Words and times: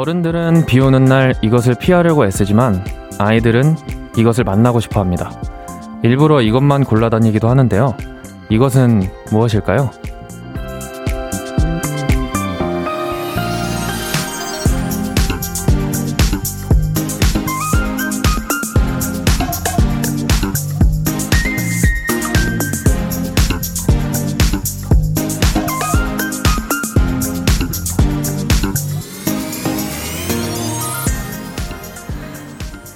어른들은 0.00 0.64
비 0.64 0.80
오는 0.80 1.04
날 1.04 1.34
이것을 1.42 1.74
피하려고 1.74 2.24
애쓰지만 2.24 2.82
아이들은 3.18 3.76
이것을 4.16 4.44
만나고 4.44 4.80
싶어 4.80 4.98
합니다. 4.98 5.30
일부러 6.02 6.40
이것만 6.40 6.84
골라 6.84 7.10
다니기도 7.10 7.50
하는데요. 7.50 7.94
이것은 8.48 9.02
무엇일까요? 9.30 9.90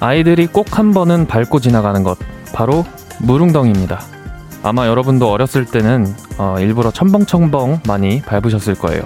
아이들이 0.04 0.46
꼭 0.46 0.78
한 0.78 0.92
번은 0.92 1.26
밟고 1.26 1.60
지나가는 1.60 2.02
것, 2.02 2.18
바로 2.52 2.84
무릉덩이입니다. 3.20 4.00
아마 4.62 4.86
여러분도 4.86 5.30
어렸을 5.30 5.64
때는 5.64 6.14
어, 6.36 6.56
일부러 6.58 6.90
첨벙첨벙 6.90 7.80
많이 7.86 8.20
밟으셨을 8.20 8.74
거예요. 8.74 9.02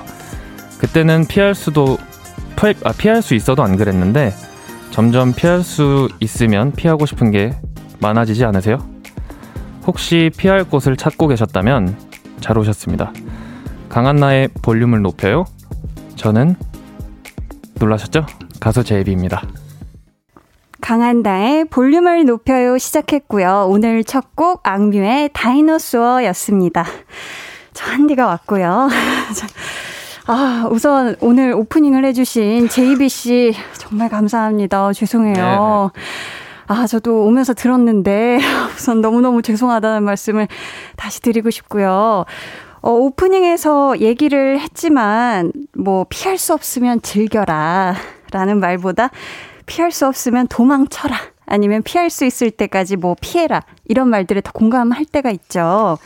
그때는 0.79 1.27
피할 1.27 1.55
수도 1.55 1.99
아, 2.85 2.93
피할 2.93 3.23
수 3.23 3.35
있어도 3.37 3.63
안 3.63 3.77
그랬는데 3.77 4.35
점점 4.91 5.33
피할 5.33 5.63
수 5.63 6.09
있으면 6.19 6.73
피하고 6.73 7.07
싶은 7.07 7.31
게 7.31 7.55
많아지지 8.01 8.45
않으세요? 8.45 8.79
혹시 9.87 10.33
피할 10.37 10.65
곳을 10.65 10.97
찾고 10.97 11.29
계셨다면 11.29 11.97
잘 12.41 12.59
오셨습니다. 12.59 13.13
강한나의 13.89 14.49
볼륨을 14.63 15.03
높여요. 15.03 15.45
저는 16.17 16.57
놀라셨죠? 17.79 18.27
가수 18.59 18.83
제이비입니다. 18.83 19.43
강한다의 20.81 21.65
볼륨을 21.67 22.25
높여요 22.25 22.79
시작했고요. 22.79 23.67
오늘 23.69 24.05
첫 24.05 24.25
곡 24.35 24.61
악뮤의 24.63 25.31
다이노소어였습니다. 25.33 26.85
저 27.75 27.91
한디가 27.91 28.27
왔고요. 28.27 28.89
아, 30.29 30.69
우선 30.71 31.17
오늘 31.21 31.53
오프닝을 31.55 32.05
해주신 32.05 32.69
JB 32.69 33.09
씨 33.09 33.55
정말 33.79 34.09
감사합니다. 34.09 34.93
죄송해요. 34.93 35.91
네. 35.95 36.01
아, 36.69 36.87
저도 36.87 37.25
오면서 37.25 37.55
들었는데 37.55 38.39
우선 38.77 39.01
너무너무 39.01 39.43
죄송하다는 39.43 40.05
말씀을 40.05 40.47
다시 40.97 41.21
드리고 41.23 41.51
싶고요. 41.51 42.25
어, 42.81 42.91
오프닝에서 42.93 43.99
얘기를 44.01 44.61
했지만 44.61 45.51
뭐 45.77 46.05
피할 46.09 46.39
수 46.39 46.53
없으면 46.53 47.03
즐겨라 47.03 47.97
라는 48.31 48.61
말보다 48.61 49.11
피할 49.69 49.93
수 49.93 50.07
없으면 50.07 50.49
도망쳐라. 50.49 51.17
아니면 51.47 51.83
피할 51.83 52.11
수 52.11 52.25
있을 52.25 52.51
때까지 52.51 52.97
뭐 52.97 53.15
피해라. 53.21 53.63
이런 53.85 54.09
말들에 54.09 54.41
더 54.41 54.51
공감할 54.51 55.05
때가 55.05 55.31
있죠. 55.31 55.99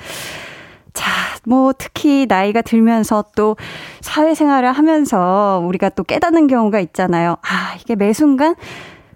자, 0.92 1.10
뭐 1.44 1.72
특히 1.76 2.26
나이가 2.28 2.60
들면서 2.60 3.24
또 3.34 3.56
사회생활을 4.02 4.72
하면서 4.72 5.62
우리가 5.64 5.88
또 5.90 6.04
깨닫는 6.04 6.48
경우가 6.48 6.80
있잖아요. 6.80 7.38
아, 7.42 7.76
이게 7.80 7.94
매 7.94 8.12
순간 8.12 8.54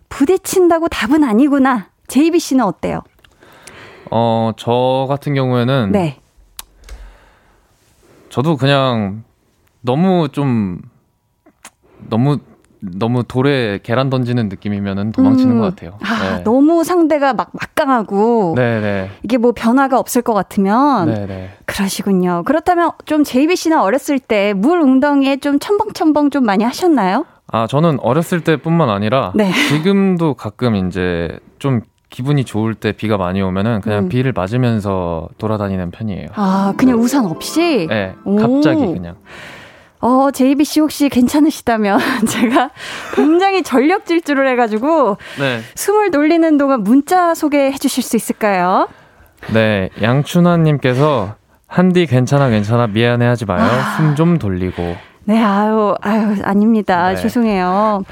부딪힌다고 0.08 0.88
답은 0.88 1.22
아니구나. 1.22 1.90
제이비 2.06 2.38
씨는 2.38 2.64
어때요? 2.64 3.02
어, 4.10 4.52
저 4.56 5.06
같은 5.08 5.34
경우에는 5.34 5.90
네. 5.92 6.18
저도 8.30 8.56
그냥 8.56 9.24
너무 9.80 10.28
좀 10.30 10.80
너무 12.08 12.38
너무 12.80 13.24
돌에 13.24 13.80
계란 13.82 14.10
던지는 14.10 14.48
느낌이면은 14.48 15.12
도망치는 15.12 15.56
음. 15.56 15.60
것 15.60 15.74
같아요. 15.74 15.98
아, 16.02 16.36
네. 16.38 16.44
너무 16.44 16.84
상대가 16.84 17.32
막 17.32 17.50
막강하고 17.52 18.54
네네. 18.56 18.80
네. 18.80 19.10
이게 19.22 19.38
뭐 19.38 19.52
변화가 19.52 19.98
없을 19.98 20.22
것 20.22 20.34
같으면 20.34 21.06
네네. 21.06 21.26
네. 21.26 21.50
그러시군요. 21.64 22.42
그렇다면 22.44 22.90
좀 23.06 23.24
제이비 23.24 23.56
씨는 23.56 23.78
어렸을 23.80 24.18
때 24.18 24.52
물 24.54 24.80
웅덩이에 24.80 25.38
좀 25.38 25.58
첨벙첨벙 25.58 26.30
좀 26.30 26.44
많이 26.44 26.64
하셨나요? 26.64 27.24
아 27.52 27.66
저는 27.66 27.98
어렸을 28.00 28.40
때뿐만 28.42 28.90
아니라 28.90 29.32
네. 29.34 29.50
지금도 29.68 30.34
가끔 30.34 30.74
이제 30.76 31.38
좀 31.58 31.80
기분이 32.10 32.44
좋을 32.44 32.74
때 32.74 32.92
비가 32.92 33.16
많이 33.16 33.42
오면은 33.42 33.80
그냥 33.80 34.04
음. 34.04 34.08
비를 34.08 34.32
맞으면서 34.32 35.28
돌아다니는 35.38 35.90
편이에요. 35.90 36.28
아 36.34 36.74
그냥 36.76 36.98
우산 36.98 37.26
없이? 37.26 37.86
네, 37.88 38.14
갑자기 38.24 38.86
그냥. 38.86 39.16
어, 40.00 40.30
JB 40.30 40.64
씨 40.64 40.80
혹시 40.80 41.08
괜찮으시다면 41.08 41.98
제가 42.28 42.70
굉장히 43.14 43.62
전력 43.62 44.06
질주를 44.06 44.48
해가지고 44.50 45.16
네. 45.38 45.60
숨을 45.74 46.10
돌리는 46.10 46.58
동안 46.58 46.82
문자 46.82 47.34
소개해 47.34 47.76
주실 47.78 48.02
수 48.02 48.16
있을까요? 48.16 48.88
네, 49.52 49.90
양춘화님께서 50.02 51.34
한디 51.66 52.06
괜찮아 52.06 52.48
괜찮아 52.48 52.86
미안해 52.88 53.26
하지 53.26 53.44
마요. 53.44 53.62
아. 53.64 53.96
숨좀 53.96 54.38
돌리고. 54.38 54.96
네, 55.24 55.42
아유, 55.42 55.94
아유, 56.00 56.36
아닙니다. 56.44 57.08
네. 57.10 57.16
죄송해요. 57.16 58.02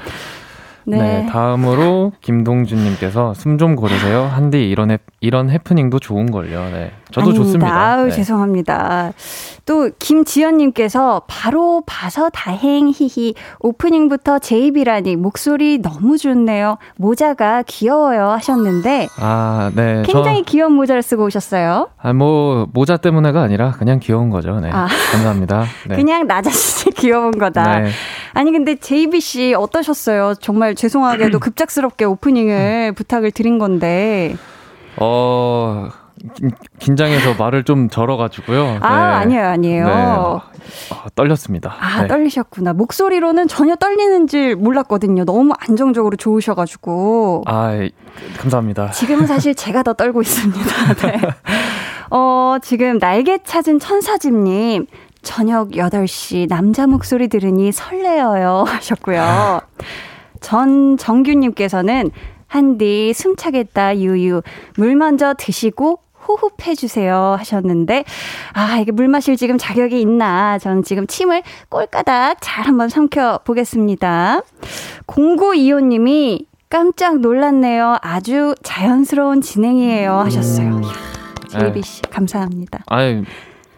네. 0.87 0.97
네. 0.97 1.25
다음으로 1.31 2.11
김동준님께서 2.21 3.33
숨 3.33 3.57
좀 3.57 3.75
고르세요. 3.75 4.23
한디 4.23 4.69
이런 4.69 4.91
해, 4.91 4.99
이런 5.19 5.49
해프닝도 5.49 5.99
좋은 5.99 6.29
걸요. 6.29 6.63
네, 6.71 6.91
저도 7.15 7.29
아닙니다. 7.29 7.43
좋습니다. 7.43 7.93
아유 7.93 8.05
네. 8.05 8.11
죄송합니다. 8.11 9.13
또 9.65 9.89
김지연님께서 9.97 11.23
바로 11.27 11.81
봐서 11.85 12.29
다행 12.29 12.91
히히 12.93 13.33
오프닝부터 13.59 14.39
제이비라니 14.39 15.15
목소리 15.15 15.81
너무 15.81 16.17
좋네요. 16.17 16.77
모자가 16.97 17.63
귀여워요 17.65 18.29
하셨는데 18.29 19.07
아, 19.17 19.71
네. 19.73 20.03
굉장히 20.05 20.43
저... 20.45 20.51
귀여운 20.51 20.73
모자를 20.73 21.01
쓰고 21.01 21.25
오셨어요. 21.25 21.89
아, 21.97 22.13
뭐 22.13 22.67
모자 22.73 22.97
때문에가 22.97 23.41
아니라 23.41 23.71
그냥 23.71 23.99
귀여운 23.99 24.29
거죠. 24.29 24.59
네, 24.59 24.69
아. 24.71 24.87
감사합니다. 25.11 25.65
네. 25.87 25.95
그냥 25.95 26.27
나 26.27 26.41
자신이 26.41 26.93
귀여운 26.99 27.31
거다. 27.31 27.79
네. 27.79 27.89
아니 28.33 28.51
근데 28.51 28.75
제이비 28.75 29.21
씨 29.21 29.53
어떠셨어요? 29.53 30.35
정말 30.41 30.75
죄송하게도 30.75 31.39
급작스럽게 31.39 32.05
오프닝을 32.05 32.91
부탁을 32.91 33.31
드린 33.31 33.57
건데. 33.57 34.35
어. 34.97 35.89
긴장해서 36.79 37.35
말을 37.35 37.63
좀 37.63 37.89
절어가지고요. 37.89 38.77
아, 38.81 39.19
네. 39.19 39.35
아니에요, 39.37 39.47
아니에요. 39.47 39.85
네. 39.85 39.91
어, 39.93 40.41
떨렸습니다. 41.15 41.75
아, 41.79 42.03
네. 42.03 42.07
떨리셨구나. 42.07 42.73
목소리로는 42.73 43.47
전혀 43.47 43.75
떨리는 43.75 44.27
줄 44.27 44.55
몰랐거든요. 44.55 45.25
너무 45.25 45.53
안정적으로 45.59 46.15
좋으셔가지고. 46.17 47.43
아, 47.47 47.71
감사합니다. 48.37 48.91
지금은 48.91 49.27
사실 49.27 49.53
제가 49.55 49.83
더 49.83 49.93
떨고 49.93 50.21
있습니다. 50.21 50.93
네. 51.07 51.19
어, 52.11 52.57
지금 52.61 52.99
날개 52.99 53.37
찾은 53.43 53.79
천사집님. 53.79 54.87
저녁 55.21 55.71
8시 55.71 56.47
남자 56.47 56.85
목소리 56.85 57.27
들으니 57.27 57.71
설레어요 57.71 58.63
하셨고요. 58.67 59.59
전 60.39 60.97
정규님께서는 60.97 62.11
한디 62.47 63.11
숨차겠다 63.11 63.97
유유 63.97 64.43
물 64.77 64.95
먼저 64.95 65.33
드시고 65.35 65.99
호흡해 66.27 66.75
주세요 66.75 67.35
하셨는데 67.37 68.03
아 68.53 68.77
이게 68.79 68.91
물 68.91 69.07
마실 69.07 69.37
지금 69.37 69.57
자격이 69.57 69.99
있나 70.01 70.57
저는 70.59 70.83
지금 70.83 71.07
침을 71.07 71.43
꼴까닥 71.69 72.37
잘 72.41 72.65
한번 72.65 72.89
삼켜 72.89 73.39
보겠습니다. 73.43 74.41
0925님이 75.07 76.45
깜짝 76.69 77.19
놀랐네요. 77.19 77.97
아주 78.01 78.55
자연스러운 78.63 79.41
진행이에요 79.41 80.13
하셨어요. 80.13 80.77
음. 80.77 80.83
제이비 81.47 81.81
씨 81.83 82.01
감사합니다. 82.03 82.83
아유 82.87 83.23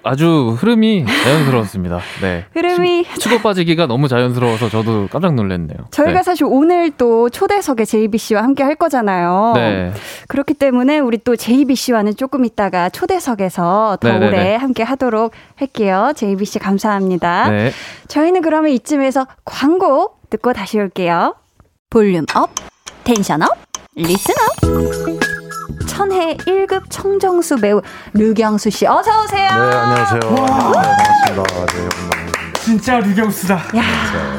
아주 0.07 0.55
흐름이 0.57 1.05
자연스러웠습니다. 1.05 1.99
네. 2.21 2.45
흐름이 2.53 3.05
치고 3.19 3.39
빠지기가 3.39 3.87
너무 3.87 4.07
자연스러워서 4.07 4.69
저도 4.69 5.07
깜짝 5.11 5.33
놀랐네요. 5.35 5.77
저희가 5.91 6.19
네. 6.19 6.23
사실 6.23 6.45
오늘 6.49 6.91
또 6.91 7.29
초대석에 7.29 7.85
JB 7.85 8.17
씨와 8.17 8.43
함께 8.43 8.63
할 8.63 8.75
거잖아요. 8.75 9.53
네. 9.55 9.93
그렇기 10.27 10.53
때문에 10.53 10.99
우리 10.99 11.17
또 11.17 11.35
JB 11.35 11.75
씨와는 11.75 12.15
조금 12.15 12.45
있다가 12.45 12.89
초대석에서 12.89 13.97
더 13.99 14.07
네네네. 14.07 14.19
네, 14.19 14.27
오래 14.37 14.43
네. 14.43 14.55
함께 14.55 14.83
하도록 14.83 15.31
할게요. 15.55 16.13
JB 16.15 16.45
씨 16.45 16.59
감사합니다. 16.59 17.49
네. 17.49 17.71
저희는 18.07 18.41
그러면 18.41 18.71
이쯤에서 18.71 19.27
광고 19.45 20.11
듣고 20.29 20.53
다시 20.53 20.79
올게요. 20.79 21.35
Volume 21.89 22.25
up, 22.35 22.49
tension 23.03 23.41
up, 23.41 23.49
listen 23.95 24.33
up. 24.63 25.36
천혜 25.97 26.37
1급 26.37 26.83
청정수 26.89 27.55
배우 27.55 27.81
류경수 28.13 28.69
씨 28.69 28.85
어서 28.85 29.23
오세요. 29.23 29.47
네, 29.49 29.75
안녕하세요. 29.75 30.19
네, 30.19 30.35
반갑습니다. 30.35 31.43
네, 31.65 32.61
진짜 32.61 32.99
류경수다. 32.99 33.55
야, 33.55 33.81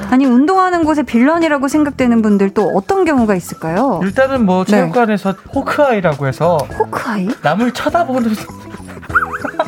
아니 0.08 0.24
운동하는 0.24 0.84
곳에 0.84 1.02
villain이라고 1.02 1.66
생각되는 1.66 2.22
분들 2.22 2.50
또 2.50 2.70
어떤 2.76 3.04
경우가 3.04 3.34
있을까요? 3.34 3.98
일단은 4.04 4.46
뭐 4.46 4.64
네. 4.64 4.70
체육관에서 4.70 5.32
네. 5.32 5.38
Hawkeye라고 5.52 6.28
해서 6.28 6.58
Hawkeye? 6.78 7.28
남을 7.42 7.72
쳐다보는 7.72 8.36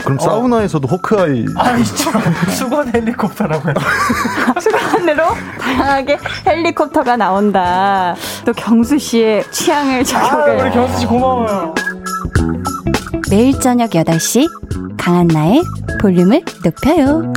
그럼 0.01 0.19
어. 0.19 0.23
사우나에서도 0.23 0.87
Hawkeye. 0.89 1.45
아, 1.57 1.77
있죠. 1.79 2.11
수건 2.51 2.93
헬리콥터라고요. 2.95 3.75
수건으로 4.61 5.25
다양하게 5.61 6.19
헬리콥터가 6.47 7.17
나온다. 7.17 8.15
또 8.45 8.53
경수 8.53 8.99
씨의 8.99 9.51
취향을 9.51 10.05
저격을. 10.05 10.61
아, 10.61 10.63
우리 10.65 10.71
경수 10.73 10.99
씨 11.01 11.07
고마워요. 11.07 11.75
매일 13.31 13.59
저녁 13.61 13.91
8시 13.91 14.49
강한나의 14.99 15.63
볼륨을 16.01 16.43
높여요. 16.65 17.33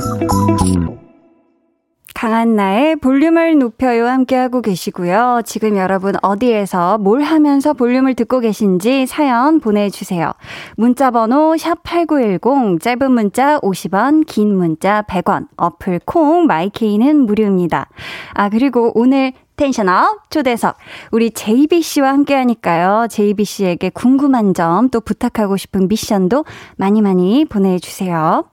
강한나의 2.14 2.96
볼륨을 2.96 3.58
높여요 3.58 4.06
함께하고 4.06 4.62
계시고요. 4.62 5.42
지금 5.44 5.76
여러분 5.76 6.14
어디에서 6.22 6.98
뭘 6.98 7.22
하면서 7.22 7.74
볼륨을 7.74 8.14
듣고 8.14 8.40
계신지 8.40 9.04
사연 9.06 9.60
보내주세요. 9.60 10.32
문자 10.76 11.10
번호 11.10 11.54
샵8910 11.56 12.80
짧은 12.80 13.10
문자 13.12 13.58
50원 13.58 14.24
긴 14.26 14.56
문자 14.56 15.02
100원 15.02 15.48
어플 15.56 16.00
콩 16.06 16.46
마이케이는 16.46 17.26
무료입니다. 17.26 17.88
아 18.32 18.48
그리고 18.48 18.92
오늘 18.94 19.32
텐션업 19.56 20.30
초대석 20.30 20.76
우리 21.12 21.30
JBC와 21.30 22.08
함께 22.08 22.34
하니까요. 22.34 23.06
JBC에게 23.08 23.90
궁금한 23.90 24.54
점 24.54 24.88
또 24.90 25.00
부탁하고 25.00 25.56
싶은 25.56 25.88
미션도 25.88 26.44
많이 26.76 27.02
많이 27.02 27.44
보내주세요. 27.44 28.44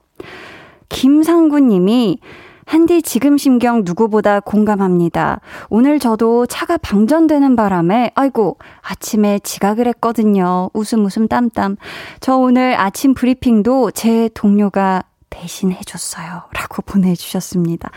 김상구 0.88 1.60
님이 1.60 2.18
한디 2.64 3.02
지금 3.02 3.36
심경 3.36 3.82
누구보다 3.84 4.40
공감합니다. 4.40 5.40
오늘 5.68 5.98
저도 5.98 6.46
차가 6.46 6.76
방전되는 6.76 7.56
바람에 7.56 8.12
아이고 8.14 8.58
아침에 8.82 9.40
지각을 9.40 9.86
했거든요. 9.88 10.70
웃음 10.72 11.04
웃음 11.04 11.28
땀땀. 11.28 11.76
저 12.20 12.36
오늘 12.36 12.78
아침 12.78 13.14
브리핑도 13.14 13.90
제 13.92 14.28
동료가 14.34 15.02
대신 15.30 15.72
해줬어요. 15.72 16.42
라고 16.52 16.82
보내주셨습니다. 16.82 17.90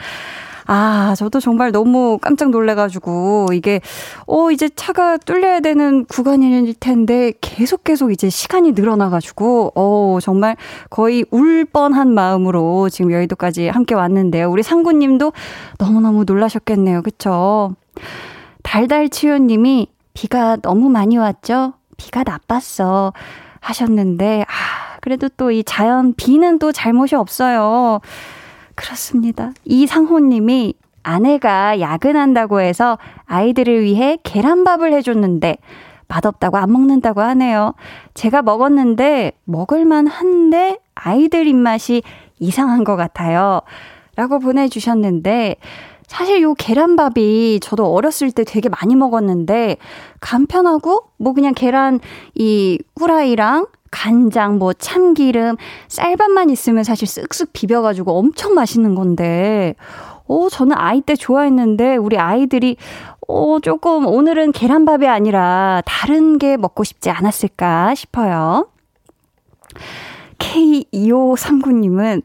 아, 0.67 1.13
저도 1.15 1.39
정말 1.39 1.71
너무 1.71 2.17
깜짝 2.19 2.49
놀래가지고, 2.49 3.47
이게, 3.53 3.81
어, 4.25 4.49
이제 4.49 4.67
차가 4.69 5.17
뚫려야 5.17 5.59
되는 5.59 6.05
구간일 6.05 6.73
텐데, 6.79 7.33
계속 7.39 7.83
계속 7.83 8.11
이제 8.11 8.29
시간이 8.29 8.71
늘어나가지고, 8.71 9.73
어, 9.75 10.17
정말 10.21 10.55
거의 10.89 11.23
울 11.29 11.65
뻔한 11.65 12.13
마음으로 12.13 12.89
지금 12.89 13.11
여의도까지 13.11 13.67
함께 13.67 13.93
왔는데요. 13.93 14.49
우리 14.49 14.63
상구님도 14.63 15.33
너무너무 15.77 16.23
놀라셨겠네요. 16.25 17.03
그쵸? 17.03 17.75
달달치유님이 18.63 19.87
비가 20.15 20.55
너무 20.57 20.89
많이 20.89 21.17
왔죠? 21.17 21.73
비가 21.97 22.23
나빴어. 22.23 23.13
하셨는데, 23.59 24.43
아, 24.47 24.97
그래도 25.01 25.29
또 25.29 25.51
이 25.51 25.63
자연 25.63 26.13
비는 26.15 26.57
또 26.59 26.71
잘못이 26.71 27.15
없어요. 27.15 27.99
그렇습니다. 28.75 29.51
이상호님이 29.63 30.75
아내가 31.03 31.79
야근한다고 31.79 32.61
해서 32.61 32.97
아이들을 33.25 33.83
위해 33.83 34.17
계란밥을 34.23 34.91
해줬는데 34.93 35.57
맛없다고 36.07 36.57
안 36.57 36.71
먹는다고 36.71 37.21
하네요. 37.21 37.73
제가 38.13 38.41
먹었는데 38.41 39.31
먹을만 39.45 40.07
한데 40.07 40.77
아이들 40.93 41.47
입맛이 41.47 42.03
이상한 42.39 42.83
것 42.83 42.95
같아요. 42.95 43.61
라고 44.15 44.39
보내주셨는데 44.39 45.55
사실 46.07 46.41
요 46.41 46.53
계란밥이 46.53 47.59
저도 47.61 47.91
어렸을 47.91 48.31
때 48.31 48.43
되게 48.43 48.69
많이 48.69 48.95
먹었는데 48.95 49.77
간편하고 50.19 51.09
뭐 51.17 51.33
그냥 51.33 51.53
계란 51.53 51.99
이 52.35 52.79
후라이랑 52.97 53.67
간장, 53.95 54.57
뭐 54.59 54.73
참기름, 54.73 55.55
쌀밥만 55.87 56.49
있으면 56.49 56.83
사실 56.83 57.07
쓱쓱 57.07 57.49
비벼가지고 57.53 58.11
엄청 58.19 58.53
맛있는 58.53 58.93
건데, 58.93 59.75
어, 60.27 60.49
저는 60.49 60.75
아이 60.77 60.99
때 61.01 61.15
좋아했는데, 61.15 61.95
우리 61.95 62.17
아이들이, 62.17 62.75
어, 63.27 63.59
조금 63.61 64.05
오늘은 64.05 64.51
계란밥이 64.51 65.07
아니라 65.07 65.81
다른 65.85 66.37
게 66.37 66.57
먹고 66.57 66.83
싶지 66.83 67.09
않았을까 67.09 67.95
싶어요. 67.95 68.67
K2539님은 70.39 72.21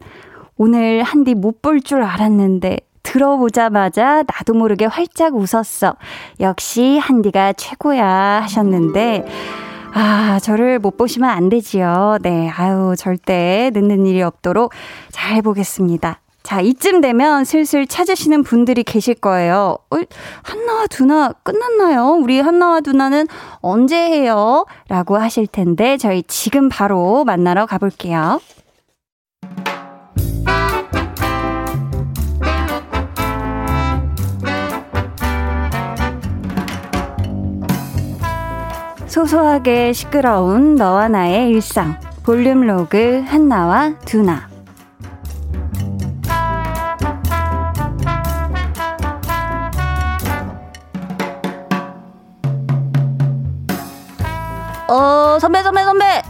오늘 0.56 1.02
한디 1.04 1.34
못 1.34 1.62
볼 1.62 1.80
줄 1.80 2.02
알았는데, 2.02 2.78
들어보자마자 3.02 4.22
나도 4.24 4.54
모르게 4.54 4.84
활짝 4.86 5.34
웃었어. 5.34 5.96
역시 6.40 6.98
한디가 6.98 7.54
최고야 7.54 8.06
하셨는데, 8.42 9.24
아, 9.92 10.38
저를 10.40 10.78
못 10.78 10.96
보시면 10.96 11.28
안 11.28 11.48
되지요. 11.48 12.18
네, 12.22 12.48
아유, 12.48 12.94
절대 12.96 13.70
늦는 13.74 14.06
일이 14.06 14.22
없도록 14.22 14.72
잘 15.10 15.42
보겠습니다. 15.42 16.20
자, 16.42 16.60
이쯤 16.60 17.00
되면 17.00 17.44
슬슬 17.44 17.86
찾으시는 17.86 18.42
분들이 18.44 18.82
계실 18.82 19.14
거예요. 19.14 19.76
어, 19.90 19.96
한나와 20.42 20.86
두나 20.86 21.32
끝났나요? 21.42 22.18
우리 22.20 22.40
한나와 22.40 22.80
두나는 22.80 23.26
언제 23.60 23.96
해요? 23.96 24.64
라고 24.88 25.16
하실 25.16 25.46
텐데, 25.46 25.96
저희 25.96 26.22
지금 26.22 26.68
바로 26.68 27.24
만나러 27.24 27.66
가볼게요. 27.66 28.40
소소하게 39.10 39.92
시끄러운 39.92 40.76
너와 40.76 41.08
나의 41.08 41.50
일상. 41.50 41.98
볼륨 42.22 42.60
로그 42.60 43.24
한나와 43.26 43.92
두나. 44.04 44.48
어 54.88 55.38
선배 55.40 55.62
선배 55.62 55.84
선배! 55.84 56.22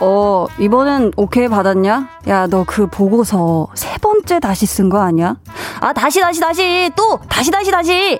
어 0.00 0.46
이번엔 0.58 1.12
오케이 1.16 1.48
받았냐? 1.48 2.08
야 2.28 2.46
너 2.46 2.64
그 2.66 2.86
보고서 2.88 3.68
세 3.74 3.96
번째 3.98 4.40
다시 4.40 4.66
쓴 4.66 4.88
거 4.90 5.00
아니야? 5.00 5.36
아 5.80 5.92
다시 5.92 6.20
다시 6.20 6.40
다시! 6.40 6.90
또! 6.96 7.18
다시 7.28 7.50
다시 7.50 7.70
다시 7.70 8.18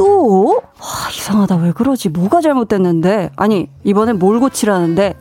또? 0.00 0.62
아, 0.78 1.10
이상하다. 1.10 1.56
왜 1.56 1.72
그러지? 1.72 2.08
뭐가 2.08 2.40
잘못됐는데? 2.40 3.32
아니, 3.36 3.68
이번엔 3.84 4.18
뭘 4.18 4.40
고치라는데? 4.40 5.14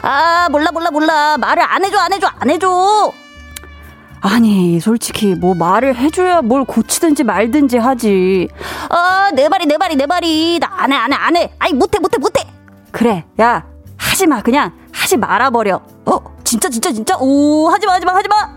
아, 0.00 0.48
몰라, 0.50 0.70
몰라, 0.72 0.90
몰라. 0.90 1.36
말을 1.36 1.62
안 1.62 1.84
해줘, 1.84 1.98
안 1.98 2.12
해줘, 2.14 2.26
안 2.38 2.48
해줘! 2.48 3.12
아니, 4.22 4.80
솔직히, 4.80 5.34
뭐, 5.34 5.54
말을 5.54 5.96
해줘야 5.96 6.40
뭘 6.40 6.64
고치든지 6.64 7.24
말든지 7.24 7.76
하지. 7.76 8.48
아, 8.88 9.30
내 9.34 9.50
말이, 9.50 9.66
내 9.66 9.76
말이, 9.76 9.96
내 9.96 10.06
말이. 10.06 10.58
나 10.58 10.68
안 10.78 10.90
해, 10.92 10.96
안 10.96 11.12
해, 11.12 11.16
안 11.16 11.36
해. 11.36 11.52
아이, 11.58 11.74
못해, 11.74 11.98
못해, 11.98 12.16
못해! 12.16 12.46
그래, 12.90 13.26
야, 13.38 13.66
하지 13.98 14.26
마. 14.26 14.40
그냥, 14.40 14.72
하지 14.94 15.18
말아버려. 15.18 15.78
어, 16.06 16.18
진짜, 16.42 16.70
진짜, 16.70 16.90
진짜? 16.90 17.18
오, 17.20 17.68
하지 17.68 17.86
마, 17.86 17.92
하지 17.94 18.06
마, 18.06 18.14
하지 18.14 18.28
마! 18.28 18.48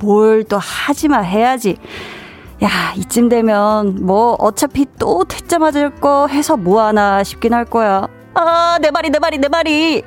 뭘 0.00 0.44
또 0.44 0.58
하지 0.58 1.08
마 1.08 1.20
해야지. 1.20 1.78
야, 2.62 2.92
이쯤 2.96 3.28
되면 3.28 4.04
뭐 4.06 4.34
어차피 4.38 4.86
또 4.98 5.24
퇴짜 5.24 5.58
맞을 5.58 5.90
거 5.96 6.28
해서 6.28 6.56
뭐 6.56 6.82
하나 6.82 7.24
싶긴 7.24 7.54
할 7.54 7.64
거야. 7.64 8.06
아, 8.34 8.78
내 8.80 8.90
말이, 8.90 9.10
내 9.10 9.18
말이, 9.18 9.38
내 9.38 9.48
말이. 9.48 10.04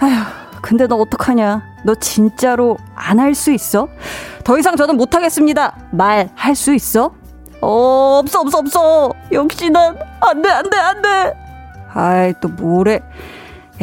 아휴, 0.00 0.24
근데 0.62 0.86
너 0.86 0.96
어떡하냐? 0.96 1.62
너 1.84 1.94
진짜로 1.96 2.78
안 2.94 3.18
할 3.18 3.34
수 3.34 3.50
있어? 3.52 3.88
더 4.44 4.56
이상 4.58 4.76
저는 4.76 4.96
못하겠습니다. 4.96 5.76
말 5.90 6.28
할 6.36 6.54
수 6.54 6.72
있어? 6.74 7.12
어, 7.60 8.20
없어, 8.22 8.40
없어, 8.40 8.58
없어. 8.58 9.12
역시 9.32 9.68
난, 9.70 9.96
안 10.20 10.42
돼, 10.42 10.48
안 10.50 10.70
돼, 10.70 10.76
안 10.78 11.02
돼. 11.02 11.34
아이, 11.94 12.34
또 12.40 12.48
뭐래. 12.48 13.00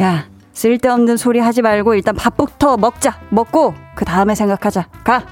야, 0.00 0.24
쓸데없는 0.54 1.16
소리 1.18 1.38
하지 1.40 1.60
말고 1.62 1.94
일단 1.94 2.14
밥부터 2.14 2.76
먹자. 2.78 3.18
먹고, 3.30 3.74
그 3.94 4.04
다음에 4.06 4.34
생각하자. 4.34 4.86
가. 5.04 5.22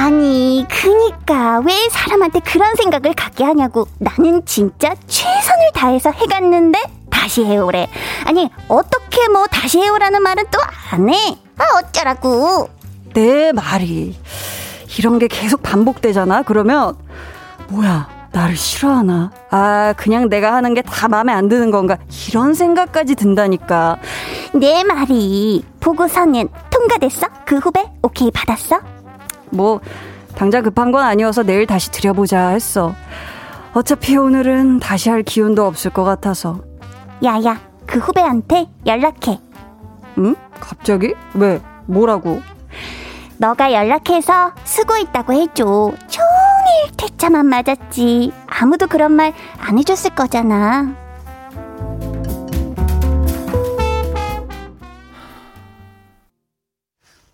아니, 0.00 0.64
그니까 0.70 1.58
왜 1.60 1.72
사람한테 1.90 2.40
그런 2.40 2.74
생각을 2.76 3.12
갖게 3.14 3.44
하냐고. 3.44 3.86
나는 3.98 4.42
진짜 4.46 4.94
최선을 5.06 5.72
다해서 5.74 6.10
해갔는데 6.10 6.78
다시 7.10 7.44
해오래. 7.44 7.86
아니, 8.24 8.48
어떻게 8.68 9.28
뭐 9.28 9.46
다시 9.46 9.78
해오라는 9.78 10.22
말은 10.22 10.44
또 10.50 10.58
안 10.92 11.08
해? 11.10 11.14
아, 11.58 11.64
어쩌라고. 11.78 12.68
내 13.12 13.52
말이 13.52 14.16
이런 14.98 15.18
게 15.18 15.28
계속 15.28 15.62
반복되잖아. 15.62 16.42
그러면 16.44 16.96
뭐야? 17.68 18.08
나를 18.32 18.56
싫어하나? 18.56 19.30
아, 19.50 19.92
그냥 19.98 20.28
내가 20.30 20.54
하는 20.54 20.72
게 20.74 20.82
다 20.82 21.08
마음에 21.08 21.32
안 21.32 21.48
드는 21.48 21.70
건가? 21.70 21.98
이런 22.28 22.54
생각까지 22.54 23.16
든다니까. 23.16 23.98
내 24.54 24.82
말이 24.82 25.62
보고서는 25.80 26.48
통과됐어? 26.70 27.26
그 27.44 27.58
후배 27.58 27.84
오케이 28.02 28.30
받았어? 28.30 28.80
뭐 29.50 29.80
당장 30.36 30.62
급한 30.62 30.92
건 30.92 31.04
아니어서 31.04 31.42
내일 31.42 31.66
다시 31.66 31.90
드려보자 31.90 32.48
했어. 32.48 32.94
어차피 33.72 34.16
오늘은 34.16 34.80
다시 34.80 35.10
할 35.10 35.22
기운도 35.22 35.64
없을 35.66 35.90
것 35.92 36.04
같아서. 36.04 36.60
야야, 37.24 37.60
그 37.86 37.98
후배한테 37.98 38.66
연락해. 38.86 39.40
응? 40.18 40.34
갑자기? 40.58 41.14
왜? 41.34 41.60
뭐라고? 41.86 42.40
너가 43.38 43.72
연락해서 43.72 44.52
수고했다고 44.64 45.32
해줘. 45.32 45.64
종일 46.08 46.96
퇴짜만 46.96 47.46
맞았지. 47.46 48.32
아무도 48.46 48.86
그런 48.86 49.12
말 49.12 49.32
안 49.58 49.78
해줬을 49.78 50.14
거잖아. 50.14 50.88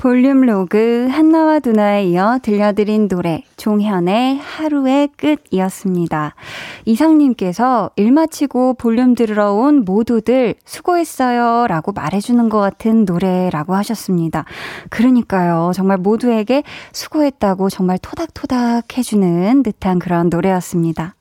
볼륨 0.07 0.43
로그 0.43 1.09
한나와 1.11 1.59
두나에 1.59 2.05
이어 2.05 2.39
들려드린 2.41 3.09
노래 3.09 3.43
종현의 3.57 4.39
하루의 4.39 5.09
끝이었습니다. 5.17 6.37
이상님께서 6.85 7.91
일 7.97 8.13
마치고 8.13 8.75
볼륨 8.75 9.17
들으러 9.17 9.55
온 9.55 9.85
모두들 9.85 10.55
수고했어요 10.65 11.67
라고 11.67 11.91
말해주는 11.91 12.49
것 12.49 12.61
같은 12.61 13.05
노래라고 13.05 13.75
하셨습니다. 13.75 14.45
그러니까요. 14.91 15.73
정말 15.75 15.97
모두에게 15.97 16.63
수고했다고 16.93 17.69
정말 17.69 17.99
토닥토닥 17.99 18.97
해주는 18.97 19.65
듯한 19.65 19.99
그런 19.99 20.29
노래였습니다. 20.29 21.17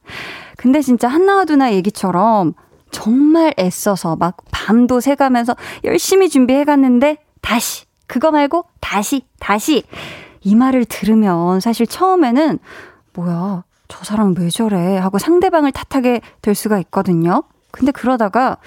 근데 0.57 0.83
진짜 0.83 1.07
한나와 1.07 1.45
두나 1.45 1.73
얘기처럼 1.73 2.53
정말 2.91 3.51
애써서 3.57 4.15
막 4.15 4.37
밤도 4.51 4.99
새가면서 4.99 5.55
열심히 5.85 6.29
준비해갔는데 6.29 7.17
다시 7.41 7.84
그거 8.07 8.31
말고 8.31 8.65
다시, 8.79 9.25
다시. 9.39 9.83
이 10.41 10.55
말을 10.55 10.85
들으면 10.85 11.59
사실 11.59 11.87
처음에는 11.87 12.59
뭐야, 13.13 13.63
저 13.87 14.03
사람 14.03 14.33
왜 14.37 14.49
저래? 14.49 14.97
하고 14.97 15.17
상대방을 15.17 15.71
탓하게 15.71 16.21
될 16.41 16.53
수가 16.55 16.79
있거든요. 16.79 17.43
근데 17.71 17.91
그러다가, 17.91 18.57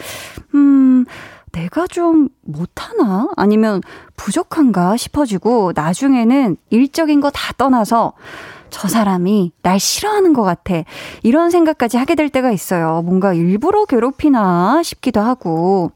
음, 0.54 1.04
내가 1.52 1.86
좀 1.86 2.28
못하나? 2.42 3.28
아니면 3.36 3.80
부족한가 4.16 4.96
싶어지고 4.96 5.72
나중에는 5.74 6.56
일적인 6.70 7.20
거 7.20 7.30
다 7.30 7.52
떠나서 7.56 8.12
저 8.70 8.88
사람이 8.88 9.52
날 9.62 9.78
싫어하는 9.80 10.32
것 10.32 10.42
같아. 10.42 10.82
이런 11.22 11.50
생각까지 11.50 11.96
하게 11.96 12.14
될 12.14 12.28
때가 12.28 12.50
있어요. 12.52 13.02
뭔가 13.04 13.32
일부러 13.34 13.84
괴롭히나 13.84 14.82
싶기도 14.82 15.20
하고. 15.20 15.92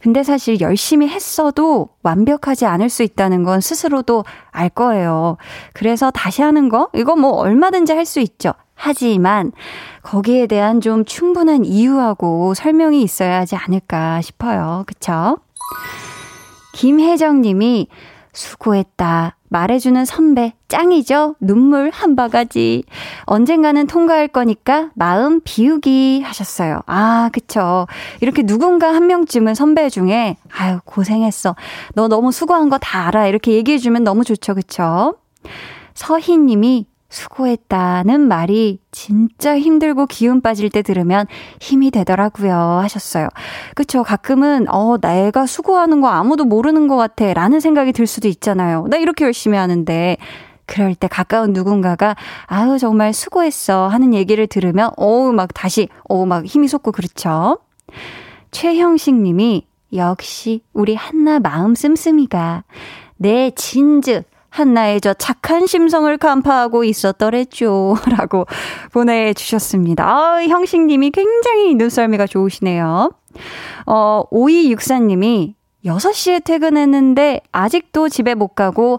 근데 0.00 0.22
사실 0.22 0.60
열심히 0.60 1.08
했어도 1.08 1.88
완벽하지 2.02 2.64
않을 2.66 2.88
수 2.88 3.02
있다는 3.02 3.42
건 3.42 3.60
스스로도 3.60 4.24
알 4.52 4.68
거예요. 4.68 5.36
그래서 5.72 6.10
다시 6.10 6.42
하는 6.42 6.68
거? 6.68 6.88
이거 6.94 7.16
뭐 7.16 7.32
얼마든지 7.32 7.92
할 7.92 8.06
수 8.06 8.20
있죠. 8.20 8.52
하지만 8.76 9.50
거기에 10.02 10.46
대한 10.46 10.80
좀 10.80 11.04
충분한 11.04 11.64
이유하고 11.64 12.54
설명이 12.54 13.02
있어야 13.02 13.40
하지 13.40 13.56
않을까 13.56 14.20
싶어요. 14.20 14.84
그쵸? 14.86 15.38
김혜정 16.74 17.40
님이 17.40 17.88
수고했다. 18.36 19.36
말해주는 19.48 20.04
선배, 20.04 20.52
짱이죠? 20.68 21.36
눈물 21.40 21.90
한 21.92 22.16
바가지. 22.16 22.82
언젠가는 23.24 23.86
통과할 23.86 24.28
거니까 24.28 24.90
마음 24.94 25.40
비우기 25.42 26.22
하셨어요. 26.24 26.80
아, 26.86 27.30
그쵸. 27.32 27.86
이렇게 28.20 28.42
누군가 28.42 28.88
한 28.92 29.06
명쯤은 29.06 29.54
선배 29.54 29.88
중에, 29.88 30.36
아유, 30.52 30.78
고생했어. 30.84 31.54
너 31.94 32.08
너무 32.08 32.32
수고한 32.32 32.68
거 32.68 32.76
다 32.78 33.06
알아. 33.06 33.26
이렇게 33.26 33.52
얘기해주면 33.52 34.04
너무 34.04 34.22
좋죠, 34.24 34.54
그쵸? 34.54 35.16
서희 35.94 36.36
님이 36.36 36.86
수고했다는 37.08 38.20
말이 38.28 38.80
진짜 38.90 39.58
힘들고 39.58 40.06
기운 40.06 40.40
빠질 40.40 40.70
때 40.70 40.82
들으면 40.82 41.26
힘이 41.60 41.90
되더라고요. 41.90 42.54
하셨어요. 42.54 43.28
그쵸. 43.74 44.02
가끔은, 44.02 44.66
어, 44.68 44.98
내가 45.00 45.46
수고하는 45.46 46.00
거 46.00 46.08
아무도 46.08 46.44
모르는 46.44 46.88
것 46.88 46.96
같아. 46.96 47.32
라는 47.32 47.60
생각이 47.60 47.92
들 47.92 48.06
수도 48.06 48.28
있잖아요. 48.28 48.86
나 48.88 48.96
이렇게 48.96 49.24
열심히 49.24 49.56
하는데. 49.56 50.16
그럴 50.66 50.96
때 50.96 51.06
가까운 51.06 51.52
누군가가, 51.52 52.16
아유, 52.46 52.76
정말 52.78 53.12
수고했어. 53.12 53.86
하는 53.86 54.12
얘기를 54.12 54.48
들으면, 54.48 54.90
어우, 54.96 55.32
막 55.32 55.54
다시, 55.54 55.88
어우, 56.08 56.26
막 56.26 56.44
힘이 56.44 56.66
솟고 56.66 56.90
그렇죠. 56.90 57.60
최형식 58.50 59.14
님이, 59.14 59.64
역시, 59.92 60.62
우리 60.72 60.96
한나 60.96 61.38
마음 61.38 61.76
씀씀이가, 61.76 62.64
내 63.16 63.52
진즉, 63.52 64.24
한나의 64.56 65.02
저 65.02 65.12
착한 65.12 65.66
심성을 65.66 66.16
간파하고 66.16 66.84
있었더랬죠. 66.84 67.96
라고 68.16 68.46
보내주셨습니다. 68.92 70.08
아, 70.08 70.42
형식님이 70.42 71.10
굉장히 71.10 71.74
눈썰미가 71.74 72.26
좋으시네요. 72.26 73.10
어, 73.86 74.22
5264님이 74.32 75.54
6시에 75.84 76.42
퇴근했는데 76.42 77.42
아직도 77.52 78.08
집에 78.08 78.34
못 78.34 78.54
가고 78.54 78.98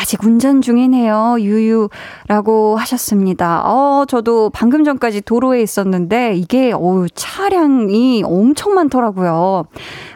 아직 0.00 0.24
운전 0.24 0.62
중이네요. 0.62 1.36
유유라고 1.40 2.76
하셨습니다. 2.78 3.62
어, 3.66 4.06
저도 4.08 4.48
방금 4.48 4.82
전까지 4.82 5.20
도로에 5.20 5.60
있었는데 5.60 6.36
이게 6.36 6.72
어우 6.72 7.06
차량이 7.14 8.22
엄청 8.24 8.72
많더라고요. 8.72 9.66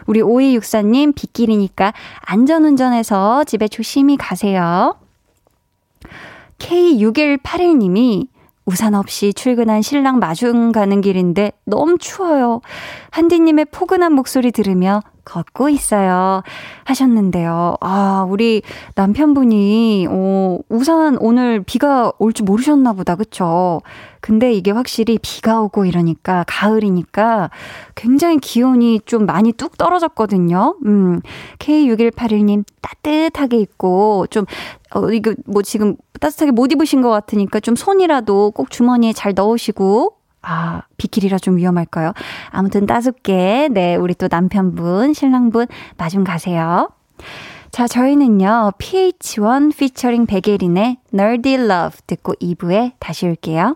우리 0.07 0.21
5264님 0.21 1.13
빗길이니까 1.13 1.93
안전운전해서 2.21 3.43
집에 3.43 3.67
조심히 3.67 4.17
가세요. 4.17 4.95
K6181님이 6.57 8.27
우산 8.65 8.95
없이 8.95 9.35
출근한 9.35 9.83
신랑 9.83 10.17
마중 10.17 10.71
가는 10.71 10.99
길인데 10.99 11.51
너무 11.63 11.99
추워요. 11.99 12.61
한디님의 13.11 13.65
포근한 13.65 14.13
목소리 14.13 14.51
들으며 14.51 15.01
걷고 15.25 15.69
있어요. 15.69 16.43
하셨는데요. 16.85 17.75
아, 17.81 18.25
우리 18.29 18.61
남편분이, 18.95 20.07
어, 20.09 20.59
우산 20.69 21.17
오늘 21.19 21.63
비가 21.63 22.11
올 22.19 22.31
줄 22.33 22.45
모르셨나 22.45 22.93
보다. 22.93 23.15
그쵸? 23.15 23.81
근데 24.21 24.51
이게 24.53 24.71
확실히 24.71 25.17
비가 25.21 25.61
오고 25.61 25.85
이러니까, 25.85 26.43
가을이니까 26.47 27.49
굉장히 27.95 28.37
기온이 28.39 28.99
좀 29.05 29.25
많이 29.25 29.51
뚝 29.53 29.77
떨어졌거든요. 29.77 30.75
음, 30.85 31.21
K6181님 31.59 32.63
따뜻하게 32.81 33.57
입고, 33.57 34.27
좀, 34.29 34.45
어, 34.93 35.09
이거 35.11 35.33
뭐 35.45 35.61
지금 35.61 35.95
따뜻하게 36.19 36.51
못 36.51 36.71
입으신 36.71 37.01
것 37.01 37.09
같으니까 37.09 37.59
좀 37.59 37.75
손이라도 37.75 38.51
꼭 38.51 38.69
주머니에 38.71 39.13
잘 39.13 39.33
넣으시고, 39.35 40.13
아, 40.45 40.83
비키리라 40.97 41.39
좀 41.39 41.57
위험할까요? 41.57 42.13
아무튼 42.51 42.85
따숩게, 42.85 43.69
네, 43.71 43.95
우리 43.95 44.13
또 44.13 44.27
남편분, 44.29 45.13
신랑분, 45.13 45.67
마중 45.97 46.23
가세요. 46.23 46.89
자, 47.71 47.87
저희는요, 47.87 48.73
PH1 48.77 49.75
피처링 49.75 50.27
백예린의 50.27 50.97
Nerdy 51.13 51.55
Love 51.55 51.99
듣고 52.07 52.33
2부에 52.35 52.93
다시 52.99 53.25
올게요. 53.25 53.75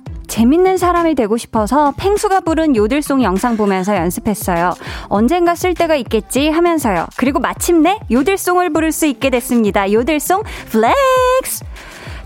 재밌는 0.31 0.77
사람이 0.77 1.15
되고 1.15 1.35
싶어서 1.35 1.93
펭수가 1.97 2.39
부른 2.39 2.77
요들송 2.77 3.21
영상 3.21 3.57
보면서 3.57 3.97
연습했어요. 3.97 4.73
언젠가 5.09 5.55
쓸 5.55 5.73
때가 5.73 5.95
있겠지 5.97 6.47
하면서요. 6.47 7.07
그리고 7.17 7.39
마침내 7.39 7.99
요들송을 8.09 8.69
부를 8.71 8.93
수 8.93 9.05
있게 9.07 9.29
됐습니다. 9.29 9.91
요들송 9.91 10.43
flex! 10.69 11.65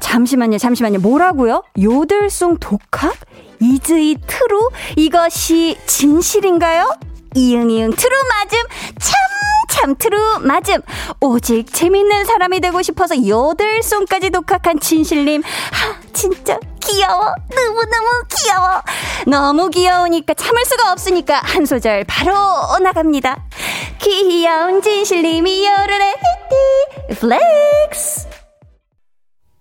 잠시만요, 0.01 0.59
잠시만요. 0.59 0.99
뭐라고요? 0.99 1.63
요들송 1.81 2.57
독학? 2.59 3.15
is 3.59 4.17
it 4.27 4.39
true? 4.39 4.69
이것이 4.97 5.75
진실인가요? 5.87 6.87
이응 7.33 7.71
이응 7.71 7.89
true 7.89 8.15
맞음 8.29 8.59
참 8.99 9.15
참true 9.75 10.39
맞음. 10.39 10.81
오직 11.19 11.71
재밌는 11.71 12.23
사람이 12.23 12.61
되고 12.61 12.81
싶어서 12.81 13.27
요들송까지 13.27 14.29
독학한 14.29 14.79
진실님. 14.79 15.43
하, 15.43 15.95
진짜 16.13 16.57
귀여워. 16.81 17.33
너무너무 17.53 18.07
귀여워. 18.29 18.81
너무 19.27 19.69
귀여우니까 19.69 20.33
참을 20.35 20.63
수가 20.63 20.93
없으니까 20.93 21.41
한 21.43 21.65
소절 21.65 22.05
바로 22.05 22.33
나갑니다. 22.81 23.43
귀여운 23.99 24.81
진실님이 24.81 25.65
요를레이히히 25.65 26.13
flex. 27.09 28.34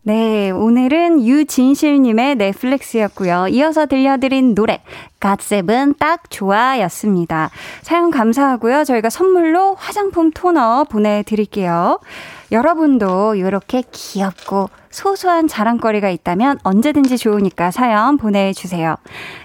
네, 0.06 0.50
오늘은 0.50 1.24
유진실님의 1.24 2.34
flex였고요. 2.34 3.46
이어서 3.48 3.86
들려드린 3.86 4.54
노래 4.54 4.82
갓세븐 5.18 5.94
딱 5.98 6.28
좋아였습니다. 6.28 7.48
사연 7.80 8.10
감사하고요. 8.10 8.84
저희가 8.84 9.08
선물로 9.08 9.76
화장품 9.76 10.30
토너 10.30 10.84
보내드릴게요. 10.90 12.00
여러분도 12.52 13.36
이렇게 13.36 13.82
귀엽고 13.90 14.68
소소한 14.90 15.48
자랑거리가 15.48 16.10
있다면 16.10 16.58
언제든지 16.64 17.16
좋으니까 17.16 17.70
사연 17.70 18.18
보내주세요. 18.18 18.96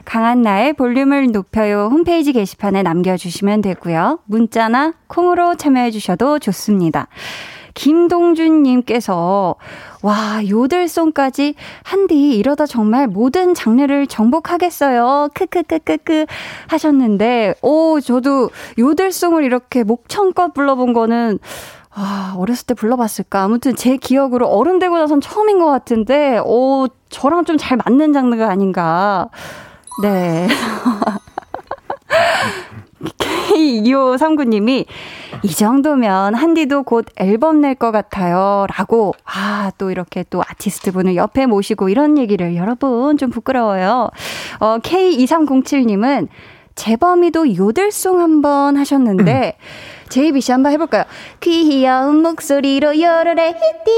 강한나의 0.03 0.73
볼륨을 0.73 1.31
높여요 1.31 1.87
홈페이지 1.89 2.33
게시판에 2.33 2.83
남겨주시면 2.83 3.61
되고요. 3.61 4.19
문자나 4.25 4.91
콩으로 5.07 5.55
참여해주셔도 5.55 6.39
좋습니다. 6.39 7.07
김동준님께서 7.73 9.55
와 10.01 10.41
요들송까지 10.47 11.55
한디 11.83 12.37
이러다 12.37 12.65
정말 12.65 13.07
모든 13.07 13.53
장르를 13.53 14.07
정복하겠어요. 14.07 15.29
크크크크크 15.33 16.25
하셨는데 16.67 17.55
오 17.61 17.99
저도 17.99 18.49
요들송을 18.77 19.43
이렇게 19.43 19.83
목청껏 19.83 20.53
불러본 20.53 20.93
거는 20.93 21.39
아, 21.91 22.35
어렸을 22.37 22.67
때 22.67 22.73
불러봤을까? 22.75 23.43
아무튼 23.43 23.75
제 23.75 23.97
기억으로 23.97 24.47
어른 24.47 24.79
되고 24.79 24.97
나선 24.97 25.19
처음인 25.19 25.59
것 25.59 25.65
같은데, 25.65 26.39
오, 26.45 26.87
저랑 27.09 27.43
좀 27.45 27.57
잘 27.57 27.77
맞는 27.83 28.13
장르가 28.13 28.47
아닌가. 28.49 29.27
네. 30.03 30.47
K2539님이 33.49 34.85
이 35.43 35.47
정도면 35.49 36.35
한디도 36.35 36.83
곧 36.83 37.05
앨범 37.17 37.61
낼 37.61 37.75
것 37.75 37.91
같아요. 37.91 38.65
라고, 38.77 39.13
아, 39.25 39.71
또 39.77 39.89
이렇게 39.91 40.25
또 40.29 40.41
아티스트 40.41 40.91
분을 40.91 41.15
옆에 41.15 41.45
모시고 41.45 41.89
이런 41.89 42.17
얘기를 42.17 42.55
여러분 42.55 43.17
좀 43.17 43.29
부끄러워요. 43.29 44.09
어, 44.59 44.77
K2307님은 44.79 46.27
재범이도 46.75 47.55
요들송 47.55 48.19
한번 48.21 48.77
하셨는데, 48.77 49.57
제이비 50.09 50.41
씨 50.41 50.51
한번 50.51 50.71
해볼까요? 50.73 51.03
귀여운 51.39 52.21
목소리로 52.21 52.99
열혈의 52.99 53.47
히띠. 53.49 53.91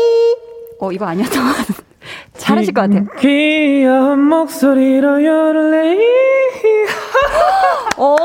어, 0.79 0.91
이거 0.91 1.05
아니었던 1.05 1.43
것 1.43 1.57
같은데. 1.57 1.90
잘하실 2.37 2.73
것 2.73 2.81
같아요. 2.81 3.05
귀여운 3.19 4.23
목소리로 4.25 5.23
열을래. 5.23 5.97
오, 7.97 8.17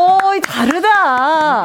다르다. 0.43 1.63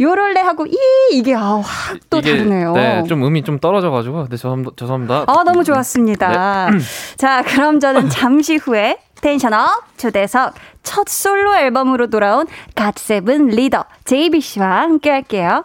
요럴레 0.00 0.40
하고 0.40 0.66
이 0.66 0.76
이게 1.12 1.34
아, 1.34 1.60
확또 1.62 2.20
다르네요. 2.20 2.72
네, 2.72 3.02
좀 3.06 3.24
음이 3.24 3.44
좀 3.44 3.58
떨어져 3.58 3.90
가지고. 3.90 4.24
네, 4.28 4.36
죄송합니다. 4.36 4.72
죄송합니다. 4.76 5.24
아, 5.26 5.42
너무 5.44 5.64
좋았습니다. 5.64 6.70
네. 6.70 6.78
자, 7.16 7.42
그럼 7.42 7.80
저는 7.80 8.08
잠시 8.08 8.56
후에 8.56 8.98
텐션업 9.20 9.98
초대석 9.98 10.54
첫 10.82 11.08
솔로 11.08 11.54
앨범으로 11.56 12.08
돌아온 12.08 12.46
갓세븐 12.74 13.48
리더 13.48 13.84
JBC와 14.04 14.82
함께 14.82 15.10
할게요. 15.10 15.64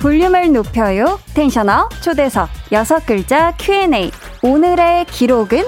볼륨을 0.00 0.50
높여요. 0.52 1.20
텐션업 1.34 1.90
초대석 2.02 2.48
여섯 2.72 3.04
글자 3.04 3.54
Q&A. 3.58 4.10
오늘의 4.42 5.04
기록은 5.04 5.64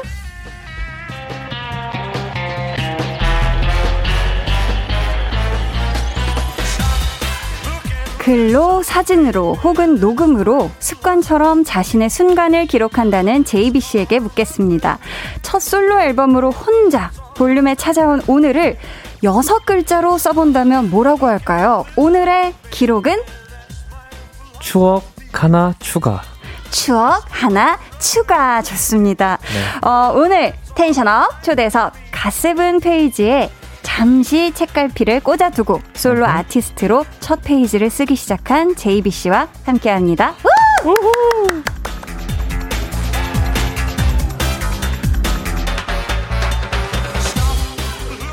글로 8.19 8.83
사진으로 8.83 9.55
혹은 9.55 9.97
녹음으로 9.97 10.71
습관처럼 10.79 11.65
자신의 11.65 12.09
순간을 12.09 12.67
기록한다는 12.67 13.45
JBC에게 13.45 14.21
묻겠습니다. 14.21 14.99
첫 15.43 15.61
솔로 15.61 16.01
앨범으로 16.01 16.53
혼자 16.53 17.11
볼륨에 17.35 17.75
찾아온 17.75 18.23
오늘을 18.27 18.79
여섯 19.25 19.67
글자로 19.67 20.17
써본다면 20.17 20.89
뭐라고 20.89 21.27
할까요? 21.27 21.85
오늘의 21.97 22.55
기록은 22.71 23.21
추억 24.63 25.03
하나 25.33 25.75
추가. 25.81 26.23
추억 26.71 27.25
하나 27.29 27.79
추가 27.99 28.63
좋습니다. 28.63 29.39
네. 29.43 29.89
어, 29.89 30.13
오늘 30.15 30.55
tension 30.75 31.28
up 31.28 31.43
초대석 31.43 31.93
갓세븐 32.13 32.81
페이지에 32.81 33.51
잠시 33.83 34.53
책갈피를 34.55 35.21
꽂아두고 35.21 35.81
솔로 35.95 36.25
아티스트로 36.27 37.05
첫 37.21 37.43
페이지를 37.43 37.91
쓰기 37.91 38.15
시작한 38.15 38.75
JB 38.77 38.97
씨와 38.97 39.49
함께합니다. 39.67 40.35
우후! 40.85 41.82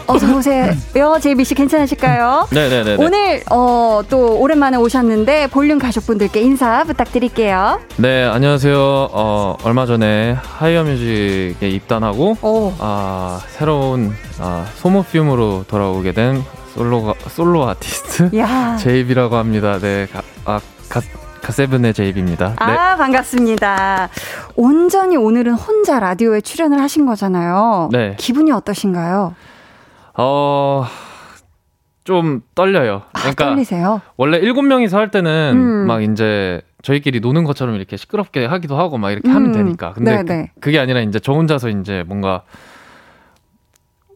어서 0.09 0.35
오세요. 0.35 0.73
JB 1.21 1.43
씨 1.45 1.53
괜찮으실까요? 1.53 2.47
네네네. 2.51 2.95
오늘 2.97 3.43
어, 3.51 4.01
또 4.09 4.39
오랜만에 4.39 4.75
오셨는데 4.77 5.47
볼륨 5.47 5.77
가족분들께 5.77 6.41
인사 6.41 6.83
부탁드릴게요. 6.83 7.79
네 7.97 8.23
안녕하세요. 8.25 8.75
어, 9.11 9.55
얼마 9.63 9.85
전에 9.85 10.35
하이어뮤직에 10.41 11.69
입단하고 11.69 12.37
오. 12.41 12.73
아, 12.79 13.39
새로운 13.49 14.11
아, 14.39 14.65
소모피움으로 14.77 15.65
돌아오게 15.67 16.13
된 16.13 16.43
솔로 16.73 17.13
솔로 17.29 17.67
아티스트 17.69 18.31
제이비라고 18.79 19.35
합니다. 19.35 19.77
네, 19.79 20.07
가, 20.11 20.21
아, 20.45 20.59
가, 20.89 21.01
가세븐의 21.43 21.93
제이비입니다. 21.93 22.53
아, 22.57 22.65
네. 22.67 22.97
반갑습니다. 22.97 24.09
온전히 24.55 25.17
오늘은 25.17 25.53
혼자 25.53 25.99
라디오에 25.99 26.41
출연을 26.41 26.79
하신 26.81 27.05
거잖아요. 27.05 27.89
네. 27.91 28.15
기분이 28.17 28.51
어떠신가요? 28.51 29.35
어, 30.21 30.85
좀 32.03 32.41
떨려요. 32.53 33.03
아, 33.13 33.19
그러니까 33.19 33.45
아, 33.45 33.49
떨리세요? 33.51 34.01
원래 34.17 34.37
일곱 34.37 34.63
명이서 34.63 34.97
할 34.97 35.11
때는 35.11 35.53
음. 35.55 35.87
막 35.87 36.03
이제 36.03 36.61
저희끼리 36.81 37.21
노는 37.21 37.45
것처럼 37.45 37.75
이렇게 37.75 37.95
시끄럽게 37.95 38.45
하기도 38.45 38.77
하고 38.77 38.97
막 38.97 39.11
이렇게 39.11 39.29
음. 39.29 39.35
하면 39.35 39.51
되니까. 39.53 39.93
근데 39.93 40.23
그, 40.23 40.59
그게 40.59 40.79
아니라 40.79 40.99
이제 40.99 41.19
저 41.19 41.31
혼자서 41.31 41.69
이제 41.69 42.03
뭔가 42.05 42.43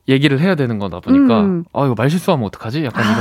얘기를 0.09 0.39
해야 0.39 0.55
되는 0.55 0.79
거다 0.79 0.99
보니까 0.99 1.41
음. 1.41 1.63
아 1.71 1.85
이거 1.85 1.95
말 1.97 2.09
실수하면 2.09 2.45
어떡하지? 2.47 2.83
약간 2.83 3.05
아, 3.05 3.11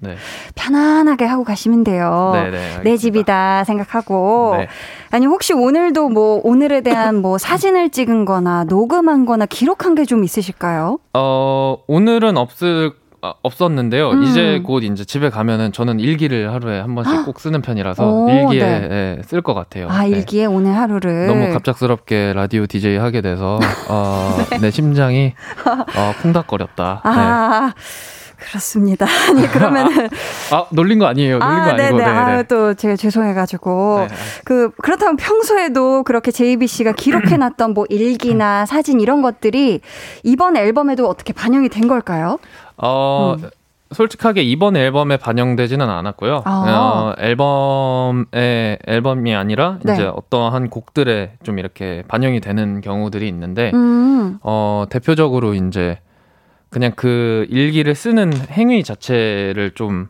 이런 0.00 0.12
네. 0.14 0.16
편안하게 0.56 1.24
하고 1.26 1.44
가시면 1.44 1.84
돼요. 1.84 2.32
네네, 2.34 2.80
내 2.82 2.96
집이다 2.96 3.62
생각하고 3.64 4.54
네. 4.58 4.68
아니 5.10 5.26
혹시 5.26 5.52
오늘도 5.52 6.08
뭐 6.08 6.40
오늘에 6.42 6.80
대한 6.80 7.22
뭐 7.22 7.38
사진을 7.38 7.90
찍은거나 7.90 8.64
녹음한거나 8.64 9.46
기록한 9.46 9.94
게 9.94 10.04
좀 10.04 10.22
있으실까요? 10.24 10.98
어 11.14 11.78
오늘은 11.86 12.36
없을 12.36 12.92
아, 13.24 13.32
없었는데요. 13.40 14.10
음. 14.10 14.22
이제 14.24 14.60
곧 14.62 14.82
이제 14.82 15.02
집에 15.02 15.30
가면은 15.30 15.72
저는 15.72 15.98
일기를 15.98 16.52
하루에 16.52 16.78
한 16.78 16.94
번씩 16.94 17.24
꼭 17.24 17.40
쓰는 17.40 17.62
편이라서 17.62 18.06
오, 18.06 18.28
일기에 18.28 18.62
네. 18.62 18.88
네, 18.88 19.22
쓸것 19.24 19.54
같아요. 19.54 19.88
아, 19.88 20.04
일기에 20.04 20.42
네. 20.42 20.46
오늘 20.46 20.76
하루를. 20.76 21.26
너무 21.26 21.50
갑작스럽게 21.54 22.34
라디오 22.34 22.66
DJ 22.66 22.98
하게 22.98 23.22
돼서, 23.22 23.58
어, 23.88 24.36
네. 24.50 24.58
내 24.58 24.70
심장이, 24.70 25.32
어, 25.96 26.12
콩닥거렸다. 26.22 27.00
아. 27.02 27.72
그렇습니다. 28.48 29.06
아니 29.28 29.46
그러면은 29.48 30.08
아 30.52 30.66
놀린 30.70 30.98
거 30.98 31.06
아니에요. 31.06 31.38
놀린 31.38 31.52
아, 31.52 31.64
거 31.64 31.70
아니고. 31.70 31.96
네네. 31.98 32.04
아, 32.04 32.42
또 32.44 32.74
제가 32.74 32.96
죄송해가지고 32.96 33.96
네네. 33.98 34.14
그 34.44 34.70
그렇다면 34.82 35.16
평소에도 35.16 36.02
그렇게 36.04 36.30
JB 36.30 36.66
씨가 36.66 36.92
기록해놨던 36.92 37.74
뭐 37.74 37.86
일기나 37.88 38.66
사진 38.66 39.00
이런 39.00 39.22
것들이 39.22 39.80
이번 40.22 40.56
앨범에도 40.56 41.08
어떻게 41.08 41.32
반영이 41.32 41.68
된 41.68 41.88
걸까요? 41.88 42.38
어. 42.76 43.36
음. 43.38 43.50
솔직하게 43.92 44.42
이번 44.42 44.76
앨범에 44.76 45.16
반영되지는 45.16 45.88
않았고요. 45.88 46.42
아. 46.44 46.64
어, 46.66 47.22
앨범의 47.22 48.78
앨범이 48.86 49.34
아니라 49.34 49.78
네. 49.82 49.92
이제 49.94 50.04
어떠한 50.04 50.68
곡들에 50.68 51.34
좀 51.44 51.58
이렇게 51.58 52.02
반영이 52.08 52.40
되는 52.40 52.80
경우들이 52.80 53.28
있는데 53.28 53.70
음. 53.72 54.38
어, 54.42 54.84
대표적으로 54.90 55.54
이제 55.54 55.98
그냥 56.74 56.92
그 56.96 57.46
일기를 57.48 57.94
쓰는 57.94 58.32
행위 58.50 58.84
자체를 58.84 59.70
좀 59.74 60.08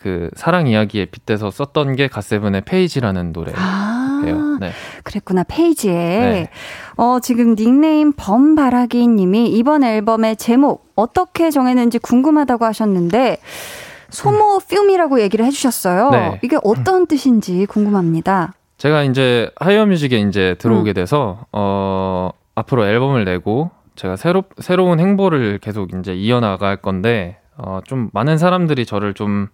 그 0.00 0.30
사랑 0.34 0.66
이야기에 0.66 1.06
빗대서 1.06 1.50
썼던 1.50 1.94
게 1.94 2.08
갓세븐의 2.08 2.62
페이지라는 2.62 3.32
노래예요. 3.32 3.58
아, 3.58 4.58
네. 4.58 4.72
그랬구나 5.04 5.44
페이지에. 5.44 5.92
네. 5.92 6.50
어 6.96 7.18
지금 7.20 7.54
닉네임 7.54 8.12
범바라기 8.16 9.06
님이 9.06 9.50
이번 9.50 9.84
앨범의 9.84 10.36
제목 10.36 10.90
어떻게 10.96 11.50
정했는지 11.50 11.98
궁금하다고 11.98 12.64
하셨는데 12.64 13.38
SOMO:FUME이라고 14.08 15.20
얘기를 15.20 15.44
해주셨어요. 15.44 16.10
네. 16.10 16.40
이게 16.42 16.56
어떤 16.64 17.06
뜻인지 17.06 17.66
궁금합니다. 17.66 18.54
제가 18.78 19.02
이제 19.02 19.50
하이어뮤직에 19.56 20.18
이제 20.18 20.56
들어오게 20.58 20.92
음. 20.92 20.94
돼서 20.94 21.44
어 21.52 22.30
앞으로 22.54 22.86
앨범을 22.86 23.26
내고 23.26 23.70
제가 24.00 24.16
새로 24.16 24.44
새로운 24.58 24.98
행보를 24.98 25.58
계속 25.58 25.94
이제 25.94 26.14
이어나갈 26.14 26.76
건데 26.76 27.38
어, 27.56 27.80
좀 27.84 28.08
많은 28.12 28.38
사람들이 28.38 28.86
저를 28.86 29.14
좀 29.14 29.48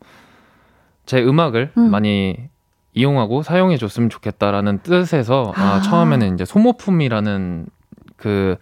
제 1.07 1.23
음악을 1.23 1.71
음. 1.79 1.91
많이 1.91 2.37
이용하고 2.93 3.43
사용해 3.43 3.77
줬으면 3.79 4.11
좋겠다라는 4.11 4.81
뜻에서 4.81 5.53
아. 5.57 5.77
아, 5.77 5.81
처음에는 5.81 6.35
이제 6.35 6.45
소모품이라는 6.45 7.67
그 8.17 8.57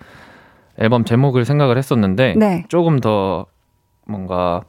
앨범 0.78 1.04
제목을 1.04 1.44
생각을 1.44 1.78
했었는데 1.78 2.34
네. 2.36 2.64
조금 2.68 3.00
더 3.00 3.46
뭔가 4.06 4.62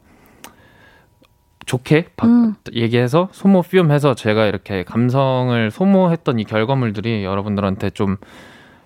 좋게 1.65 2.09
바, 2.15 2.27
음. 2.27 2.53
얘기해서 2.73 3.27
소모 3.31 3.63
피움해서 3.63 4.13
제가 4.13 4.45
이렇게 4.45 4.83
감성을 4.83 5.71
소모했던 5.71 6.39
이 6.39 6.43
결과물들이 6.43 7.23
여러분들한테 7.23 7.89
좀 7.89 8.17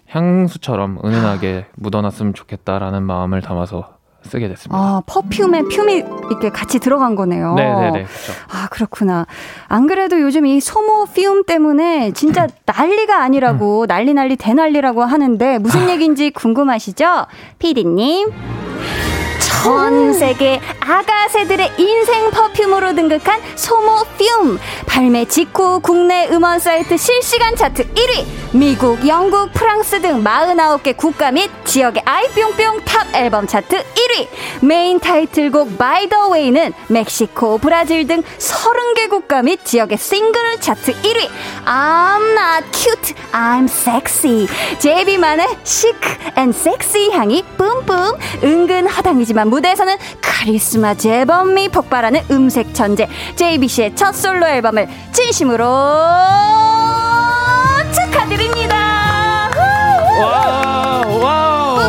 향수처럼 0.10 1.00
은은하게 1.04 1.68
묻어놨으면 1.78 2.34
좋겠다라는 2.34 3.04
마음을 3.04 3.42
담아서 3.42 4.00
쓰게 4.24 4.50
됐습니다. 4.50 4.78
아, 4.78 5.02
퍼퓸에 5.06 5.64
퓸이 5.70 6.04
이렇게 6.30 6.50
같이 6.50 6.80
들어간 6.80 7.16
거네요. 7.16 7.54
네네네. 7.54 8.04
그렇죠. 8.04 8.34
아, 8.50 8.68
그렇구나. 8.70 9.26
안 9.68 9.88
그래도 9.88 10.20
요즘 10.20 10.46
이 10.46 10.60
소모 10.60 11.06
퓨움 11.06 11.46
때문에 11.46 12.12
진짜 12.12 12.48
난리가 12.66 13.22
아니라고, 13.22 13.88
난리 13.88 14.14
난리 14.14 14.36
대난리라고 14.36 15.04
하는데 15.04 15.58
무슨 15.60 15.84
아. 15.88 15.92
얘기인지 15.92 16.32
궁금하시죠? 16.32 17.28
피디님. 17.60 18.32
전 19.50 20.14
세계 20.14 20.62
아가새들의 20.80 21.74
인생 21.80 22.30
퍼퓸으로 22.30 22.94
등극한 22.94 23.42
소모 23.56 24.04
퓨움. 24.18 24.60
발매 24.86 25.26
직후 25.26 25.80
국내 25.82 26.28
음원 26.32 26.60
사이트 26.60 26.96
실시간 26.96 27.56
차트 27.56 27.92
1위. 27.94 28.26
미국, 28.52 29.08
영국, 29.08 29.52
프랑스 29.54 30.02
등 30.02 30.24
49개 30.24 30.96
국가 30.96 31.32
및 31.32 31.50
지역의 31.66 32.02
아이뿅뿅 32.06 32.82
top 32.86 33.08
앨범 33.14 33.48
차트 33.48 33.84
1위. 33.84 34.28
메인 34.62 35.00
타이틀곡 35.00 35.78
By 35.78 36.08
the 36.10 36.24
Way는 36.32 36.74
멕시코, 36.88 37.58
브라질 37.58 38.08
등 38.08 38.22
30개 38.38 39.10
국가 39.10 39.42
및 39.42 39.64
지역의 39.66 39.98
싱글 39.98 40.60
차트 40.60 40.94
1위. 40.94 41.28
I'm 41.66 42.22
not 42.32 42.66
cute, 42.72 43.16
I'm 43.32 43.66
sexy. 43.66 44.48
JB만의 44.80 45.48
chic 45.64 46.10
and 46.38 46.52
sexy 46.52 47.10
향이 47.12 47.44
뿜뿜. 47.58 48.18
은근 48.44 48.88
허당이지만 48.88 49.49
무대에서는 49.50 49.96
카리스마 50.22 50.94
재범미 50.94 51.70
폭발하는 51.70 52.22
음색 52.32 52.74
천재 52.74 53.08
JB 53.36 53.53
씨의 53.53 53.96
첫 53.96 54.14
솔로 54.14 54.48
앨범을 54.48 54.88
진심으로 55.12 55.66
축하드립니다. 57.94 59.50
Wow, 60.22 61.20
wow. 61.22 61.80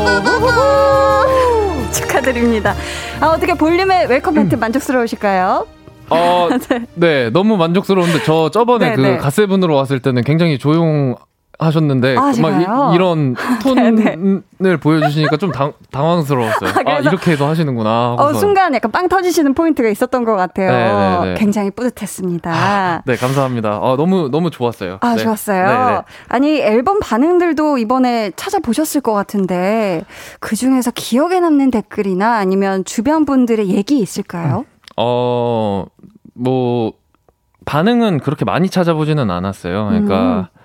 축하드립니다. 1.92 2.74
아, 3.20 3.28
어떻게 3.28 3.54
볼륨의 3.54 4.06
welcome 4.06 4.34
멘트 4.34 4.54
음. 4.54 4.60
만족스러우실까요? 4.60 5.66
어, 6.10 6.48
네. 6.68 6.80
네. 6.94 7.30
너무 7.30 7.56
만족스러운데 7.56 8.22
저 8.24 8.50
저번에 8.50 8.90
네, 8.90 8.96
그 8.96 9.00
네. 9.00 9.16
갓세븐으로 9.16 9.74
왔을 9.74 10.00
때는 10.00 10.22
굉장히 10.24 10.58
조용 10.58 11.14
하셨는데 11.60 12.16
아, 12.16 12.32
막 12.40 12.94
이, 12.94 12.98
런 12.98 13.34
톤을 13.62 14.78
보여주시니까 14.78 15.36
좀 15.36 15.52
당, 15.52 15.72
당황스러웠어요. 15.90 16.70
아, 16.86 16.90
아, 16.90 16.98
이렇게 17.00 17.32
해서 17.32 17.46
하시는구나. 17.48 18.14
어, 18.18 18.32
순간 18.32 18.74
약간 18.74 18.90
빵 18.90 19.08
터지시는 19.08 19.54
포인트가 19.54 19.88
있었던 19.88 20.24
것 20.24 20.36
같아요. 20.36 20.70
네네네. 20.70 21.20
네, 21.20 21.32
네. 21.32 21.34
굉장히 21.38 21.70
뿌듯했습니다. 21.70 22.50
아, 22.50 23.02
네, 23.04 23.16
감사합니다. 23.16 23.80
아, 23.82 23.94
너무 23.96 24.28
너무 24.30 24.50
좋았어요. 24.50 24.98
아, 25.00 25.14
네. 25.14 25.22
좋았어요. 25.22 25.66
네네. 25.66 26.02
아니 26.28 26.60
앨범 26.60 26.98
반응들도 27.00 27.78
이번에 27.78 28.32
찾아보셨을 28.36 29.02
것 29.02 29.12
같은데 29.12 30.04
그 30.40 30.56
중에서 30.56 30.90
기억에 30.94 31.40
남는 31.40 31.70
댓글이나 31.70 32.36
아니면 32.36 32.84
주변 32.84 33.24
분들의 33.26 33.68
얘기 33.68 33.98
있을까요? 33.98 34.64
어, 34.96 35.84
뭐 36.34 36.94
반응은 37.66 38.20
그렇게 38.20 38.44
많이 38.44 38.70
찾아보지는 38.70 39.30
않았어요. 39.30 39.88
그러니까. 39.88 40.50
음. 40.54 40.59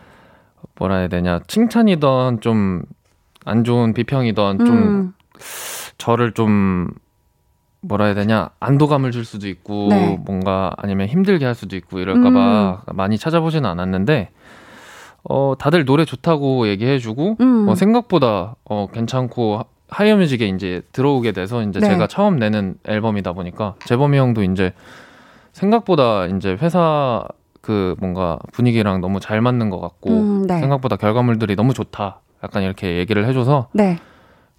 뭐라 0.77 0.97
해야 0.97 1.07
되냐 1.07 1.39
칭찬이던 1.47 2.41
좀 2.41 2.83
안 3.45 3.63
좋은 3.63 3.93
비평이던 3.93 4.61
음. 4.61 4.65
좀 4.65 5.13
저를 5.97 6.33
좀 6.33 6.89
뭐라 7.81 8.05
해야 8.05 8.15
되냐 8.15 8.49
안도감을 8.59 9.11
줄 9.11 9.23
수도 9.23 9.47
있고 9.47 9.87
네. 9.89 10.19
뭔가 10.25 10.73
아니면 10.77 11.07
힘들게 11.07 11.45
할 11.45 11.53
수도 11.53 11.75
있고 11.75 11.99
이럴까봐 11.99 12.83
음. 12.89 12.95
많이 12.97 13.17
찾아보지는 13.17 13.69
않았는데 13.69 14.31
어 15.23 15.53
다들 15.57 15.85
노래 15.85 16.05
좋다고 16.05 16.67
얘기해주고 16.67 17.37
음. 17.39 17.69
어, 17.69 17.75
생각보다 17.75 18.55
어 18.65 18.87
괜찮고 18.91 19.61
하이어뮤직에 19.87 20.47
이제 20.47 20.81
들어오게 20.91 21.31
돼서 21.31 21.61
이제 21.61 21.79
네. 21.79 21.87
제가 21.87 22.07
처음 22.07 22.37
내는 22.37 22.75
앨범이다 22.85 23.33
보니까 23.33 23.75
재범이 23.85 24.17
형도 24.17 24.43
이제 24.43 24.73
생각보다 25.53 26.25
이제 26.25 26.57
회사 26.59 27.23
그 27.65 27.95
뭔가 27.99 28.37
분위기랑 28.51 29.01
너무 29.01 29.19
잘 29.19 29.41
맞는 29.41 29.71
것 29.71 29.81
같고 29.81 30.11
음, 30.11 30.45
네. 30.47 30.59
생각보다 30.59 30.97
결과물들이 30.97 31.55
너무 31.55 31.73
좋다. 31.73 32.21
약간 32.43 32.61
이렇게 32.61 32.99
얘기를 32.99 33.25
해줘서 33.25 33.69
네. 33.73 33.97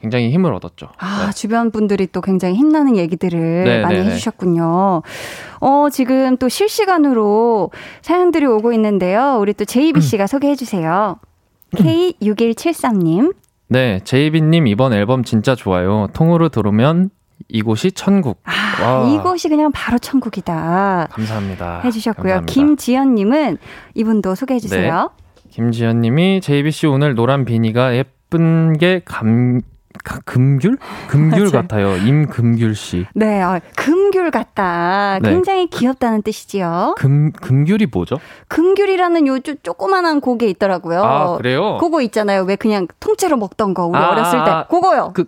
굉장히 0.01 0.31
힘을 0.33 0.53
얻었죠. 0.53 0.89
아, 0.99 1.27
네. 1.27 1.33
주변 1.33 1.71
분들이 1.71 2.09
또 2.09 2.21
굉장히 2.21 2.55
힘나는 2.57 2.97
얘기들을 2.97 3.65
네, 3.65 3.81
많이 3.81 3.99
네, 3.99 4.03
네. 4.03 4.11
해주셨군요. 4.11 5.03
어, 5.61 5.87
지금 5.93 6.37
또 6.37 6.49
실시간으로 6.49 7.71
사연들이 8.03 8.45
오고 8.45 8.73
있는데요. 8.73 9.39
우리 9.41 9.55
또 9.55 9.65
제이비 9.65 10.01
씨가 10.01 10.25
음. 10.25 10.27
소개해 10.27 10.57
주세요. 10.57 11.19
K6173님. 11.77 13.35
네, 13.69 14.01
제이비님 14.03 14.67
이번 14.67 14.93
앨범 14.95 15.23
진짜 15.23 15.55
좋아요. 15.55 16.09
통으로 16.13 16.49
들으면 16.49 17.11
이곳이 17.49 17.93
천국. 17.93 18.41
아, 18.45 19.09
이곳이 19.15 19.49
그냥 19.49 19.71
바로 19.73 19.99
천국이다. 19.99 21.09
감사합니다. 21.11 21.81
해주셨고요. 21.85 22.43
김지연님은 22.47 23.59
이분도 23.95 24.35
소개해주세요. 24.35 25.11
네. 25.17 25.27
김지연님이 25.51 26.41
JBC 26.41 26.87
오늘 26.89 27.15
노란 27.15 27.45
비니가 27.45 27.95
예쁜 27.97 28.77
게 28.77 29.01
감, 29.05 29.61
금귤? 30.25 30.77
금귤 31.09 31.51
같아요. 31.53 31.97
임금귤 31.97 32.75
씨. 32.75 33.07
네, 33.15 33.43
어, 33.43 33.61
금귤 33.77 34.31
같다. 34.31 35.19
네. 35.23 35.31
굉장히 35.31 35.69
귀엽다는 35.69 36.23
뜻이지요. 36.23 36.97
금 36.99 37.33
금귤이 37.33 37.87
뭐죠? 37.93 38.17
금귤이라는 38.49 39.27
요 39.27 39.39
조그만한 39.63 40.21
고개 40.21 40.47
있더라고요. 40.49 41.03
아, 41.03 41.37
그래요? 41.37 41.79
그거 41.79 42.03
있잖아요. 42.03 42.43
왜 42.43 42.57
그냥 42.57 42.87
통째로 43.01 43.37
먹던 43.37 43.73
거 43.75 43.87
우리 43.87 43.97
아, 43.99 44.11
어렸을 44.11 44.45
때. 44.45 44.51
그거요. 44.69 45.13
그 45.15 45.25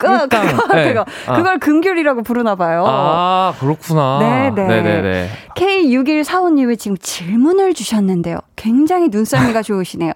그, 0.00 0.28
그거, 0.28 0.74
네. 0.74 0.88
그거. 0.88 1.04
아. 1.26 1.36
그걸 1.36 1.58
금귤이라고 1.58 2.22
부르나 2.22 2.56
봐요. 2.56 2.84
아, 2.86 3.52
그렇구나. 3.60 4.18
네네. 4.18 4.66
네네네. 4.66 5.28
K6145님이 5.56 6.78
지금 6.78 6.96
질문을 6.96 7.74
주셨는데요. 7.74 8.38
굉장히 8.56 9.08
눈썰미가 9.08 9.62
좋으시네요. 9.62 10.12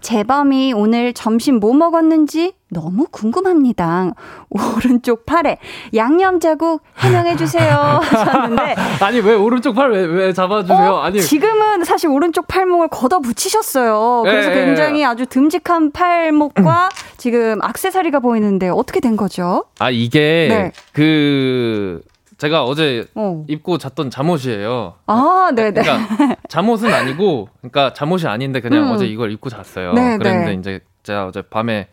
재범이 0.00 0.72
오늘 0.74 1.12
점심 1.12 1.60
뭐 1.60 1.74
먹었는지 1.74 2.52
너무 2.70 3.06
궁금합니다. 3.10 4.12
오른쪽 4.50 5.26
팔에 5.26 5.58
양념 5.94 6.38
자국 6.40 6.82
해명해 6.98 7.36
주세요 7.36 8.00
하셨는데 8.02 8.74
아니 9.00 9.20
왜 9.20 9.34
오른쪽 9.34 9.74
팔왜 9.74 10.04
왜 10.04 10.32
잡아주세요? 10.32 10.78
어? 10.78 11.00
아니 11.00 11.20
지금은 11.20 11.84
사실 11.84 12.10
오른쪽 12.10 12.46
팔목을 12.46 12.88
걷어 12.88 13.20
붙이셨어요. 13.20 14.22
그래서 14.24 14.50
예, 14.50 14.54
예, 14.54 14.60
예. 14.60 14.64
굉장히 14.66 15.04
아주 15.04 15.26
듬직한 15.26 15.92
팔목과 15.92 16.90
지금 17.16 17.58
악세사리가 17.62 18.20
보이는데 18.20 18.68
어떻게 18.68 19.00
된 19.00 19.16
거죠? 19.16 19.64
아 19.78 19.90
이게 19.90 20.48
네. 20.50 20.72
그 20.92 22.02
제가 22.38 22.64
어제 22.64 23.04
어. 23.16 23.44
입고 23.48 23.78
잤던 23.78 24.10
잠옷이에요. 24.10 24.94
아, 25.06 25.50
네네. 25.54 25.82
그러니까 25.82 26.36
잠옷은 26.48 26.92
아니고, 26.94 27.48
그러니까 27.60 27.92
잠옷이 27.92 28.26
아닌데 28.26 28.60
그냥 28.60 28.84
음. 28.84 28.92
어제 28.92 29.06
이걸 29.06 29.32
입고 29.32 29.50
잤어요. 29.50 29.92
네, 29.92 30.16
그랬는데 30.16 30.52
네. 30.52 30.54
이제 30.54 30.80
제가 31.02 31.26
어제 31.26 31.42
밤에 31.42 31.88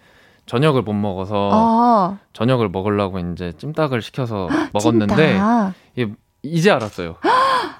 저녁을 0.45 0.84
못 0.84 0.93
먹어서 0.93 1.49
아. 1.51 2.17
저녁을 2.34 2.69
먹으려고 2.69 3.17
이제 3.17 3.53
찜닭을 3.58 4.03
시켜서 4.03 4.47
먹었는데 4.73 5.39
이, 5.97 6.08
이제 6.43 6.69
알았어요. 6.69 7.15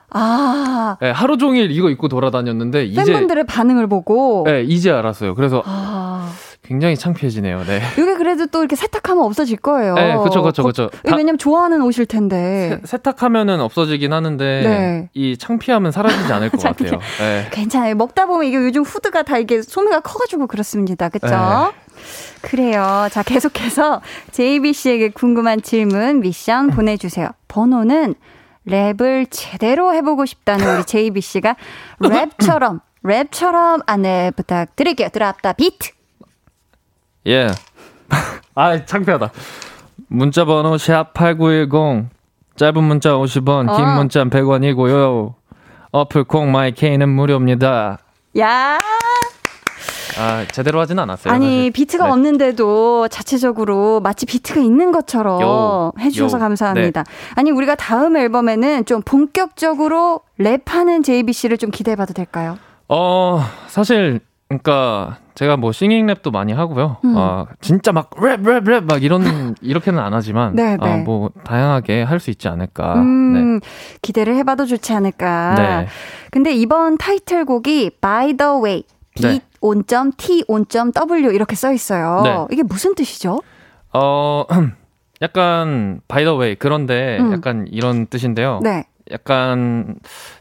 아. 0.10 0.98
네, 1.00 1.12
하루 1.12 1.38
종일 1.38 1.70
이거 1.70 1.92
입고 1.92 2.08
돌아다녔는데 2.08 2.86
이제 2.86 3.04
팬분들의 3.04 3.46
반응을 3.46 3.88
보고 3.88 4.44
네, 4.48 4.64
이제 4.64 4.90
알았어요. 4.90 5.36
그래서 5.36 5.62
아. 5.66 6.32
굉장히 6.66 6.96
창피해지네요. 6.98 7.64
네. 7.66 7.82
이게 7.94 8.16
그래도 8.16 8.48
또 8.48 8.60
이렇게 8.60 8.76
세탁하면 8.76 9.24
없어질 9.24 9.58
거예요. 9.58 9.94
네, 9.94 10.16
그렇죠, 10.18 10.42
그렇죠, 10.42 10.64
그렇죠. 10.64 10.90
왜냐면 11.06 11.38
좋아하는 11.38 11.82
옷일 11.82 12.06
텐데. 12.06 12.80
세, 12.84 12.98
탁하면은 12.98 13.62
없어지긴 13.62 14.12
하는데 14.14 14.44
네. 14.64 15.10
이 15.14 15.38
창피함은 15.38 15.92
사라지지 15.92 16.34
않을 16.34 16.50
것 16.50 16.60
같아요. 16.64 17.00
네. 17.20 17.48
괜찮아요. 17.52 17.96
먹다 17.96 18.26
보면 18.26 18.46
이게 18.48 18.58
요즘 18.58 18.82
후드가 18.82 19.24
다 19.24 19.38
이게 19.38 19.62
소매가 19.62 20.00
커가지고 20.00 20.48
그렇습니다. 20.48 21.10
그렇죠? 21.10 21.36
네. 21.36 21.96
그래요. 22.42 23.08
자, 23.12 23.24
계속해서 23.24 24.02
JB 24.32 24.74
씨에게 24.74 25.10
궁금한 25.10 25.62
질문 25.62 26.20
미션 26.20 26.72
보내주세요. 26.72 27.30
번호는 27.48 28.16
랩을 28.68 29.28
제대로 29.30 29.94
해보고 29.94 30.26
싶다는 30.26 30.76
우리 30.76 30.84
JB 30.84 31.22
씨가 31.22 31.56
랩처럼 32.02 32.82
랩처럼 33.04 33.84
안내 33.86 34.32
부탁드릴게요. 34.36 35.10
드랍다 35.10 35.54
비트. 35.54 35.95
예. 37.28 37.48
아, 38.56 38.86
창피하다. 38.86 39.32
문자 40.08 40.46
번호 40.46 40.76
샵8910 40.76 42.08
짧은 42.56 42.84
문자 42.84 43.12
50원, 43.12 43.70
어. 43.70 43.76
긴 43.76 43.88
문자 43.96 44.24
100원이고요. 44.24 45.34
어플 45.92 46.24
콩 46.26 46.52
마이 46.52 46.72
케이는 46.74 47.10
무료입니다. 47.10 48.00
야! 48.40 48.78
아, 50.18 50.46
제대로 50.52 50.80
하진 50.80 50.98
않았어요. 51.00 51.34
아니, 51.34 51.46
사실. 51.46 51.72
비트가 51.72 52.06
네. 52.06 52.12
없는데도 52.12 53.10
자체적으로 53.10 54.00
마치 54.00 54.26
비트가 54.26 54.62
있는 54.62 54.94
것처럼 54.94 55.42
요, 55.42 55.92
해주셔서 56.00 56.38
요. 56.38 56.40
감사합니다. 56.40 57.04
네. 57.04 57.12
아니, 57.36 57.52
우리가 57.52 57.76
다음 57.76 58.16
앨범에는 58.16 58.86
좀 58.86 59.02
본격적으로 59.02 60.22
랩하는 60.40 61.04
JB 61.04 61.16
씨를 61.16 61.58
좀 61.58 61.70
기대해봐도 61.72 62.14
될까요? 62.14 62.58
어, 62.88 63.42
사실, 63.68 64.22
그러니까 64.60 65.18
제가 65.36 65.58
뭐 65.58 65.72
singing 65.72 66.08
랩도 66.08 66.32
많이 66.32 66.54
하고요. 66.54 66.98
음. 67.04 67.14
어, 67.18 67.46
진짜 67.62 67.92
막 67.92 68.12
랩 68.12 68.42
랩 68.42 68.64
랩 68.64 68.86
막 68.86 69.04
이런 69.04 69.56
이렇게는 69.62 70.00
안 70.00 70.14
하지만 70.14 70.56
네, 70.56 70.78
네. 70.78 70.94
어, 70.94 70.98
뭐 70.98 71.30
다양하게 71.44 72.04
할 72.04 72.20
수 72.20 72.30
있지 72.32 72.48
않을까. 72.48 72.96
음, 72.96 73.60
네. 73.60 73.68
기대를 74.02 74.36
해봐도 74.38 74.66
좋지 74.66 74.94
않을까. 74.94 75.56
네. 75.56 75.88
근데 76.32 76.54
이번 76.54 76.98
타이틀곡이 76.98 77.92
By 78.02 78.34
the 78.34 78.54
Way 78.64 78.84
네. 79.22 79.40
온점 79.62 80.12
T 80.18 80.44
온점 80.48 80.92
W 80.92 81.32
이렇게 81.32 81.56
써 81.56 81.72
있어요. 81.74 82.22
네. 82.24 82.48
이게 82.52 82.64
무슨 82.64 82.96
뜻이죠? 82.96 83.42
어 83.94 84.46
약간 85.22 86.02
by 86.08 86.24
the 86.24 86.38
way 86.38 86.56
그런데 86.56 87.18
음. 87.20 87.32
약간 87.34 87.68
이런 87.70 88.08
뜻인데요. 88.08 88.60
네. 88.64 88.86
약간 89.12 89.96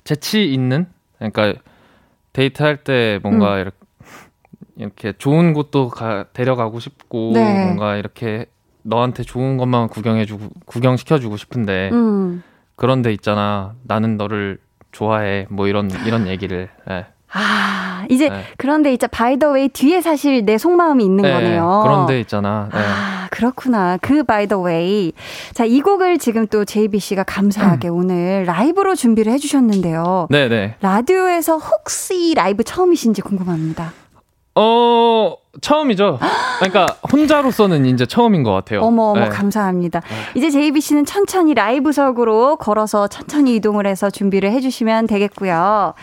재치 0.05 0.53
있는 0.53 0.87
그러니까 1.19 1.55
데이트할 2.33 2.79
때 2.79 3.21
뭔가 3.23 3.55
음. 3.55 3.61
이렇게 3.61 3.77
이렇게 4.77 5.13
좋은 5.17 5.53
곳도 5.53 5.89
가, 5.89 6.25
데려가고 6.33 6.81
싶고 6.81 7.33
네. 7.35 7.65
뭔가 7.65 7.97
이렇게 7.97 8.47
너한테 8.83 9.23
좋은 9.23 9.57
것만 9.57 9.89
구경해주고 9.89 10.49
구경시켜주고 10.67 11.37
싶은데 11.37 11.91
음. 11.93 12.43
그런데 12.77 13.13
있잖아 13.13 13.75
나는 13.83 14.17
너를 14.17 14.59
좋아해 14.93 15.47
뭐 15.49 15.69
이런 15.69 15.91
이런 16.07 16.27
얘기를 16.27 16.69
네. 16.87 17.07
아, 17.37 18.07
이제 18.09 18.29
네. 18.29 18.45
그런데 18.57 18.93
이제 18.93 19.09
바이더웨이 19.09 19.69
뒤에 19.69 20.01
사실 20.01 20.45
내 20.45 20.57
속마음이 20.57 21.05
있는 21.05 21.23
네, 21.23 21.33
거네요. 21.33 21.81
그런데 21.83 22.21
있잖아. 22.21 22.69
네. 22.73 22.79
아, 22.79 23.27
그렇구나. 23.33 23.99
그 24.01 24.23
바이더웨이. 24.23 25.13
자, 25.53 25.65
이 25.65 25.81
곡을 25.81 26.19
지금 26.19 26.47
또 26.47 26.65
JB 26.65 27.01
씨가 27.01 27.25
감사하게 27.25 27.89
음. 27.89 27.97
오늘 28.07 28.45
라이브로 28.45 28.95
준비를 28.95 29.33
해 29.33 29.39
주셨는데요. 29.39 30.29
네, 30.31 30.49
네. 30.49 30.77
라디오에서 30.81 31.59
혹시 31.59 32.35
라이브 32.37 32.63
처음이신지 32.63 33.21
궁금합니다. 33.23 33.93
어, 34.55 35.37
처음이죠. 35.61 36.19
그러니까 36.59 36.87
혼자로서는 37.13 37.87
이제 37.87 38.07
처음인 38.07 38.43
것 38.43 38.53
같아요. 38.53 38.83
어머, 38.83 39.11
어머, 39.11 39.21
네. 39.21 39.29
감사합니다. 39.29 40.01
네. 40.01 40.39
이제 40.39 40.51
JB 40.51 40.81
씨는 40.81 41.05
천천히 41.05 41.55
라이브석으로 41.55 42.57
걸어서 42.57 43.09
천천히 43.09 43.57
이동을 43.57 43.87
해서 43.87 44.11
준비를 44.11 44.51
해주시면 44.53 45.07
되겠고요. 45.07 45.95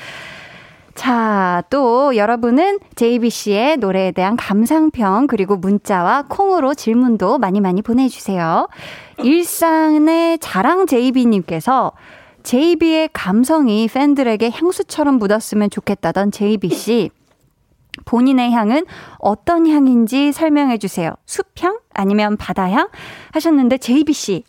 자, 0.94 1.64
또 1.70 2.18
여러분은 2.18 2.80
JBC의 2.96 3.78
노래에 3.78 4.12
대한 4.12 4.36
감상평 4.36 5.28
그리고 5.28 5.56
문자와 5.56 6.26
콩으로 6.28 6.74
질문도 6.74 7.38
많이 7.38 7.62
많이 7.62 7.82
보내주세요. 7.82 8.68
일상의 9.24 10.38
자랑 10.40 10.86
JB님께서 10.88 11.94
JB의 12.44 13.10
감성이 13.14 13.88
팬들에게 13.88 14.50
향수처럼 14.52 15.16
묻었으면 15.16 15.70
좋겠다던 15.70 16.32
JBC. 16.32 17.12
본인의 18.06 18.52
향은 18.52 18.86
어떤 19.20 19.68
향인지 19.68 20.32
설명해 20.32 20.78
주세요. 20.78 21.14
숲향? 21.26 21.80
아니면 21.94 22.38
바다향? 22.38 22.90
하셨는데 23.32 23.78
JBC. 23.78 24.44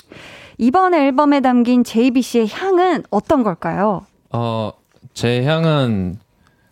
이번 0.58 0.94
앨범에 0.94 1.40
담긴 1.40 1.82
JBC의 1.84 2.48
향은 2.48 3.04
어떤 3.10 3.42
걸까요? 3.42 4.06
어, 4.30 4.72
제 5.14 5.44
향은 5.44 6.18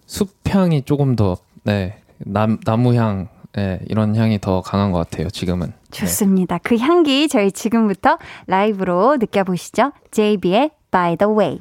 숲향이 0.06 0.82
조금 0.82 1.16
더, 1.16 1.36
네, 1.64 1.98
남, 2.18 2.58
나무향, 2.64 3.28
네, 3.52 3.80
이런 3.88 4.14
향이 4.14 4.40
더 4.40 4.60
강한 4.60 4.92
것 4.92 4.98
같아요, 4.98 5.28
지금은. 5.28 5.72
좋습니다. 5.90 6.58
네. 6.58 6.60
그 6.62 6.76
향기 6.78 7.28
저희 7.28 7.50
지금부터 7.50 8.18
라이브로 8.46 9.16
느껴보시죠. 9.16 9.92
JB의 10.10 10.70
By 10.90 11.16
the 11.16 11.32
Way. 11.32 11.60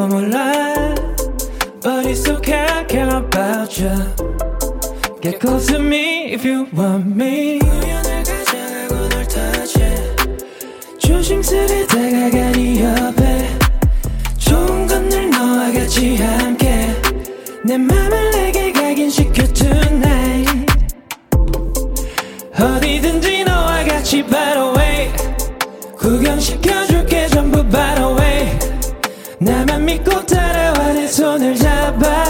해로지도 0.00 0.06
몰라 0.06 0.52
But 1.82 2.06
it's 2.06 2.28
okay, 2.28 2.66
I 2.66 2.84
care 2.86 3.08
about 3.08 3.78
you 3.78 3.90
Get 5.20 5.40
close 5.40 5.66
to 5.66 5.78
me 5.78 6.32
if 6.32 6.46
you 6.46 6.66
want 6.72 7.06
me 7.14 7.58
우연을 7.60 8.22
가져가고 8.24 9.08
널 9.08 9.26
touch 9.28 9.78
조심스레 10.98 11.86
다가가 11.86 12.52
네 12.52 12.82
옆에 12.82 13.58
좋은 14.38 14.86
건 14.86 15.08
늘 15.10 15.28
너와 15.30 15.72
같이 15.72 16.16
함께 16.16 16.86
내 17.64 17.76
맘을 17.76 18.30
내게 18.30 18.72
각인시켜 18.72 19.44
tonight 19.52 20.66
어디든지 22.58 23.44
너와 23.44 23.84
같이 23.84 24.24
the 24.24 24.56
way 24.76 25.12
구경시켜줄게 25.98 27.28
전부 27.28 27.68
the 27.68 28.04
way 28.04 28.19
나만 29.40 29.86
믿고 29.86 30.24
따라와 30.26 30.92
내 30.92 31.06
손을 31.08 31.56
잡아 31.56 32.29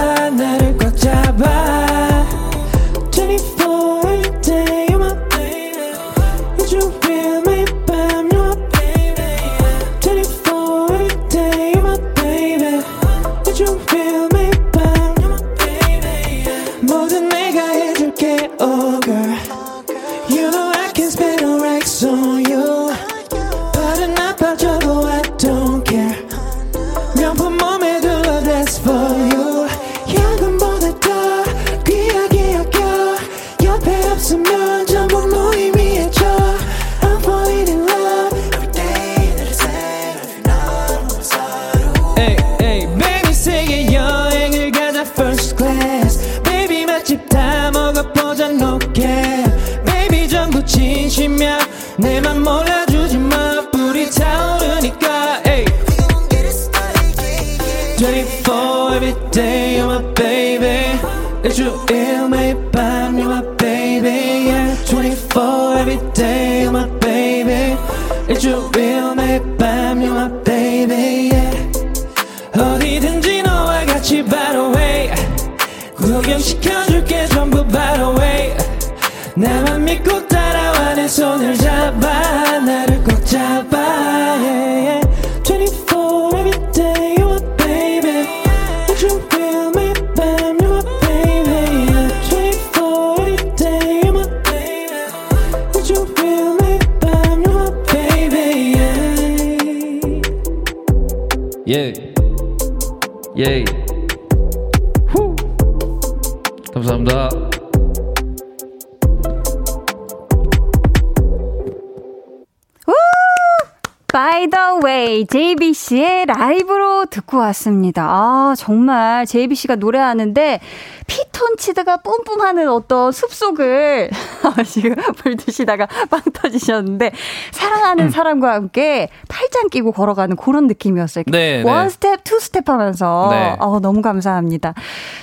정말 118.60 119.24
JB 119.24 119.39
씨가 119.39 119.76
노래하는데 119.76 120.60
피톤치드가 121.06 121.98
뿜뿜하는 121.98 122.68
어떤 122.68 123.10
숲속을 123.10 124.10
지금 124.68 124.94
물 125.24 125.36
드시다가 125.36 125.86
빵 126.10 126.20
터지셨는데 126.32 127.10
사랑하는 127.52 128.04
음. 128.04 128.10
사람과 128.10 128.52
함께 128.52 129.08
팔짱 129.28 129.70
끼고 129.70 129.92
걸어가는 129.92 130.36
그런 130.36 130.66
느낌이었어요. 130.66 131.24
네, 131.28 131.62
one 131.62 131.84
네. 131.84 131.88
step, 131.88 132.24
two 132.24 132.38
step 132.38 132.68
하면서. 132.68 133.28
네. 133.30 133.56
어, 133.58 133.80
너무 133.80 134.02
감사합니다. 134.02 134.74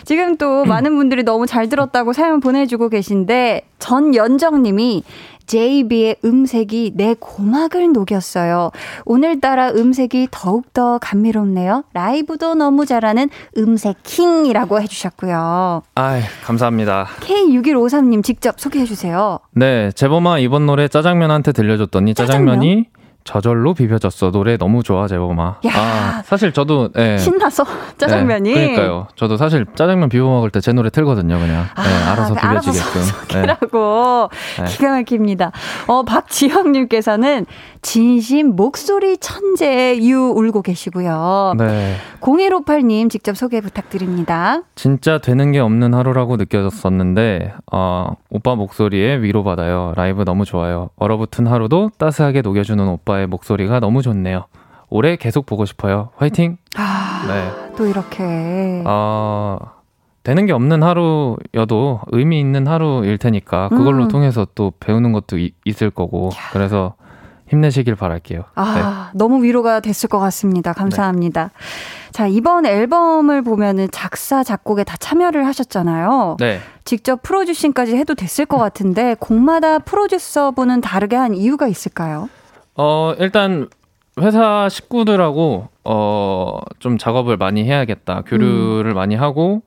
지금 0.07 0.37
또 0.37 0.63
많은 0.63 0.95
분들이 0.95 1.23
너무 1.23 1.45
잘 1.45 1.67
들었다고 1.67 2.13
사연 2.13 2.39
보내주고 2.39 2.87
계신데 2.87 3.63
전연정 3.77 4.63
님이 4.63 5.03
JB의 5.47 6.15
음색이 6.23 6.93
내 6.95 7.13
고막을 7.19 7.91
녹였어요. 7.91 8.71
오늘따라 9.03 9.71
음색이 9.71 10.29
더욱더 10.31 10.97
감미롭네요. 10.99 11.83
라이브도 11.91 12.55
너무 12.55 12.85
잘하는 12.85 13.29
음색 13.57 13.97
킹이라고 14.03 14.79
해주셨고요. 14.81 15.83
아, 15.95 16.21
감사합니다. 16.45 17.07
K6153님 17.19 18.23
직접 18.23 18.61
소개해주세요. 18.61 19.39
네, 19.51 19.91
재범아 19.91 20.39
이번 20.39 20.67
노래 20.67 20.87
짜장면한테 20.87 21.51
들려줬더니 21.51 22.13
짜장면이 22.13 22.85
저절로 23.27 23.73
비벼졌어. 23.73 24.31
노래 24.31 24.55
너무 24.55 24.83
좋아, 24.83 25.05
재범아. 25.07 25.57
야. 25.65 25.71
아, 25.75 26.21
사실 26.25 26.53
저도 26.53 26.89
네. 26.93 27.17
신나서 27.17 27.65
짜장면이. 27.97 28.53
네, 28.53 28.71
그러니까요. 28.73 29.07
저도 29.15 29.35
사실 29.37 29.65
짜장면 29.75 30.07
비벼 30.09 30.23
먹을 30.25 30.49
때 30.49 30.61
제 30.61 30.71
노래 30.73 30.89
틀거든요, 30.89 31.37
그냥. 31.37 31.65
네, 31.77 32.05
아, 32.07 32.11
알아서 32.13 32.33
그 32.33 32.39
알아서 32.39 32.71
비벼지게끔. 32.71 33.27
네. 33.41 33.45
라고 33.45 34.29
네. 34.59 34.65
기가 34.65 34.91
막힙니다. 34.91 35.51
어, 35.87 36.03
박지영님께서는 36.03 37.45
진심 37.81 38.55
목소리 38.55 39.17
천재 39.17 39.97
유 40.01 40.33
울고 40.35 40.61
계시고요. 40.61 41.53
네. 41.57 41.95
0158님 42.21 43.09
직접 43.09 43.37
소개 43.37 43.61
부탁드립니다. 43.61 44.61
진짜 44.75 45.19
되는 45.19 45.51
게 45.51 45.59
없는 45.59 45.93
하루라고 45.93 46.37
느껴졌었는데, 46.37 47.53
어, 47.71 48.13
오빠 48.29 48.55
목소리에 48.55 49.17
위로 49.21 49.43
받아요. 49.43 49.93
라이브 49.95 50.23
너무 50.25 50.45
좋아요. 50.45 50.89
얼어붙은 50.97 51.47
하루도 51.47 51.91
따스하게 51.97 52.41
녹여주는 52.41 52.85
오빠 52.87 53.16
의 53.19 53.27
목소리가 53.27 53.79
너무 53.79 54.01
좋네요. 54.01 54.45
올해 54.89 55.15
계속 55.15 55.45
보고 55.45 55.65
싶어요. 55.65 56.09
화이팅! 56.15 56.57
아, 56.75 57.25
네. 57.27 57.73
또 57.75 57.85
이렇게. 57.85 58.83
어, 58.85 59.57
되는 60.23 60.45
게 60.45 60.53
없는 60.53 60.83
하루여도 60.83 62.01
의미 62.07 62.39
있는 62.39 62.67
하루일 62.67 63.17
테니까 63.17 63.69
그걸로 63.69 64.03
음. 64.03 64.07
통해서 64.09 64.45
또 64.55 64.73
배우는 64.79 65.11
것도 65.13 65.37
이- 65.37 65.53
있을 65.65 65.89
거고 65.89 66.29
그래서 66.51 66.95
힘내시길 67.47 67.95
바랄게요. 67.95 68.39
네. 68.39 68.45
아, 68.55 69.11
너무 69.13 69.41
위로가 69.43 69.79
됐을 69.79 70.09
것 70.09 70.19
같습니다. 70.19 70.73
감사합니다. 70.73 71.51
자, 72.11 72.27
이번 72.27 72.65
앨범을 72.65 73.41
보면은 73.41 73.87
작사, 73.91 74.43
작곡에 74.43 74.83
다 74.83 74.97
참여를 74.97 75.45
하셨잖아요. 75.45 76.37
네. 76.39 76.59
직접 76.83 77.21
프로듀싱까지 77.21 77.95
해도 77.95 78.15
됐을 78.15 78.45
것 78.45 78.57
같은데, 78.57 79.15
곡마다 79.19 79.79
프로듀서분은 79.79 80.81
다르게 80.81 81.15
한 81.15 81.33
이유가 81.35 81.67
있을까요? 81.67 82.27
어, 82.77 83.13
일단 83.19 83.67
회사 84.19 84.69
식구들하고 84.69 85.67
어, 85.83 86.59
좀 86.79 86.97
작업을 86.97 87.37
많이 87.37 87.63
해야겠다. 87.63 88.23
교류를 88.25 88.93
많이 88.93 89.15
하고 89.15 89.61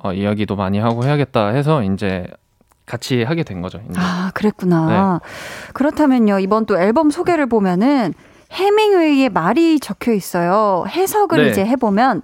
어, 0.00 0.12
이야기도 0.12 0.56
많이 0.56 0.78
하고 0.78 1.04
해야겠다 1.04 1.48
해서 1.48 1.82
이제 1.82 2.26
같이 2.84 3.22
하게 3.22 3.42
된 3.42 3.62
거죠. 3.62 3.80
이제. 3.90 3.98
아, 4.00 4.30
그랬구나. 4.34 5.20
그렇다면요, 5.72 6.38
이번 6.38 6.66
또 6.66 6.78
앨범 6.78 7.10
소개를 7.10 7.46
보면은 7.46 8.14
해밍웨이의 8.52 9.30
말이 9.30 9.80
적혀 9.80 10.12
있어요. 10.12 10.84
해석을 10.88 11.44
네. 11.44 11.50
이제 11.50 11.64
해 11.64 11.74
보면 11.76 12.22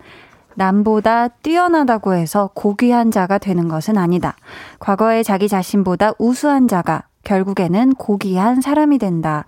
남보다 0.54 1.28
뛰어나다고 1.28 2.14
해서 2.14 2.50
고귀한 2.54 3.10
자가 3.10 3.38
되는 3.38 3.68
것은 3.68 3.98
아니다. 3.98 4.36
과거의 4.78 5.24
자기 5.24 5.48
자신보다 5.48 6.12
우수한 6.18 6.68
자가 6.68 7.04
결국에는 7.24 7.94
고귀한 7.94 8.60
사람이 8.60 8.98
된다. 8.98 9.44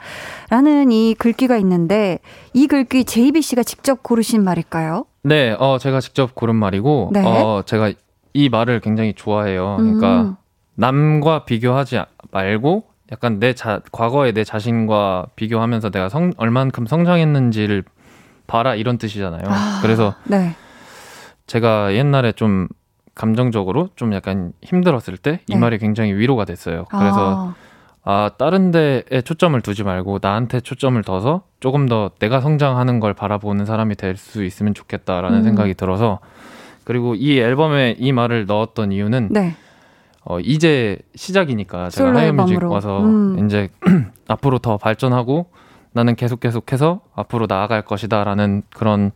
라는 0.50 0.92
이 0.92 1.14
글귀가 1.14 1.56
있는데 1.58 2.18
이 2.52 2.66
글귀 2.66 3.04
JBC가 3.04 3.62
직접 3.62 4.02
고르신 4.02 4.44
말일까요? 4.44 5.06
네, 5.22 5.56
어, 5.58 5.78
제가 5.78 6.00
직접 6.00 6.34
고른 6.34 6.56
말이고, 6.56 7.10
네. 7.12 7.22
어, 7.24 7.62
제가 7.64 7.92
이 8.32 8.48
말을 8.48 8.80
굉장히 8.80 9.14
좋아해요. 9.14 9.76
그러니까 9.78 10.22
음. 10.22 10.36
남과 10.74 11.44
비교하지 11.44 12.00
말고 12.32 12.84
약간 13.12 13.38
내 13.38 13.54
자, 13.54 13.80
과거의 13.92 14.32
내 14.32 14.44
자신과 14.44 15.28
비교하면서 15.36 15.90
내가 15.90 16.08
성, 16.08 16.32
얼만큼 16.36 16.86
성장했는지를 16.86 17.84
봐라 18.46 18.74
이런 18.74 18.98
뜻이잖아요. 18.98 19.42
아. 19.46 19.78
그래서 19.82 20.14
네. 20.24 20.54
제가 21.46 21.94
옛날에 21.94 22.32
좀 22.32 22.68
감정적으로 23.14 23.88
좀 23.96 24.12
약간 24.14 24.52
힘들었을 24.62 25.16
때이 25.18 25.38
네. 25.48 25.56
말이 25.56 25.78
굉장히 25.78 26.12
위로가 26.12 26.44
됐어요. 26.44 26.84
그래서 26.90 27.54
아, 28.02 28.24
아, 28.26 28.30
다른 28.36 28.70
데에 28.70 29.22
초점을 29.24 29.58
두지 29.60 29.82
말고 29.84 30.18
나한테 30.20 30.60
초점을 30.60 31.00
둬서 31.02 31.42
조금 31.60 31.86
더 31.88 32.10
내가 32.18 32.40
성장하는 32.40 33.00
걸 33.00 33.14
바라보는 33.14 33.64
사람이 33.66 33.94
될 33.94 34.16
수 34.16 34.44
있으면 34.44 34.74
좋겠다라는 34.74 35.38
음. 35.38 35.42
생각이 35.44 35.74
들어서 35.74 36.18
그리고 36.84 37.14
이 37.14 37.38
앨범에 37.38 37.96
이 37.98 38.12
말을 38.12 38.46
넣었던 38.46 38.92
이유는 38.92 39.28
네. 39.30 39.54
어, 40.26 40.38
이제 40.40 40.98
시작이니까 41.14 41.90
제가 41.90 42.14
하이뮤직. 42.14 42.62
와서 42.64 43.02
음. 43.04 43.46
이제 43.46 43.68
앞으로 44.28 44.58
더 44.58 44.76
발전하고 44.76 45.46
나는 45.92 46.16
계속 46.16 46.40
계속해서 46.40 47.00
앞으로 47.14 47.46
나아갈 47.48 47.82
것이다라는 47.82 48.62
그런 48.74 49.12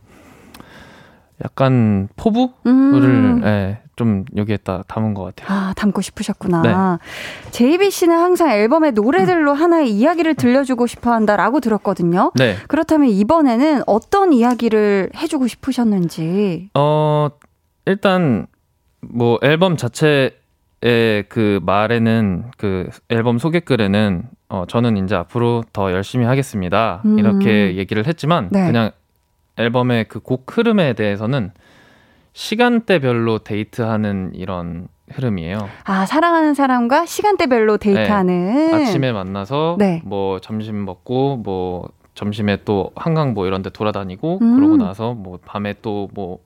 약간 1.43 2.09
포부를 2.15 2.53
음. 2.65 3.41
예, 3.45 3.79
좀 3.95 4.25
여기에다 4.35 4.83
담은 4.87 5.13
것 5.13 5.23
같아요. 5.23 5.47
아, 5.49 5.73
담고 5.75 6.01
싶으셨구나. 6.01 6.61
네. 6.61 7.51
JBC는 7.51 8.17
항상 8.17 8.49
앨범의 8.51 8.93
노래들로 8.93 9.53
하나의 9.53 9.91
이야기를 9.91 10.35
들려주고 10.35 10.87
싶어 10.87 11.11
한다라고 11.11 11.59
들었거든요. 11.59 12.31
네. 12.35 12.55
그렇다면 12.67 13.09
이번에는 13.09 13.83
어떤 13.87 14.33
이야기를 14.33 15.11
해주고 15.15 15.47
싶으셨는지. 15.47 16.69
어, 16.75 17.29
일단, 17.85 18.47
뭐, 19.01 19.37
앨범 19.41 19.77
자체의 19.77 20.31
그 21.27 21.59
말에는, 21.63 22.51
그 22.57 22.89
앨범 23.09 23.37
소개글에는, 23.37 24.23
어, 24.49 24.63
저는 24.67 24.97
이제 24.97 25.15
앞으로 25.15 25.63
더 25.73 25.91
열심히 25.91 26.25
하겠습니다. 26.25 27.01
음. 27.05 27.19
이렇게 27.19 27.75
얘기를 27.75 28.07
했지만, 28.07 28.49
네. 28.51 28.65
그냥 28.65 28.91
앨범의 29.59 30.05
그 30.05 30.19
곡 30.21 30.57
흐름에 30.57 30.93
대해서는 30.93 31.51
시간대별로 32.33 33.39
데이트하는 33.39 34.31
이런 34.33 34.87
흐름이에요. 35.11 35.57
아, 35.85 36.05
사랑하는 36.05 36.53
사람과 36.53 37.05
시간대별로 37.05 37.77
데이트하는. 37.77 38.73
아침에 38.73 39.11
만나서, 39.11 39.75
네. 39.79 40.01
뭐, 40.05 40.39
점심 40.39 40.85
먹고, 40.85 41.37
뭐, 41.37 41.89
점심에 42.13 42.59
또 42.63 42.91
한강 42.95 43.33
뭐 43.33 43.47
이런 43.47 43.61
데 43.63 43.69
돌아다니고, 43.69 44.39
음. 44.41 44.55
그러고 44.55 44.77
나서 44.77 45.13
뭐, 45.13 45.39
밤에 45.45 45.75
또 45.81 46.09
뭐, 46.13 46.39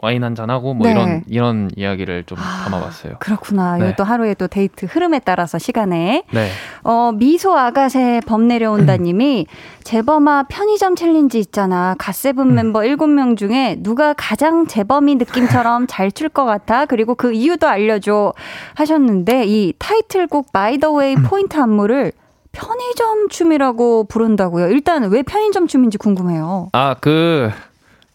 와인 0.00 0.22
한잔 0.22 0.48
하고 0.48 0.74
뭐 0.74 0.86
네. 0.86 0.92
이런 0.92 1.24
이런 1.26 1.70
이야기를 1.76 2.22
좀 2.24 2.38
아, 2.38 2.64
담아봤어요. 2.64 3.14
그렇구나. 3.18 3.78
네. 3.78 3.88
이것도 3.88 4.04
하루에 4.04 4.34
또 4.34 4.46
데이트 4.46 4.86
흐름에 4.86 5.18
따라서 5.18 5.58
시간에. 5.58 6.22
네. 6.32 6.48
어, 6.84 7.10
미소 7.12 7.56
아가새 7.56 8.20
범 8.26 8.46
내려온다님이 8.46 9.46
재범아 9.82 10.44
편의점 10.48 10.94
챌린지 10.94 11.40
있잖아. 11.40 11.96
갓세븐 11.98 12.54
멤버 12.54 12.80
7명 12.80 13.36
중에 13.36 13.76
누가 13.80 14.12
가장 14.12 14.66
재범이 14.68 15.16
느낌처럼 15.16 15.86
잘 15.90 16.12
출 16.12 16.28
것 16.28 16.44
같아? 16.44 16.86
그리고 16.86 17.14
그 17.16 17.32
이유도 17.32 17.66
알려줘. 17.66 18.32
하셨는데 18.74 19.46
이 19.46 19.72
타이틀곡 19.78 20.52
By 20.52 20.78
The 20.78 20.92
Way 20.92 21.16
포인트 21.16 21.56
안무를 21.58 22.12
편의점 22.52 23.28
춤이라고 23.28 24.04
부른다고요. 24.04 24.68
일단 24.68 25.10
왜 25.10 25.22
편의점 25.22 25.66
춤인지 25.66 25.98
궁금해요. 25.98 26.68
아 26.72 26.94
그 27.00 27.50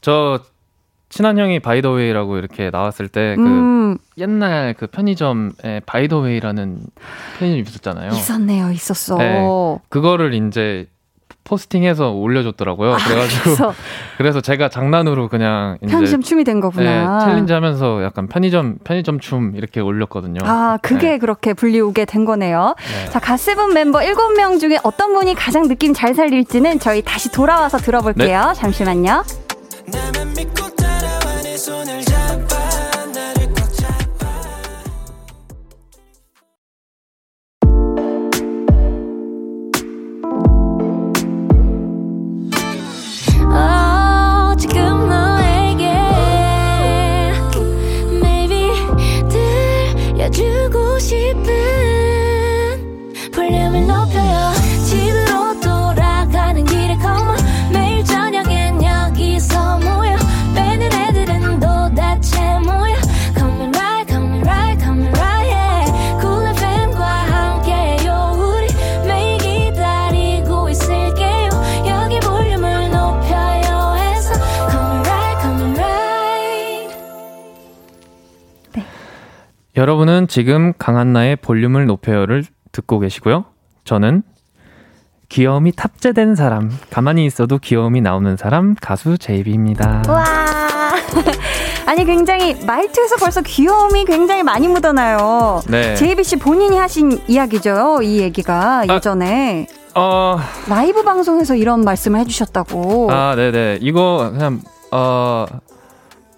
저 0.01 0.39
친한 1.13 1.37
형이 1.37 1.59
By 1.59 1.72
The 1.72 1.92
Way라고 1.92 2.37
이렇게 2.39 2.71
나왔을 2.71 3.07
때그 3.07 3.39
음, 3.39 3.97
옛날 4.17 4.73
그 4.73 4.87
편의점에 4.87 5.81
바이더웨이라는 5.85 6.79
편의점 7.37 7.59
있었잖아요. 7.67 8.09
있었네요. 8.13 8.71
있었어. 8.71 9.17
네. 9.17 9.47
그거를 9.89 10.33
이제 10.33 10.87
포스팅해서 11.43 12.09
올려줬더라고요. 12.13 12.93
아, 12.95 12.97
그래가지고 12.97 13.43
그래서 13.43 13.73
그래서 14.17 14.41
제가 14.41 14.69
장난으로 14.69 15.29
그냥 15.29 15.77
이제 15.83 15.91
편의점 15.91 16.23
춤이 16.23 16.43
된 16.45 16.55
네, 16.55 16.61
거구나. 16.61 17.19
챌린지 17.27 17.53
하면서 17.53 18.03
약간 18.03 18.25
편의점 18.27 18.77
편의점 18.83 19.19
춤 19.19 19.53
이렇게 19.55 19.81
올렸거든요. 19.81 20.39
아, 20.45 20.79
그게 20.81 21.09
네. 21.11 21.17
그렇게 21.19 21.53
불리우게 21.53 22.05
된 22.05 22.25
거네요. 22.25 22.73
네. 22.79 23.09
자, 23.11 23.19
갓세븐 23.19 23.75
멤버 23.75 23.99
7명 23.99 24.59
중에 24.59 24.79
어떤 24.81 25.13
분이 25.13 25.35
가장 25.35 25.67
느낌 25.67 25.93
잘 25.93 26.15
살릴지는 26.15 26.79
저희 26.79 27.03
다시 27.03 27.31
돌아와서 27.31 27.77
들어볼게요. 27.77 28.45
네. 28.47 28.53
잠시만요. 28.55 29.23
손을 31.63 32.03
잡 32.03 32.22
지금 80.33 80.73
강한나의 80.79 81.35
볼륨을 81.35 81.85
높여요를 81.85 82.43
듣고 82.71 82.97
계시고요. 82.97 83.45
저는 83.83 84.23
귀여움이 85.29 85.73
탑재된 85.73 86.33
사람, 86.33 86.71
가만히 86.89 87.27
있어도 87.27 87.59
귀여움이 87.59 88.01
나오는 88.01 88.35
사람 88.35 88.73
가수 88.81 89.19
제이비입니다. 89.19 90.01
와. 90.07 90.23
아니, 91.85 92.03
굉장히 92.03 92.55
말투에서 92.65 93.17
벌써 93.17 93.43
귀여움이 93.43 94.05
굉장히 94.05 94.41
많이 94.41 94.67
묻어나요. 94.67 95.61
네. 95.69 95.93
제이비 95.93 96.23
씨 96.23 96.37
본인이 96.37 96.77
하신 96.77 97.19
이야기죠. 97.27 98.01
이 98.01 98.17
얘기가 98.17 98.85
아. 98.89 98.95
예전에 98.95 99.67
어, 99.93 100.39
라이브 100.67 101.03
방송에서 101.03 101.53
이런 101.53 101.81
말씀을 101.81 102.19
해주셨다고. 102.21 103.11
아, 103.11 103.35
네네. 103.35 103.77
이거 103.81 104.31
그냥 104.33 104.61
어 104.89 105.45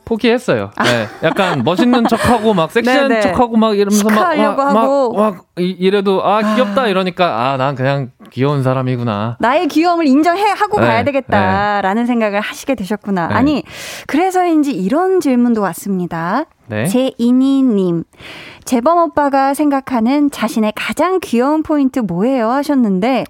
포기했어요. 0.05 0.71
네, 0.83 1.07
약간 1.23 1.63
멋있는 1.63 2.05
척하고 2.07 2.53
막 2.53 2.71
섹시한 2.71 3.05
아. 3.05 3.07
네네. 3.07 3.21
척하고 3.21 3.57
막 3.57 3.75
이러면서 3.77 4.07
막, 4.09 4.35
막, 4.37 4.59
하고. 4.59 5.13
막, 5.13 5.35
막 5.35 5.45
이- 5.57 5.75
이래도 5.79 6.23
아 6.25 6.55
귀엽다 6.55 6.87
이러니까 6.87 7.51
아 7.51 7.57
난 7.57 7.75
그냥 7.75 8.11
귀여운 8.31 8.63
사람이구나. 8.63 9.37
나의 9.39 9.67
귀여움을 9.67 10.07
인정해 10.07 10.43
하고 10.43 10.79
네, 10.79 10.87
가야 10.87 11.03
되겠다라는 11.03 12.05
생각을 12.05 12.41
하시게 12.41 12.75
되셨구나. 12.75 13.27
네. 13.27 13.33
아니 13.35 13.63
그래서인지 14.07 14.71
이런 14.71 15.19
질문도 15.19 15.61
왔습니다. 15.61 16.45
네. 16.67 16.85
제이니님, 16.87 18.03
재범 18.65 18.97
오빠가 18.97 19.53
생각하는 19.53 20.31
자신의 20.31 20.73
가장 20.75 21.19
귀여운 21.21 21.61
포인트 21.63 21.99
뭐예요? 21.99 22.49
하셨는데, 22.49 23.23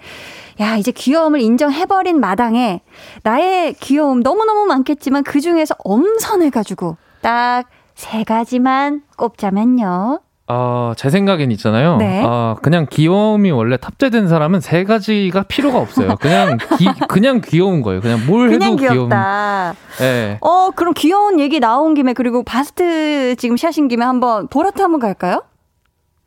야, 0.59 0.77
이제 0.77 0.91
귀여움을 0.91 1.41
인정해버린 1.41 2.19
마당에 2.19 2.81
나의 3.23 3.73
귀여움 3.73 4.21
너무너무 4.21 4.65
많겠지만 4.65 5.23
그 5.23 5.41
중에서 5.41 5.75
엄선해가지고 5.83 6.97
딱 7.21 7.65
세 7.95 8.23
가지만 8.25 9.01
꼽자면요. 9.17 10.19
어, 10.47 10.93
제 10.95 11.09
생각엔 11.09 11.49
있잖아요. 11.53 11.97
네. 11.97 12.21
어, 12.23 12.55
그냥 12.61 12.85
귀여움이 12.89 13.49
원래 13.51 13.77
탑재된 13.77 14.27
사람은 14.27 14.59
세 14.59 14.83
가지가 14.83 15.43
필요가 15.43 15.79
없어요. 15.79 16.17
그냥 16.19 16.57
기, 16.77 16.85
그냥 17.09 17.41
귀여운 17.43 17.81
거예요. 17.81 18.01
그냥 18.01 18.19
뭘 18.27 18.49
그냥 18.49 18.73
해도 18.73 18.75
귀여운. 18.75 18.95
귀엽다. 18.97 19.73
예. 20.01 20.37
어, 20.41 20.69
그럼 20.75 20.93
귀여운 20.93 21.39
얘기 21.39 21.59
나온 21.59 21.95
김에 21.95 22.13
그리고 22.13 22.43
바스트 22.43 23.35
지금 23.37 23.57
샤신 23.57 23.87
김에 23.87 24.05
한번 24.05 24.47
보라트 24.49 24.81
한번 24.81 24.99
갈까요? 24.99 25.41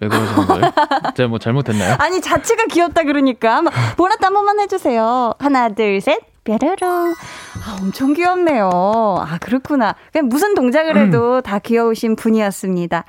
왜 0.00 0.08
그러시는 0.08 0.46
거예요? 0.46 0.62
제가 1.16 1.28
뭐 1.28 1.38
잘못했나요? 1.38 1.96
아니 1.98 2.20
자체가 2.20 2.66
귀엽다 2.66 3.02
그러니까 3.04 3.62
보라트 3.96 4.24
한 4.24 4.32
번만 4.32 4.60
해주세요. 4.60 5.34
하나 5.38 5.68
둘 5.70 6.00
셋. 6.00 6.18
뾰로롱. 6.44 7.12
아, 7.66 7.78
엄청 7.82 8.14
귀엽네요. 8.14 8.70
아, 8.72 9.36
그렇구나. 9.38 9.94
그냥 10.12 10.28
무슨 10.28 10.54
동작을 10.54 10.96
해도 10.96 11.42
다 11.42 11.58
귀여우신 11.58 12.16
분이었습니다. 12.16 13.04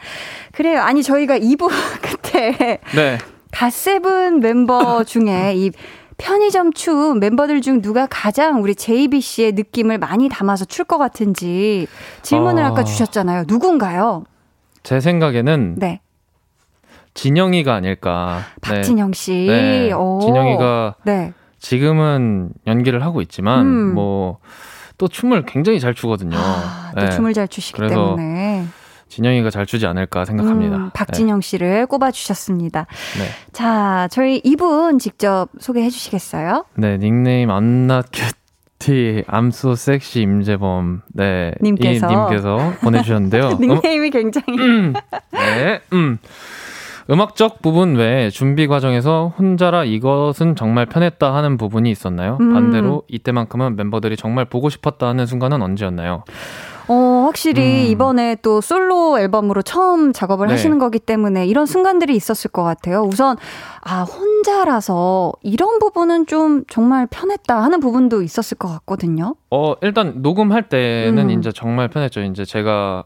그래요. 0.52 0.82
아니, 0.82 1.04
저희가 1.04 1.40
2부 1.40 1.70
그때 2.02 2.80
네. 2.94 3.18
갓세븐 3.54 4.42
멤버 4.42 5.06
중에 5.06 5.54
이 5.56 5.72
편의점 6.18 6.74
춤 6.74 7.20
멤버들 7.22 7.62
중 7.62 7.82
누가 7.82 8.08
가장 8.10 8.62
우리 8.62 8.76
JB 8.76 9.22
씨의 9.22 9.54
느낌을 9.54 10.00
많이 10.00 10.28
담아서 10.28 10.66
출 10.66 10.84
것 10.84 10.98
같은지 10.98 11.88
질문을 12.24 12.62
어. 12.64 12.66
아까 12.68 12.84
주셨잖아요. 12.84 13.46
누군가요? 13.48 14.26
제 14.84 15.00
생각에는 15.00 15.76
네. 15.78 16.02
진영이가 17.20 17.74
아닐까. 17.76 18.44
네. 18.62 18.76
박진영 18.76 19.12
씨. 19.12 19.46
네. 19.48 19.92
오. 19.92 20.20
진영이가 20.22 20.96
네. 21.04 21.34
지금은 21.60 22.52
연기를 22.66 23.04
하고 23.04 23.22
있지만 23.22 23.66
음. 23.66 23.94
뭐또 23.94 25.10
춤을 25.10 25.44
굉장히 25.46 25.82
잘 25.82 25.94
추거든요. 25.94 26.38
아, 26.38 26.94
또 26.96 27.02
네. 27.02 27.10
춤을 27.12 27.34
잘 27.34 27.50
추시기 27.50 27.86
때문에. 27.86 28.66
진영이가 29.10 29.50
잘 29.50 29.66
추지 29.66 29.86
않을까 29.88 30.24
생각합니다. 30.24 30.78
음, 30.78 30.92
박진영 30.94 31.42
씨를 31.42 31.88
꼽아 31.88 32.12
주셨습니다. 32.12 32.86
네. 33.18 33.24
네. 33.24 33.30
자, 33.52 34.08
저희 34.12 34.40
이분 34.44 35.00
직접 35.00 35.48
소개해 35.60 35.90
주시겠어요? 35.90 36.66
네, 36.76 36.98
닉네임 37.00 37.50
cutie, 38.80 39.24
I'm 39.24 39.48
so 39.48 39.72
sexy 39.72 40.24
임재범. 40.24 41.02
네, 41.14 41.54
님께서. 41.60 42.08
이 42.08 42.16
님께서 42.16 42.74
보내주셨는데요. 42.82 43.50
음, 43.50 43.58
닉네임이 43.60 44.12
굉장히. 44.12 44.94
네, 45.32 45.82
음. 45.92 46.20
음악적 47.10 47.64
부분 47.64 47.96
외에 47.96 48.30
준비 48.30 48.68
과정에서 48.68 49.34
혼자라 49.40 49.84
이것은 49.84 50.56
정말 50.56 50.86
편했다 50.86 51.34
하는 51.34 51.58
부분이 51.58 51.90
있었나요? 51.90 52.38
음. 52.40 52.54
반대로 52.54 53.04
이때만큼은 53.08 53.76
멤버들이 53.76 54.16
정말 54.16 54.46
보고 54.46 54.70
싶었다 54.70 55.08
하는 55.08 55.26
순간은 55.26 55.62
언제였나요? 55.62 56.24
어, 56.88 56.94
확실히 57.26 57.86
음. 57.86 57.92
이번에 57.92 58.36
또 58.42 58.62
솔로 58.62 59.20
앨범으로 59.20 59.62
처음 59.62 60.12
작업을 60.12 60.48
네. 60.48 60.54
하시는 60.54 60.78
거기 60.80 60.98
때문에 60.98 61.46
이런 61.46 61.68
순간들이 61.68 62.16
있었을 62.16 62.50
것 62.52 62.64
같아요. 62.64 63.02
우선, 63.04 63.38
아, 63.82 64.02
혼자라서 64.02 65.34
이런 65.44 65.78
부분은 65.78 66.26
좀 66.26 66.64
정말 66.68 67.08
편했다 67.08 67.62
하는 67.62 67.80
부분도 67.80 68.24
있었을 68.24 68.58
것 68.58 68.68
같거든요. 68.70 69.36
어, 69.52 69.76
일단 69.82 70.24
녹음할 70.24 70.70
때는 70.70 71.30
음. 71.30 71.40
이제 71.40 71.52
정말 71.52 71.90
편했죠. 71.90 72.22
이제 72.22 72.44
제가 72.44 73.04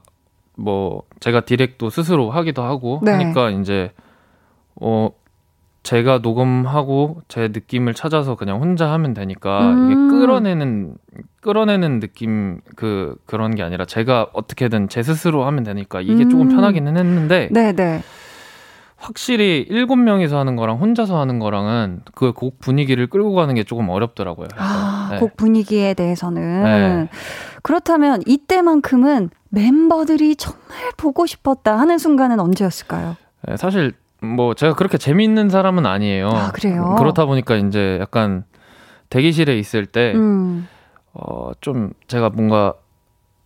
뭐 0.55 1.03
제가 1.19 1.41
디렉도 1.41 1.89
스스로 1.89 2.31
하기도 2.31 2.63
하고 2.63 2.99
네. 3.03 3.11
하니까 3.11 3.49
이제 3.49 3.91
어 4.75 5.09
제가 5.83 6.19
녹음하고 6.19 7.21
제 7.27 7.49
느낌을 7.49 7.93
찾아서 7.93 8.35
그냥 8.35 8.61
혼자 8.61 8.89
하면 8.93 9.13
되니까 9.13 9.73
음. 9.73 9.85
이게 9.85 9.95
끌어내는 10.17 10.95
끌어내는 11.41 11.99
느낌 11.99 12.61
그 12.75 13.15
그런 13.25 13.53
게 13.53 13.63
아니라 13.63 13.85
제가 13.85 14.27
어떻게든 14.31 14.87
제 14.87 15.03
스스로 15.03 15.43
하면 15.45 15.63
되니까 15.63 15.99
이게 15.99 16.27
조금 16.29 16.49
음. 16.49 16.55
편하기는 16.55 16.95
했는데 16.95 17.49
네네. 17.51 18.01
확실히 19.03 19.65
일곱 19.69 19.97
명이서 19.97 20.37
하는 20.39 20.55
거랑 20.55 20.77
혼자서 20.77 21.19
하는 21.19 21.37
거랑은 21.39 22.01
그 22.15 22.31
곡 22.33 22.59
분위기를 22.59 23.07
끌고 23.07 23.33
가는 23.33 23.53
게 23.53 23.63
조금 23.63 23.89
어렵더라고요. 23.89 24.47
아, 24.57 25.09
네. 25.11 25.19
곡 25.19 25.35
분위기에 25.35 25.93
대해서는. 25.93 26.63
네. 26.63 27.09
그렇다면 27.63 28.21
이때만큼은 28.25 29.29
멤버들이 29.49 30.35
정말 30.37 30.61
보고 30.97 31.25
싶었다 31.25 31.77
하는 31.77 31.97
순간은 31.97 32.39
언제였을까요? 32.39 33.17
네, 33.47 33.57
사실 33.57 33.93
뭐 34.21 34.53
제가 34.53 34.73
그렇게 34.73 34.97
재미있는 34.97 35.49
사람은 35.49 35.85
아니에요. 35.85 36.29
아, 36.29 36.51
그래요? 36.51 36.95
그렇다 36.97 37.25
보니까 37.25 37.55
이제 37.57 37.97
약간 37.99 38.45
대기실에 39.09 39.57
있을 39.59 39.85
때 39.85 40.13
음. 40.15 40.67
어, 41.13 41.51
좀 41.61 41.91
제가 42.07 42.29
뭔가 42.29 42.73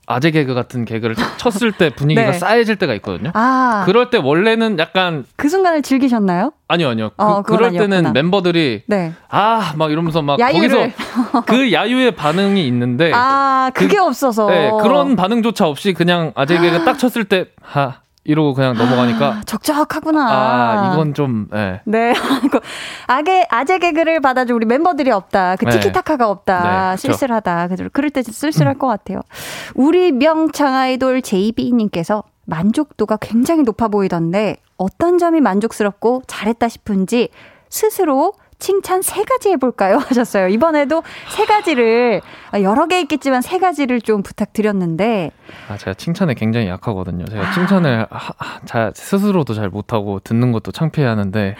아재 0.09 0.31
개그 0.31 0.53
같은 0.53 0.85
개그를 0.85 1.15
딱 1.15 1.37
쳤을 1.37 1.71
때 1.73 1.89
분위기가 1.89 2.31
네. 2.31 2.33
쌓여질 2.33 2.77
때가 2.77 2.93
있거든요. 2.95 3.31
아, 3.33 3.83
그, 3.85 3.91
그럴 3.91 4.09
때 4.09 4.17
원래는 4.17 4.79
약간 4.79 5.25
순간을 5.37 5.81
즐기셨나요? 5.81 6.53
아니요 6.69 6.89
아니요. 6.89 7.09
그, 7.17 7.23
어, 7.23 7.41
그건 7.43 7.57
그럴 7.71 7.71
때는. 7.89 8.13
멤버들이 8.13 8.83
네. 8.87 9.13
아 9.29 9.73
막 9.75 9.91
이러면서 9.91 10.21
막 10.21 10.39
야유를. 10.39 10.69
거기서 10.69 11.41
그 11.45 11.71
야유의 11.73 12.11
반응이 12.15 12.65
있는데 12.67 13.11
아, 13.13 13.69
그게 13.73 13.97
없어서. 13.99 14.49
네, 14.49 14.71
그런 14.81 15.15
반응조차 15.17 15.67
없이 15.67 15.93
그냥 15.93 16.31
아재 16.35 16.57
개그 16.57 16.83
딱 16.85 16.97
쳤을 16.97 17.25
때 17.25 17.45
하 17.61 17.95
이러고 18.27 18.53
그냥 18.53 18.75
넘어가니까 18.75 19.25
아, 19.27 19.41
적적하구나. 19.45 20.27
아 20.29 20.93
이건 20.93 21.13
좀 21.13 21.47
예. 21.55 21.81
네. 21.85 22.13
그 22.51 22.59
아재, 23.07 23.45
아재 23.49 23.79
개그를 23.79 24.19
받아줄 24.19 24.53
우리 24.53 24.65
멤버들이 24.65 25.11
없다. 25.11 25.55
그 25.55 25.65
네. 25.65 25.71
티키타카가 25.71 26.29
없다. 26.29 26.91
네. 26.91 26.97
쓸쓸하다. 26.97 27.67
그래서 27.69 27.89
그럴 27.93 28.09
때 28.09 28.21
쓸쓸할 28.21 28.77
것 28.77 28.87
같아요. 28.87 29.21
우리 29.75 30.11
명창 30.11 30.75
아이돌 30.75 31.21
JB님께서 31.21 32.23
만족도가 32.45 33.17
굉장히 33.21 33.63
높아 33.63 33.87
보이던데 33.87 34.57
어떤 34.75 35.17
점이 35.17 35.39
만족스럽고 35.39 36.23
잘했다 36.27 36.67
싶은지 36.67 37.29
스스로 37.69 38.33
칭찬 38.59 39.01
세 39.01 39.23
가지 39.23 39.49
해볼까요? 39.49 39.97
하셨어요. 40.07 40.47
이번에도 40.47 41.03
세 41.29 41.45
가지를 41.45 42.21
여러 42.61 42.87
개 42.87 42.99
있겠지만 43.01 43.41
세 43.41 43.59
가지를 43.59 44.01
좀 44.01 44.23
부탁드렸는데 44.23 45.31
아 45.69 45.77
제가 45.77 45.93
칭찬에 45.93 46.33
굉장히 46.33 46.67
약하거든요. 46.67 47.25
제가 47.25 47.53
칭찬을 47.53 48.07
하- 48.09 48.33
하- 48.37 48.59
잘 48.65 48.91
스스로도 48.95 49.53
잘 49.53 49.69
못하고 49.69 50.19
듣는 50.19 50.51
것도 50.51 50.71
창피해 50.71 51.05
하는데 51.07 51.55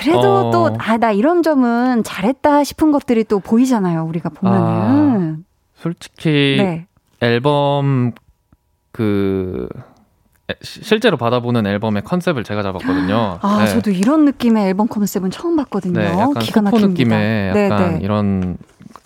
그래도 0.00 0.20
어. 0.48 0.50
또 0.50 0.76
아 0.78 0.96
나 0.96 1.12
이런 1.12 1.42
점은 1.42 2.02
잘했다 2.04 2.64
싶은 2.64 2.92
것들이 2.92 3.24
또 3.24 3.40
보이잖아요. 3.40 4.04
우리가 4.04 4.30
보면은. 4.30 5.44
솔직히 5.74 6.56
네. 6.58 6.86
앨범 7.20 8.12
그 8.92 9.68
실제로 10.60 11.16
받아보는 11.16 11.66
앨범의 11.66 12.02
컨셉을 12.04 12.44
제가 12.44 12.62
잡았거든요. 12.62 13.38
아, 13.40 13.58
네. 13.64 13.66
저도 13.70 13.90
이런 13.90 14.24
느낌의 14.24 14.66
앨범 14.68 14.88
컨셉은 14.88 15.30
처음 15.30 15.56
봤거든요. 15.56 15.98
네, 15.98 16.06
약간 16.08 16.34
기가 16.34 16.62
막힙니다. 16.62 16.88
느낌의 16.88 17.52
네, 17.54 17.64
약간 17.66 17.94
네. 17.94 17.98
이런 18.02 18.56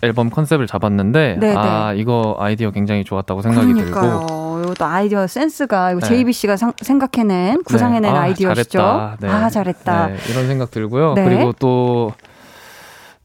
앨범 0.01 0.29
컨셉을 0.29 0.67
잡았는데 0.67 1.37
네, 1.39 1.55
아 1.55 1.93
이거 1.93 2.35
아이디어 2.39 2.71
굉장히 2.71 3.03
좋았다고 3.03 3.41
생각이 3.41 3.73
들고 3.73 3.91
그러니까요. 3.91 4.61
이것도 4.63 4.85
아이디어 4.85 5.25
센스가 5.27 5.91
이거 5.91 5.99
네. 6.01 6.07
JB 6.07 6.33
씨가 6.33 6.55
생각해낸 6.81 7.63
구상해낸 7.63 8.13
네. 8.13 8.17
아, 8.17 8.21
아이디어시죠. 8.23 8.79
잘했다. 8.79 9.17
네. 9.19 9.29
아 9.29 9.49
잘했다. 9.49 10.07
네, 10.07 10.17
이런 10.29 10.47
생각 10.47 10.71
들고요. 10.71 11.13
네. 11.13 11.25
그리고 11.25 11.53
또 11.53 12.13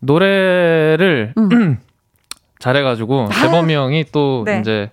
노래를 0.01 1.35
음. 1.37 1.79
잘해가지고 2.59 3.29
재범이 3.33 3.75
형이 3.75 4.07
또 4.13 4.43
네. 4.47 4.61
이제 4.61 4.91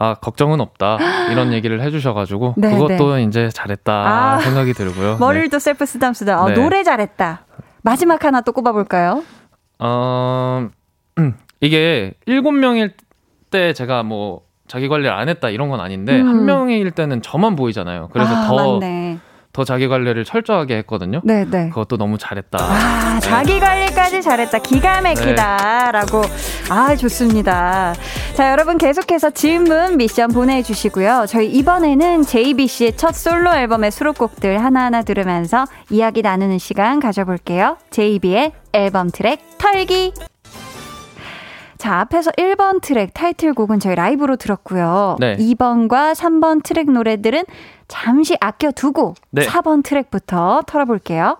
아 0.00 0.14
걱정은 0.14 0.60
없다 0.62 0.98
이런 1.30 1.52
얘기를 1.54 1.80
해주셔가지고 1.82 2.54
네, 2.56 2.70
그것도 2.70 3.18
이제 3.18 3.50
잘했다 3.50 3.92
아, 3.92 4.38
생각이 4.38 4.72
들고요. 4.72 5.18
머리를 5.20 5.44
네. 5.44 5.50
또 5.50 5.58
셀프 5.58 5.84
쓰담쓰다. 5.84 6.42
어, 6.42 6.48
네. 6.48 6.54
노래 6.54 6.82
잘했다. 6.82 7.44
마지막 7.82 8.24
하나 8.24 8.40
또 8.40 8.52
꼽아볼까요? 8.52 9.22
어 9.78 10.68
음, 11.18 11.34
이게 11.60 12.14
일곱 12.24 12.52
명일 12.52 12.94
때 13.50 13.74
제가 13.74 14.02
뭐 14.02 14.40
자기 14.68 14.88
관리를 14.88 15.12
안 15.12 15.28
했다 15.28 15.50
이런 15.50 15.68
건 15.68 15.80
아닌데 15.80 16.18
음. 16.18 16.28
한 16.28 16.44
명일 16.46 16.90
때는 16.92 17.20
저만 17.20 17.54
보이잖아요. 17.54 18.08
그래서 18.10 18.34
아, 18.34 18.46
더 18.46 18.78
맞네. 18.78 19.18
더 19.52 19.64
자기 19.64 19.88
관리를 19.88 20.24
철저하게 20.24 20.76
했거든요. 20.78 21.20
네, 21.24 21.44
네. 21.44 21.70
그것도 21.70 21.96
너무 21.96 22.18
잘했다. 22.18 22.58
아, 22.60 23.18
자기 23.20 23.58
관리까지 23.58 24.22
잘했다. 24.22 24.58
기가 24.58 25.00
막히다. 25.00 25.90
라고. 25.90 26.22
아, 26.70 26.94
좋습니다. 26.94 27.94
자, 28.34 28.52
여러분 28.52 28.78
계속해서 28.78 29.30
질문, 29.30 29.96
미션 29.96 30.30
보내 30.30 30.62
주시고요. 30.62 31.24
저희 31.28 31.48
이번에는 31.50 32.22
JBC의 32.22 32.96
첫 32.96 33.12
솔로 33.14 33.52
앨범의 33.52 33.90
수록곡들 33.90 34.62
하나하나 34.62 35.02
들으면서 35.02 35.64
이야기 35.90 36.22
나누는 36.22 36.58
시간 36.58 37.00
가져볼게요. 37.00 37.76
JB의 37.90 38.52
앨범 38.72 39.10
트랙 39.10 39.40
털기. 39.58 40.12
자, 41.80 42.00
앞에서 42.00 42.30
1번 42.32 42.82
트랙 42.82 43.14
타이틀곡은 43.14 43.80
저희 43.80 43.94
라이브로 43.94 44.36
들었고요. 44.36 45.16
네. 45.18 45.36
2번과 45.38 46.14
3번 46.14 46.62
트랙 46.62 46.90
노래들은 46.90 47.44
잠시 47.90 48.36
아껴두고 48.40 49.14
네. 49.30 49.46
4번 49.46 49.82
트랙부터 49.82 50.62
털어볼게요. 50.66 51.36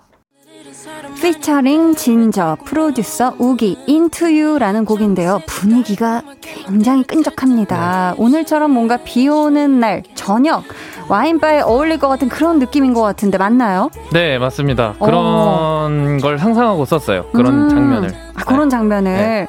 피처링 1.23 1.95
진저 1.95 2.59
프로듀서 2.65 3.35
우기 3.39 3.79
인투유라는 3.87 4.85
곡인데요. 4.85 5.41
분위기가 5.47 6.23
굉장히 6.41 7.05
끈적합니다. 7.05 8.15
오늘처럼 8.19 8.73
뭔가 8.73 8.99
비 8.99 9.29
오는 9.29 9.81
날 9.81 10.03
저녁 10.15 10.65
와인바에 11.09 11.61
어울릴 11.63 11.99
것 11.99 12.09
같은 12.09 12.29
그런 12.29 12.59
느낌인 12.59 12.95
것 12.95 13.03
같은데 13.03 13.39
맞나요? 13.39 13.91
네, 14.13 14.39
맞습니다. 14.39 14.95
그런 15.01 16.19
걸 16.19 16.39
상상하고 16.39 16.85
썼어요. 16.85 17.27
그런 17.33 17.65
음, 17.65 17.69
장면을. 17.69 18.15
아, 18.35 18.45
그런 18.45 18.69
장면을 18.69 19.13
네. 19.13 19.49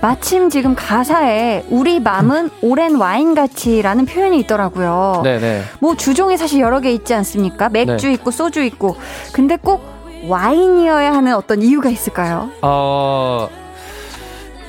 마침 0.00 0.50
지금 0.50 0.74
가사에 0.74 1.64
우리 1.70 2.00
맘은 2.00 2.50
오랜 2.62 2.96
와인 2.96 3.34
같이라는 3.34 4.06
표현이 4.06 4.38
있더라고요. 4.40 5.22
네, 5.24 5.38
네. 5.38 5.62
뭐 5.80 5.96
주종이 5.96 6.36
사실 6.36 6.60
여러 6.60 6.80
개 6.80 6.90
있지 6.92 7.14
않습니까? 7.14 7.68
맥주 7.68 8.06
네. 8.06 8.14
있고 8.14 8.30
소주 8.30 8.62
있고. 8.62 8.96
근데 9.32 9.56
꼭 9.56 9.84
와인이어야 10.28 11.12
하는 11.12 11.34
어떤 11.34 11.62
이유가 11.62 11.88
있을까요? 11.88 12.50
어, 12.62 13.48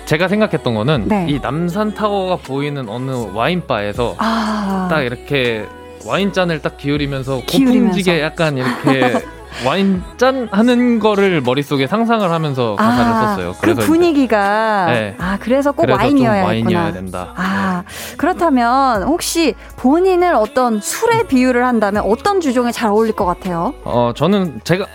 제가 0.06 0.28
생각했던 0.28 0.74
거는 0.76 1.08
네. 1.08 1.26
이 1.28 1.40
남산 1.40 1.94
타워가 1.94 2.38
보이는 2.38 2.88
어느 2.88 3.12
와인바에서 3.34 4.16
아. 4.18 4.88
딱 4.90 5.02
이렇게 5.02 5.66
와인잔을 6.06 6.62
딱 6.62 6.78
기울이면서 6.78 7.42
기울이면서. 7.46 7.88
고풍지게 7.88 8.22
약간 8.22 8.58
이렇게 8.58 9.26
와인잔 9.66 10.50
하는 10.52 11.00
거를 11.00 11.42
머릿속에 11.42 11.88
상상을 11.88 12.30
하면서 12.30 12.76
가사를 12.76 13.14
썼어요. 13.14 13.56
그 13.62 13.74
분위기가 13.76 14.86
네. 14.88 15.16
아 15.20 15.38
그래서 15.40 15.72
꼭 15.72 15.84
그래서 15.84 15.98
좀 15.98 16.06
와인이어야 16.06 16.44
와인이어야. 16.44 16.94
된다. 16.94 17.34
아 17.36 17.84
그렇다면 18.18 19.04
혹시 19.04 19.56
본인을 19.78 20.34
어떤 20.36 20.80
술에 20.80 21.24
비유를 21.24 21.66
한다면 21.66 22.04
어떤 22.06 22.40
주종에 22.42 22.72
잘 22.72 22.90
어울릴 22.90 23.14
것 23.14 23.26
같아요? 23.26 23.74
어, 23.84 24.12
저는 24.16 24.62
제가 24.64 24.86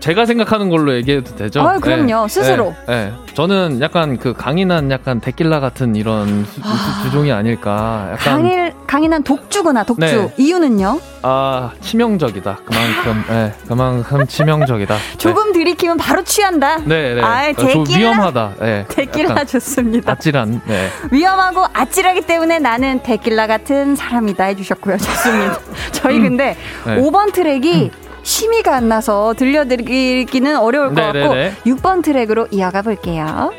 제가 0.00 0.24
생각하는 0.24 0.70
걸로 0.70 0.94
얘기해도 0.94 1.36
되죠? 1.36 1.60
아, 1.60 1.78
그럼요. 1.78 2.26
스스로. 2.26 2.74
네, 2.88 3.06
네. 3.06 3.12
저는 3.34 3.80
약간 3.82 4.16
그 4.18 4.32
강인한 4.32 4.90
약간 4.90 5.20
데킬라 5.20 5.60
같은 5.60 5.94
이런 5.94 6.44
수, 6.46 6.54
수- 6.60 7.02
주종이 7.04 7.30
아닐까. 7.30 8.08
약간 8.12 8.42
강일 8.42 8.72
강인한 8.86 9.22
독주구나 9.22 9.84
독주. 9.84 10.00
네. 10.00 10.34
이유는요? 10.38 11.00
아 11.22 11.70
치명적이다. 11.82 12.58
그만큼, 12.64 13.24
네, 13.28 13.52
그만큼 13.68 14.26
치명적이다. 14.26 14.94
네. 14.96 15.18
조금 15.18 15.52
들이키면 15.52 15.98
바로 15.98 16.24
취한다. 16.24 16.78
네, 16.78 17.14
네. 17.14 17.20
어, 17.22 17.52
좀 17.58 17.84
데킬라. 17.84 17.98
위험하다. 17.98 18.52
네. 18.60 18.86
데킬라 18.88 19.44
좋습니다. 19.44 20.12
아찔한. 20.12 20.62
네. 20.66 20.88
위험하고 21.10 21.66
아찔하기 21.74 22.22
때문에 22.22 22.58
나는 22.58 23.02
데킬라 23.02 23.46
같은 23.46 23.94
사람이다 23.96 24.44
해주셨고요. 24.44 24.96
좋습니다. 24.96 25.58
저희 25.92 26.18
근데 26.20 26.56
네. 26.86 26.96
5번 26.96 27.32
트랙이 27.34 27.90
심의가 28.22 28.76
안 28.76 28.88
나서 28.88 29.34
들려드리기는 29.34 30.58
어려울 30.58 30.94
것 30.94 31.00
같고 31.00 31.18
네네네. 31.18 31.52
6번 31.66 32.02
트랙으로 32.02 32.48
이어가 32.50 32.82
볼게요. 32.82 33.50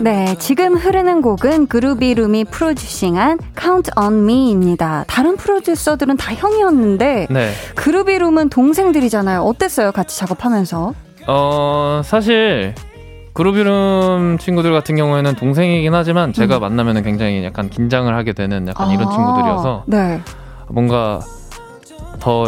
네, 0.00 0.34
지금 0.38 0.76
흐르는 0.76 1.22
곡은 1.22 1.66
그루비룸이 1.66 2.44
프로듀싱한 2.44 3.38
Count 3.58 3.90
on 3.98 4.24
Me입니다. 4.24 5.04
다른 5.08 5.36
프로듀서들은 5.36 6.16
다 6.18 6.34
형이었는데 6.34 7.28
네. 7.30 7.50
그루비룸은 7.76 8.50
동생들이잖아요. 8.50 9.40
어땠어요? 9.40 9.92
같이 9.92 10.18
작업하면서? 10.18 10.94
어 11.26 12.02
사실 12.04 12.74
그루비룸 13.32 14.38
친구들 14.38 14.72
같은 14.72 14.96
경우에는 14.96 15.34
동생이긴 15.34 15.94
하지만 15.94 16.32
제가 16.32 16.58
음. 16.58 16.60
만나면은 16.60 17.02
굉장히 17.02 17.44
약간 17.44 17.70
긴장을 17.70 18.12
하게 18.14 18.32
되는 18.32 18.68
약간 18.68 18.90
이런 18.90 19.08
아, 19.08 19.10
친구들이어서 19.10 19.84
네. 19.86 20.20
뭔가 20.68 21.20
더 22.20 22.44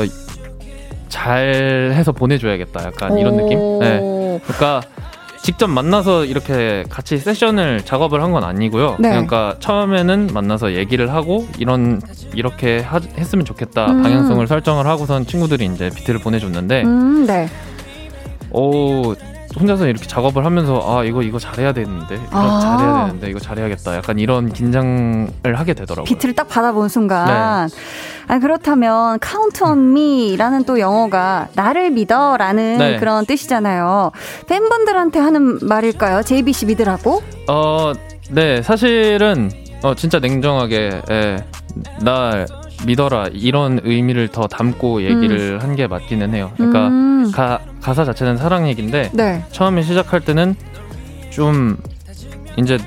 잘해서 1.09 2.13
보내줘야겠다. 2.13 2.85
약간 2.85 3.19
이런 3.19 3.37
느낌. 3.37 3.59
네. 3.81 3.99
오. 4.01 4.41
그러니까 4.45 4.81
직접 5.43 5.67
만나서 5.69 6.25
이렇게 6.25 6.85
같이 6.89 7.19
세션을 7.19 7.85
작업을 7.85 8.23
한 8.23 8.33
건 8.33 8.45
아니고요. 8.45 8.97
네. 9.01 9.11
그러니까 9.11 9.57
처음에는 9.59 10.29
만나서 10.33 10.75
얘기를 10.75 11.13
하고 11.13 11.47
이런 11.59 12.01
이렇게 12.35 12.79
하- 12.81 13.01
했으면 13.19 13.45
좋겠다 13.45 13.91
음. 13.91 14.03
방향성을 14.03 14.47
설정을 14.47 14.87
하고선 14.87 15.27
친구들이 15.27 15.67
이제 15.67 15.91
비트를 15.95 16.21
보내줬는데 16.21 16.83
음, 16.85 17.27
네. 17.27 17.49
오 18.51 19.15
혼자서 19.59 19.87
이렇게 19.87 20.07
작업을 20.07 20.45
하면서 20.45 20.81
아 20.85 21.05
이거 21.05 21.23
이거 21.23 21.39
잘해야 21.39 21.73
되는데 21.73 22.15
이거 22.17 22.27
아. 22.31 22.61
잘해야 22.61 23.07
되는데 23.07 23.31
이거 23.31 23.39
잘해야겠다 23.39 23.97
약간 23.97 24.19
이런 24.19 24.53
긴장을 24.53 25.31
하게 25.55 25.75
되더라고요. 25.75 26.05
비트를 26.05 26.35
딱 26.35 26.49
받아본 26.49 26.89
순간. 26.89 27.27
네. 27.27 27.77
아, 28.29 28.39
그렇다면 28.39 29.19
count 29.21 29.63
on 29.65 29.91
me라는 29.91 30.65
또 30.65 30.79
영어가 30.79 31.49
나를 31.55 31.91
믿어라는 31.91 32.79
네. 32.79 32.97
그런 32.99 33.27
뜻이잖아요. 33.27 34.11
팬분들한테 34.49 35.19
하는 35.19 35.59
말일까요? 35.61 36.23
JBC 36.23 36.67
믿으라고? 36.67 37.23
어, 37.49 37.93
네, 38.31 38.63
사실은 38.63 39.51
어 39.83 39.95
진짜 39.95 40.19
냉정하게 40.21 41.03
예, 41.11 41.37
날 42.01 42.47
믿어라 42.87 43.29
이런 43.33 43.81
의미를 43.85 44.29
더 44.29 44.47
담고 44.47 45.03
얘기를 45.03 45.63
한게 45.63 45.87
맞기는 45.87 46.35
해요. 46.35 46.53
그러니까 46.57 46.89
음. 46.89 47.31
가 47.33 47.61
가사 47.81 48.05
자체는 48.05 48.37
사랑 48.37 48.69
얘기인데 48.69 49.11
네. 49.13 49.45
처음에 49.53 49.83
시작할 49.83 50.21
때는 50.21 50.55
좀 51.31 51.77
이제 52.57 52.79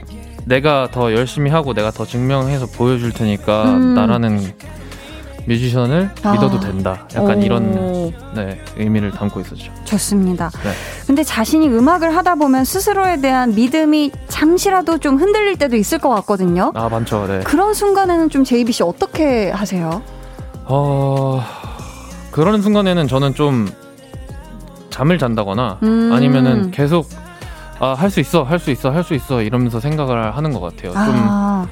내가 0.46 0.90
더 0.92 1.14
열심히 1.14 1.50
하고 1.50 1.74
내가 1.74 1.92
더 1.92 2.06
증명해서 2.06 2.68
보여줄 2.68 3.12
테니까 3.14 3.64
음. 3.64 3.96
나라는 3.96 4.40
뮤지션을 5.48 6.10
아. 6.24 6.32
믿어도 6.32 6.60
된다. 6.60 7.08
약간 7.16 7.38
오. 7.38 7.42
이런 7.42 8.14
네, 8.34 8.60
의미를 8.78 9.12
담고 9.12 9.40
있었죠. 9.42 9.72
좋습니다. 9.84 10.50
네. 10.64 10.72
근데 11.06 11.24
자신이 11.24 11.68
음악을 11.70 12.16
하다 12.16 12.36
보면 12.36 12.66
스스로에 12.66 13.22
대한 13.22 13.54
믿음이 13.54 14.12
잠시라도 14.28 14.98
좀 14.98 15.18
흔들릴 15.18 15.58
때도 15.58 15.76
있을 15.76 16.00
것 16.00 16.10
같거든요. 16.10 16.72
아 16.76 16.90
많죠. 16.90 17.28
네. 17.28 17.40
그런 17.42 17.74
순간에는 17.74 18.30
좀 18.30 18.44
JBC 18.44 18.84
어떻게 18.84 19.52
하세요? 19.52 20.02
어 20.66 21.42
그런 22.32 22.62
순간에는 22.62 23.08
저는 23.08 23.36
좀 23.36 23.68
잠을 24.90 25.18
잔다거나 25.18 25.80
음. 25.84 26.12
아니면은 26.14 26.72
계속 26.72 27.08
아 27.80 27.94
할 27.94 28.10
수 28.10 28.20
있어 28.22 28.44
할 28.44 28.58
수 28.58 28.72
있어 28.72 28.90
할 28.90 29.04
수 29.04 29.14
있어 29.14 29.42
이러면서 29.42 29.80
생각을 29.80 30.36
하는 30.36 30.54
것 30.54 30.60
같아요. 30.62 30.92
좀 30.94 31.02
아, 31.28 31.68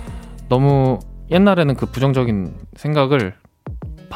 너무 0.49 0.99
옛날에는 1.31 1.75
그 1.75 1.85
부정적인 1.87 2.53
생각을 2.75 3.33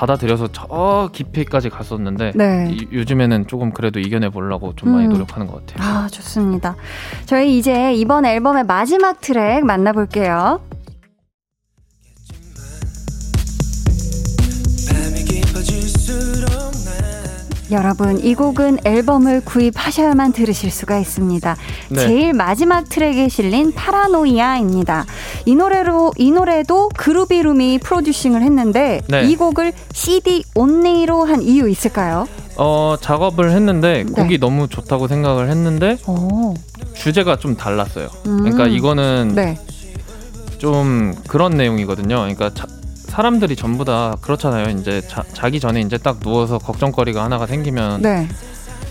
받아들여서 0.01 0.49
저 0.51 1.09
깊이까지 1.11 1.69
갔었는데 1.69 2.33
네. 2.35 2.67
이- 2.71 2.87
요즘에는 2.91 3.47
조금 3.47 3.71
그래도 3.71 3.99
이겨내 3.99 4.29
보려고 4.29 4.73
좀 4.75 4.91
많이 4.91 5.05
음. 5.07 5.09
노력하는 5.09 5.47
것 5.47 5.65
같아요. 5.65 5.87
아, 6.03 6.07
좋습니다. 6.07 6.75
저희 7.25 7.57
이제 7.57 7.93
이번 7.95 8.23
앨범의 8.25 8.65
마지막 8.65 9.19
트랙 9.21 9.65
만나볼게요. 9.65 10.59
여러분, 17.71 18.17
이 18.23 18.33
곡은 18.33 18.79
앨범을 18.85 19.41
구입하셔야만 19.43 20.31
들으실 20.31 20.71
수가 20.71 20.97
있습니다. 20.99 21.55
네. 21.89 21.99
제일 21.99 22.33
마지막 22.33 22.87
트랙에 22.87 23.27
실린 23.27 23.73
파라노이아입니다. 23.73 25.05
이 25.45 25.55
노래로, 25.55 26.13
이 26.17 26.31
노래도 26.31 26.89
그루비룸이 26.95 27.79
프로듀싱을 27.79 28.41
했는데, 28.41 29.01
네. 29.09 29.23
이 29.29 29.35
곡을 29.35 29.73
CD 29.91 30.43
온리로 30.55 31.25
한 31.25 31.41
이유 31.41 31.67
있을까요? 31.69 32.25
어 32.59 32.95
작업을 32.99 33.51
했는데 33.51 34.03
네. 34.03 34.11
곡이 34.11 34.39
너무 34.39 34.67
좋다고 34.67 35.07
생각을 35.07 35.47
했는데 35.51 35.97
오. 36.07 36.55
주제가 36.95 37.35
좀 37.37 37.55
달랐어요. 37.55 38.07
음. 38.25 38.37
그러니까 38.39 38.65
이거는 38.65 39.33
네. 39.35 39.59
좀 40.57 41.13
그런 41.27 41.51
내용이거든요. 41.51 42.15
그러니까 42.15 42.51
자- 42.55 42.65
사람들이 43.17 43.55
전부 43.55 43.83
다 43.83 44.15
그렇잖아요. 44.21 44.77
이제 44.77 45.01
자, 45.01 45.49
기 45.49 45.59
전에 45.59 45.81
이제 45.81 45.97
딱 45.97 46.19
누워서 46.19 46.59
걱정거리가 46.59 47.23
하나가 47.23 47.47
생기면 47.47 48.03
네. 48.03 48.27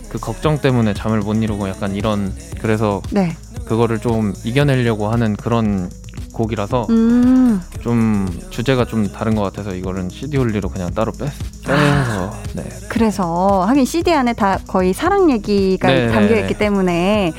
그 0.08 0.18
걱정 0.18 0.58
때문에 0.58 0.94
잠을 0.94 1.20
못 1.20 1.34
이루고 1.34 1.68
약간 1.68 1.94
이런 1.94 2.34
그래서 2.60 3.00
네. 3.12 3.36
그거를 3.66 4.00
좀 4.00 4.34
이겨내려고 4.42 5.06
하는 5.06 5.36
그런 5.36 5.88
곡이라서 6.36 6.86
음. 6.90 7.60
좀 7.80 8.28
주제가 8.50 8.84
좀 8.84 9.10
다른 9.10 9.34
것 9.34 9.42
같아서 9.42 9.74
이거는 9.74 10.10
CD 10.10 10.36
only로 10.36 10.68
그냥 10.68 10.92
따로 10.92 11.10
빼, 11.12 11.26
빼서 11.66 12.32
네. 12.54 12.64
그래서 12.88 13.64
하긴 13.66 13.84
CD 13.86 14.12
안에 14.12 14.34
다 14.34 14.58
거의 14.66 14.92
사랑 14.92 15.30
얘기가 15.30 15.88
네, 15.88 16.08
담겨 16.08 16.34
네, 16.34 16.40
있기 16.42 16.52
네. 16.54 16.58
때문에 16.58 17.32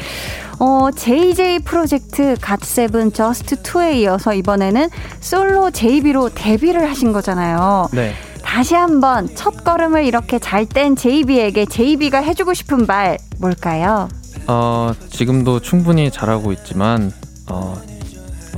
어 0.59 0.89
JJ 0.95 1.59
프로젝트 1.59 2.35
갓세븐 2.41 3.13
Jus2에 3.13 3.95
이어서 3.97 4.33
이번에는 4.33 4.89
솔로 5.19 5.69
JB로 5.69 6.29
데뷔를 6.33 6.89
하신 6.89 7.13
거잖아요. 7.13 7.89
네. 7.93 8.13
다시 8.43 8.73
한번 8.73 9.29
첫 9.35 9.63
걸음을 9.63 10.05
이렇게 10.05 10.39
잘 10.39 10.65
뗀 10.65 10.95
JB에게 10.95 11.65
JB가 11.67 12.19
해주고 12.23 12.53
싶은 12.55 12.85
말 12.87 13.17
뭘까요? 13.39 14.09
어, 14.47 14.93
지금도 15.11 15.59
충분히 15.59 16.09
잘하고 16.09 16.53
있지만 16.53 17.11
어, 17.49 17.75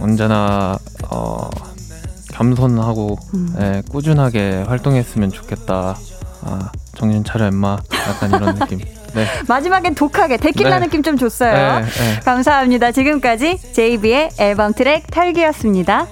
언제나 0.02 0.78
어, 1.10 1.50
겸손하고 2.34 3.18
음. 3.34 3.56
예, 3.60 3.84
꾸준하게 3.90 4.64
활동했으면 4.68 5.32
좋겠다. 5.32 5.98
아, 6.42 6.72
정신 6.96 7.24
차려 7.24 7.48
임마. 7.48 7.78
약간 8.08 8.30
이런 8.30 8.56
느낌. 8.56 8.80
네. 9.14 9.26
마지막엔 9.48 9.96
독하게 9.96 10.38
데킬라 10.38 10.80
네. 10.80 10.86
느낌 10.86 11.04
좀 11.04 11.18
줬어요. 11.18 11.80
네, 11.80 11.86
네. 11.86 12.20
감사합니다. 12.24 12.92
지금까지 12.92 13.58
JB의 13.74 14.30
앨범 14.40 14.74
트랙 14.74 15.08
탈기였습니다. 15.12 16.08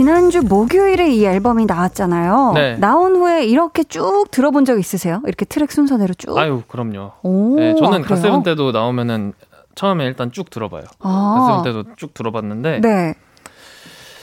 지난주 0.00 0.42
목요일에 0.42 1.08
이 1.14 1.24
앨범이 1.24 1.64
나왔잖아요. 1.64 2.52
네. 2.54 2.76
나온 2.76 3.16
후에 3.16 3.46
이렇게 3.46 3.82
쭉 3.82 4.26
들어본 4.30 4.66
적 4.66 4.78
있으세요? 4.78 5.22
이렇게 5.24 5.46
트랙 5.46 5.72
순서대로 5.72 6.12
쭉? 6.12 6.36
아유, 6.36 6.62
그럼요. 6.68 7.12
오, 7.22 7.56
네, 7.56 7.74
저는 7.76 8.04
아? 8.04 8.06
갓세븐 8.06 8.42
때도 8.42 8.72
나오면은 8.72 9.32
처음에 9.74 10.04
일단 10.04 10.30
쭉 10.32 10.50
들어봐요. 10.50 10.82
아, 11.00 11.36
갓세븐 11.38 11.62
때도 11.64 11.94
쭉 11.96 12.12
들어봤는데 12.12 12.80
네. 12.82 13.14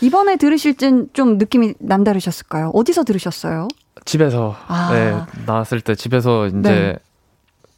이번에 0.02 0.36
들으실 0.36 0.76
땐 0.78 1.08
좀 1.12 1.40
느낌이 1.40 1.74
남다르셨을까요? 1.80 2.70
어디서 2.76 3.04
들으셨어요? 3.04 3.68
집에서 4.06 4.56
아. 4.68 4.92
네, 4.94 5.16
나왔을 5.48 5.82
때 5.82 5.96
집에서 5.96 6.46
이제 6.46 6.60
네. 6.62 6.96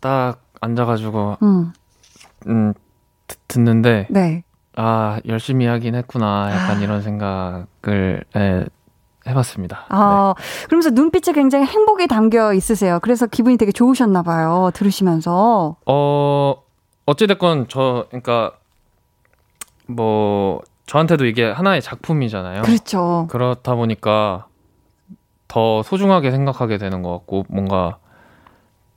딱 0.02 0.42
앉아가지고 0.60 1.38
음, 1.44 1.72
음, 2.48 2.74
듣- 3.28 3.40
듣는데 3.48 4.08
네. 4.10 4.44
아 4.78 5.20
열심히 5.28 5.66
하긴 5.66 5.96
했구나 5.96 6.50
약간 6.52 6.78
아. 6.78 6.82
이런 6.82 7.02
생각을 7.02 8.24
예, 8.36 8.66
해봤습니다. 9.28 9.86
아, 9.90 10.36
그러면서 10.66 10.90
눈빛에 10.92 11.32
굉장히 11.34 11.66
행복이 11.66 12.08
담겨 12.08 12.54
있으세요. 12.54 13.00
그래서 13.02 13.26
기분이 13.26 13.58
되게 13.58 13.72
좋으셨나 13.72 14.22
봐요. 14.22 14.72
들으시면서. 14.74 15.78
네. 15.80 15.84
어 15.88 16.56
어찌됐건 17.06 17.68
저 17.70 18.06
그러니까 18.10 18.52
뭐 19.88 20.62
저한테도 20.86 21.26
이게 21.26 21.50
하나의 21.50 21.82
작품이잖아요. 21.82 22.62
그렇죠. 22.64 23.28
그렇다 23.30 23.76
보니까 23.76 24.48
더 25.48 25.84
소중하게 25.84 26.32
생각하게 26.32 26.78
되는 26.78 27.02
것 27.02 27.12
같고 27.12 27.46
뭔가 27.50 27.98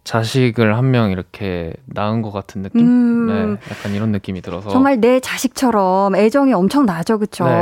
자식을 0.09 0.77
한 0.77 0.89
명 0.91 1.11
이렇게 1.11 1.75
낳은 1.87 2.23
것 2.23 2.31
같은 2.33 2.63
느낌? 2.63 2.81
음. 2.81 3.27
네, 3.27 3.71
약간 3.71 3.93
이런 3.93 4.11
느낌이 4.11 4.41
들어서 4.41 4.71
정말 4.71 4.99
내 5.01 5.21
자식처럼 5.21 6.17
애정이 6.17 6.55
엄청 6.55 6.87
나죠, 6.87 7.19
그쵸? 7.19 7.45
네. 7.45 7.53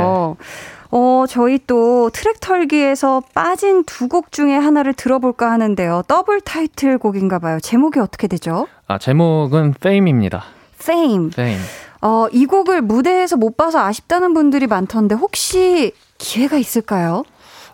어, 0.89 1.25
저희 1.27 1.59
또 1.67 2.09
트랙 2.13 2.39
털기에서 2.39 3.21
빠진 3.33 3.83
두 3.83 4.07
곡 4.07 4.31
중에 4.31 4.55
하나를 4.55 4.93
들어볼까 4.93 5.51
하는데요. 5.51 6.03
더블 6.07 6.39
타이틀 6.39 6.97
곡인가 6.97 7.39
봐요. 7.39 7.59
제목이 7.59 7.99
어떻게 7.99 8.27
되죠? 8.27 8.67
아 8.87 8.97
제목은 8.97 9.73
Fame입니다. 9.81 10.43
Fame. 10.79 11.31
Fame. 11.33 11.59
어, 12.01 12.27
이 12.31 12.45
곡을 12.45 12.81
무대에서 12.81 13.35
못 13.35 13.57
봐서 13.57 13.79
아쉽다는 13.83 14.33
분들이 14.33 14.67
많던데 14.67 15.15
혹시 15.15 15.91
기회가 16.17 16.55
있을까요? 16.57 17.23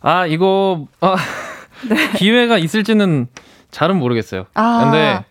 아 0.02 0.26
이거 0.26 0.88
아, 1.02 1.16
기회가 2.18 2.58
있을지는 2.58 3.28
잘은 3.74 3.98
모르겠어요. 4.00 4.42
네. 4.44 4.48
아. 4.54 4.82
근데 4.84 5.26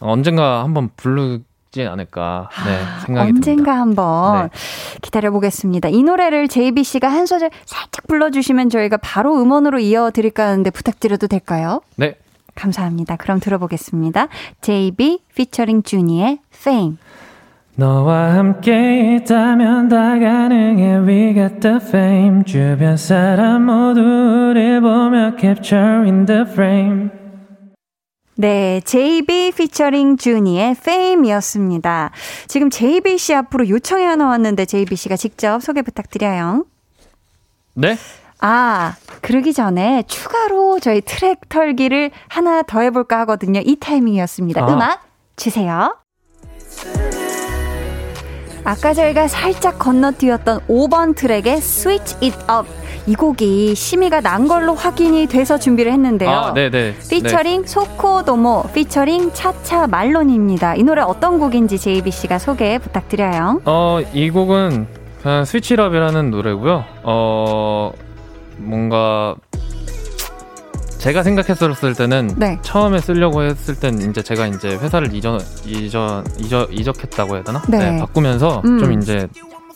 언젠가 0.00 0.62
한번 0.62 0.90
부르 0.96 1.40
지 1.70 1.82
않을까 1.82 2.48
네, 2.64 3.04
생각이 3.04 3.28
언젠가 3.28 3.52
듭니다. 3.52 3.80
한번 3.80 4.42
네. 4.44 4.58
기다려 5.02 5.30
보겠습니다. 5.30 5.90
이 5.90 6.02
노래를 6.02 6.48
JB 6.48 6.82
씨가 6.82 7.08
한 7.08 7.26
소절 7.26 7.50
살짝 7.66 8.06
불러주시면 8.06 8.70
저희가 8.70 8.96
바로 8.96 9.34
음원으로 9.40 9.78
이어드릴까 9.78 10.46
하는데 10.46 10.70
부탁드려도 10.70 11.26
될까요? 11.26 11.82
네. 11.96 12.14
감사합니다. 12.54 13.16
그럼 13.16 13.38
들어보겠습니다. 13.38 14.28
JB 14.62 15.20
피처링 15.34 15.82
주니의 15.82 16.38
Fame. 16.54 16.96
너와 17.74 18.34
함께 18.34 19.16
있다면 19.16 19.88
다 19.90 20.18
가능해 20.18 21.00
We 21.06 21.34
got 21.34 21.60
the 21.60 21.76
fame 21.76 22.44
주변 22.44 22.96
사람 22.96 23.66
모두 23.66 24.00
를 24.54 24.80
보며 24.80 25.36
Capture 25.38 26.02
in 26.04 26.24
the 26.24 26.40
frame 26.40 27.10
네, 28.40 28.80
JB 28.84 29.50
피처링 29.56 30.16
주니의 30.16 30.70
Fame이었습니다. 30.70 32.12
지금 32.46 32.70
JB 32.70 33.18
씨 33.18 33.34
앞으로 33.34 33.68
요청이 33.68 34.04
하나 34.04 34.28
왔는데 34.28 34.64
JB 34.64 34.94
씨가 34.94 35.16
직접 35.16 35.60
소개 35.60 35.82
부탁드려요. 35.82 36.64
네? 37.74 37.96
아, 38.38 38.94
그러기 39.22 39.52
전에 39.52 40.04
추가로 40.06 40.78
저희 40.78 41.00
트랙 41.00 41.48
털기를 41.48 42.12
하나 42.28 42.62
더 42.62 42.80
해볼까 42.80 43.18
하거든요. 43.20 43.60
이 43.64 43.74
타이밍이었습니다. 43.74 44.62
아. 44.62 44.72
음악 44.72 45.02
주세요. 45.34 45.96
아까 48.68 48.92
저희가 48.92 49.28
살짝 49.28 49.78
건너뛰었던 49.78 50.60
5번 50.68 51.16
트랙의 51.16 51.54
Switch 51.54 52.16
It 52.16 52.36
Up. 52.52 52.68
이 53.06 53.14
곡이 53.14 53.74
심의가 53.74 54.20
난 54.20 54.46
걸로 54.46 54.74
확인이 54.74 55.26
돼서 55.26 55.58
준비를 55.58 55.90
했는데요. 55.90 56.28
아, 56.28 56.52
네네. 56.52 56.96
피처링 57.08 57.64
소코도모, 57.64 58.64
피처링 58.74 59.32
차차 59.32 59.86
말론입니다. 59.86 60.74
이 60.74 60.82
노래 60.82 61.00
어떤 61.00 61.38
곡인지 61.38 61.78
JB 61.78 62.10
씨가 62.10 62.38
소개 62.38 62.78
부탁드려요. 62.78 63.62
어, 63.64 64.00
이 64.12 64.28
곡은 64.28 64.86
그냥 65.22 65.44
스위치럽이라는 65.46 66.30
노래고요. 66.30 66.84
어, 67.04 67.92
뭔가 68.58 69.34
제가 70.98 71.22
생각했었을 71.22 71.94
때는 71.94 72.34
네. 72.36 72.58
처음에 72.62 73.00
쓰려고 73.00 73.42
했을 73.42 73.74
땐 73.78 73.98
이제 74.10 74.22
제가 74.22 74.46
이제 74.48 74.70
회사를 74.76 75.14
이전 75.14 75.40
이전 75.64 76.24
이적 76.38 76.74
이적했다고 76.76 77.36
해야 77.36 77.44
되나? 77.44 77.62
네. 77.68 77.98
바꾸면서 77.98 78.62
음. 78.64 78.78
좀 78.78 78.92
이제 79.00 79.28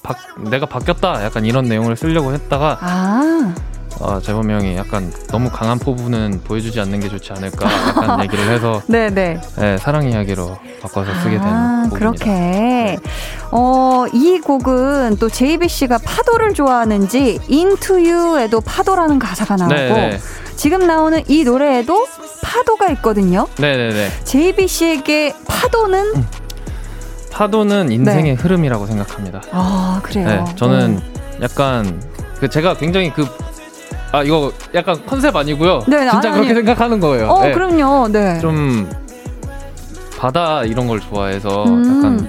바, 0.02 0.14
내가 0.50 0.66
바뀌었다 0.66 1.24
약간 1.24 1.44
이런 1.44 1.66
내용을 1.66 1.96
쓰려고 1.96 2.32
했다가 2.32 2.78
아, 2.80 3.54
어, 4.00 4.20
재범이 4.20 4.52
형이 4.52 4.76
약간 4.76 5.12
너무 5.28 5.50
강한 5.50 5.78
포부는 5.78 6.40
보여주지 6.44 6.80
않는 6.80 7.00
게 7.00 7.08
좋지 7.08 7.32
않을까 7.32 7.70
약간 7.88 8.22
얘기를 8.24 8.48
해서 8.50 8.82
네네. 8.86 9.40
네, 9.56 9.78
사랑 9.78 10.08
이야기로 10.08 10.58
바꿔서 10.80 11.14
쓰게 11.22 11.38
된 11.38 11.42
아, 11.42 11.86
곡입니다. 11.90 11.98
그렇게. 11.98 12.98
어, 13.50 14.06
이 14.12 14.38
곡은 14.40 15.16
또 15.18 15.28
JB 15.28 15.68
씨가 15.68 15.98
파도를 15.98 16.54
좋아하는지 16.54 17.38
Into 17.48 18.10
You에도 18.10 18.60
파도라는 18.60 19.18
가사가 19.18 19.56
나오고 19.56 19.74
네네. 19.74 20.18
지금 20.56 20.86
나오는 20.86 21.22
이 21.28 21.44
노래에도 21.44 22.06
파도가 22.42 22.88
있거든요. 22.92 23.46
네네네. 23.58 24.10
JB 24.24 24.68
씨에게 24.68 25.34
파도는 25.46 26.24
파도는 27.32 27.90
인생의 27.90 28.34
흐름이라고 28.34 28.86
생각합니다. 28.86 29.40
아, 29.52 30.00
그래요. 30.02 30.26
네, 30.26 30.54
저는 30.56 30.98
어. 30.98 31.42
약간 31.42 32.02
그 32.38 32.48
제가 32.48 32.74
굉장히 32.74 33.12
그 33.12 33.26
아 34.12 34.22
이거 34.22 34.52
약간 34.74 35.04
컨셉 35.06 35.34
아니고요. 35.34 35.84
네, 35.88 36.08
진짜 36.10 36.28
아니, 36.28 36.32
그렇게 36.32 36.38
아니. 36.50 36.54
생각하는 36.54 37.00
거예요. 37.00 37.28
어, 37.28 37.42
네. 37.44 37.52
그럼요. 37.52 38.08
네. 38.08 38.38
좀 38.40 38.90
바다 40.18 40.64
이런 40.64 40.86
걸 40.86 41.00
좋아해서 41.00 41.64
음. 41.64 41.84
약간 41.98 42.28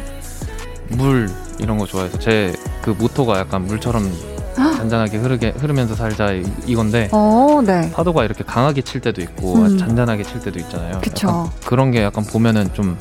물 0.90 1.30
이런 1.60 1.78
거 1.78 1.86
좋아해서 1.86 2.18
제 2.20 2.54
그 2.84 2.90
모토가 2.92 3.40
약간 3.40 3.66
물처럼 3.66 4.12
잔잔하게 4.76 5.18
흐르게 5.18 5.54
흐르면서 5.58 5.96
살자 5.96 6.34
이, 6.34 6.44
이건데 6.66 7.08
어, 7.14 7.62
네. 7.66 7.90
파도가 7.94 8.26
이렇게 8.26 8.44
강하게 8.44 8.82
칠 8.82 9.00
때도 9.00 9.22
있고 9.22 9.56
음. 9.56 9.78
잔잔하게 9.78 10.24
칠 10.24 10.42
때도 10.42 10.60
있잖아요. 10.60 11.00
그쵸. 11.02 11.28
약간 11.30 11.50
그런 11.66 11.92
게 11.92 12.04
약간 12.04 12.26
보면은 12.26 12.70
좀 12.74 12.98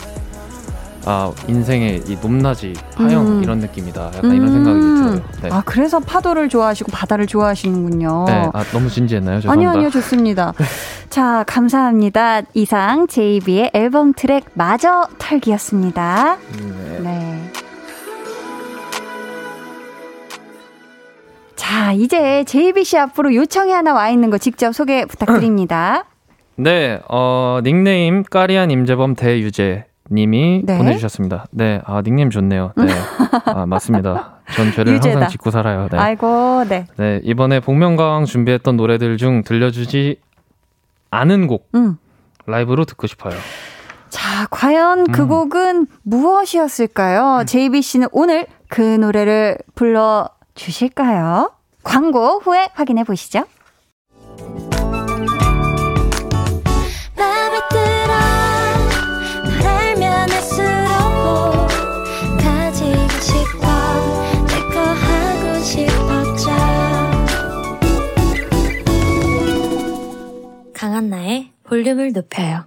아, 1.05 1.33
인생의 1.49 2.05
이 2.07 2.17
높낮이, 2.21 2.75
파형 2.95 3.27
음. 3.27 3.43
이런 3.43 3.59
느낌이다. 3.59 4.13
약간 4.17 4.33
이런 4.33 4.53
생각이 4.53 4.81
들어요. 4.81 5.23
네. 5.43 5.49
아, 5.51 5.63
그래서 5.65 5.99
파도를 5.99 6.49
좋아하시고 6.49 6.93
바다를 6.93 7.27
좋아하시는군요. 7.27 8.25
네. 8.29 8.51
아, 8.53 8.65
너무 8.73 8.89
진지했나요? 8.89 9.37
어. 9.37 9.39
아니요, 9.39 9.41
죄송합니다. 9.41 9.79
아니요, 9.79 9.91
좋습니다. 9.91 10.53
자, 11.11 11.45
감사합니다. 11.47 12.43
이상 12.55 13.07
JB의 13.09 13.71
앨범 13.75 14.13
트랙 14.13 14.45
마저 14.55 15.09
털기였습니다. 15.19 16.37
네. 16.59 17.01
네. 17.01 17.53
자, 21.57 21.93
이제 21.93 22.45
JB 22.45 22.85
씨 22.85 22.99
앞으로 22.99 23.35
요청이 23.35 23.73
하나 23.73 23.93
와 23.95 24.09
있는 24.09 24.31
거 24.31 24.39
직접 24.39 24.73
소개 24.73 25.05
부탁드립니다. 25.05 26.05
네, 26.57 27.01
어, 27.09 27.61
닉네임 27.65 28.23
까리안 28.23 28.71
임재범 28.71 29.15
대유재 29.15 29.87
님이 30.11 30.63
네. 30.65 30.77
보내주셨습니다. 30.79 31.47
네, 31.51 31.81
아, 31.85 32.03
닉네임 32.03 32.31
좋네요. 32.31 32.73
네. 32.77 32.87
아, 33.47 33.67
맞습니다. 33.67 34.41
전 34.55 34.73
죄를 34.73 34.95
유재다. 34.95 35.15
항상 35.15 35.29
짓고 35.31 35.51
살아요. 35.51 35.89
네. 35.91 35.99
아이고, 35.99 36.65
네. 36.69 36.87
네, 36.97 37.21
이번에 37.23 37.61
복면가왕 37.61 38.25
준비했던 38.25 38.77
노래들 38.77 39.17
중 39.17 39.43
들려주지 39.43 40.21
않은 41.11 41.47
곡, 41.47 41.69
음. 41.75 41.97
라이브로 42.47 42.85
듣고 42.85 43.07
싶어요. 43.07 43.35
자, 44.11 44.47
과연 44.51 45.11
그 45.13 45.23
음. 45.23 45.29
곡은 45.29 45.87
무엇이었을까요? 46.03 47.45
JB 47.47 47.81
씨는 47.81 48.09
오늘 48.13 48.47
그 48.69 48.81
노래를 48.81 49.57
불러 49.75 50.29
주실까요? 50.55 51.51
광고 51.83 52.39
후에 52.41 52.69
확인해 52.75 53.05
보시죠. 53.05 53.45
강한나의 71.03 71.51
볼륨을 71.65 72.13
높여요 72.13 72.65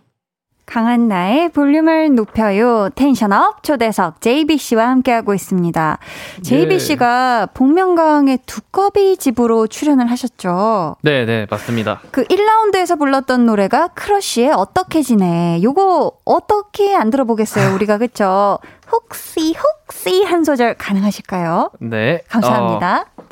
강한 0.65 1.07
나의 1.07 1.49
볼륨을 1.49 2.15
높여요. 2.15 2.89
텐션업 2.95 3.63
초대석 3.63 4.19
JBC와 4.19 4.87
함께하고 4.89 5.33
있습니다. 5.33 5.99
JBC가 6.41 7.49
복면가왕의 7.53 8.39
두꺼비 8.47 9.15
집으로 9.17 9.67
출연을 9.67 10.09
하셨죠. 10.09 10.95
네, 11.03 11.25
네, 11.25 11.45
맞습니다. 11.49 12.01
그 12.11 12.23
1라운드에서 12.23 12.97
불렀던 12.97 13.45
노래가 13.45 13.89
크러쉬의 13.89 14.51
어떻게 14.53 15.03
지내. 15.03 15.61
요거 15.61 16.11
어떻게 16.25 16.95
안 16.95 17.11
들어보겠어요, 17.11 17.73
우리가 17.75 17.99
그쵸? 17.99 18.57
혹시 18.91 19.55
혹시 19.55 20.23
한 20.23 20.43
소절 20.43 20.73
가능하실까요? 20.73 21.71
네. 21.79 22.21
감사합니다. 22.27 23.05
어, 23.17 23.23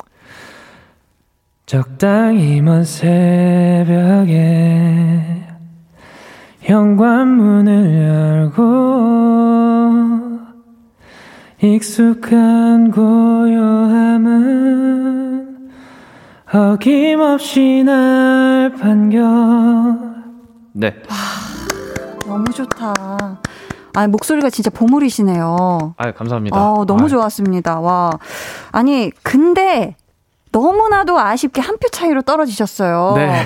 적당히 1.66 2.60
먼 2.60 2.84
새벽에 2.84 4.32
현관문을 6.60 8.52
열고 8.52 8.62
익숙한 11.62 12.90
고요함은 12.90 14.34
어김없이 16.52 17.82
날 17.84 18.70
반겨 18.78 19.22
네. 20.72 20.94
너무 22.26 22.44
좋다. 22.52 22.92
아, 23.96 24.06
목소리가 24.08 24.50
진짜 24.50 24.70
보물이시네요. 24.70 25.94
아 25.96 26.12
감사합니다. 26.12 26.56
아, 26.58 26.84
너무 26.86 27.02
아유. 27.04 27.08
좋았습니다. 27.08 27.78
와. 27.80 28.10
아니, 28.72 29.10
근데 29.22 29.96
너무나도 30.58 31.18
아쉽게 31.18 31.60
한 31.60 31.74
표 31.78 31.88
차이로 31.88 32.22
떨어지셨어요. 32.22 33.14
네. 33.16 33.44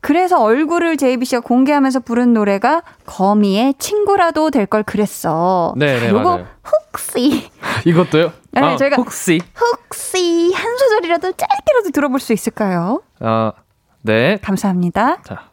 그래서 0.00 0.40
얼굴을 0.40 0.96
JBC가 0.96 1.40
공개하면서 1.40 2.00
부른 2.00 2.32
노래가 2.32 2.82
거미의 3.06 3.74
친구라도 3.78 4.50
될 4.50 4.66
걸 4.66 4.82
그랬어. 4.84 5.74
네, 5.76 5.98
네, 5.98 6.10
요거. 6.10 6.44
혹시 6.92 7.50
이것도요? 7.84 8.32
네, 8.52 8.60
아, 8.60 8.76
저희가- 8.76 8.96
혹시 8.98 9.40
혹시 9.60 10.52
한 10.54 10.76
소절이라도 10.78 11.32
짧게라도 11.32 11.90
들어볼 11.92 12.20
수 12.20 12.32
있을까요? 12.32 13.02
아, 13.20 13.52
네. 14.02 14.38
감사합니다. 14.42 15.22
자. 15.24 15.48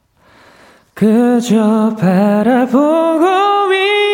그저 0.95 1.93
바라보고 1.99 3.25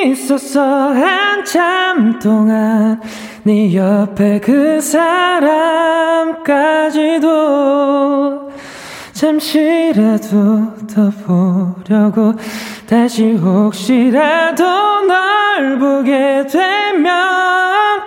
있었어. 0.03 0.61
한참 0.61 2.17
동안 2.17 2.99
네 3.43 3.75
옆에 3.75 4.39
그 4.39 4.81
사람까지도 4.81 6.41
잠시라도 9.13 10.87
더 10.87 11.11
보려고. 11.23 12.33
다시 12.89 13.33
혹시라도 13.33 14.65
널 15.01 15.77
보게 15.77 16.47
되면 16.47 18.01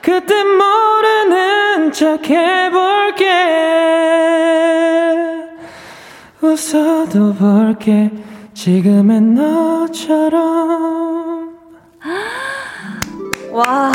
그때 0.00 0.44
모르는 0.44 1.90
척 1.90 2.30
해볼게 2.30 3.24
웃어도 6.44 7.34
볼게 7.34 8.10
지금의 8.52 9.20
너처럼 9.22 10.44
와, 13.50 13.92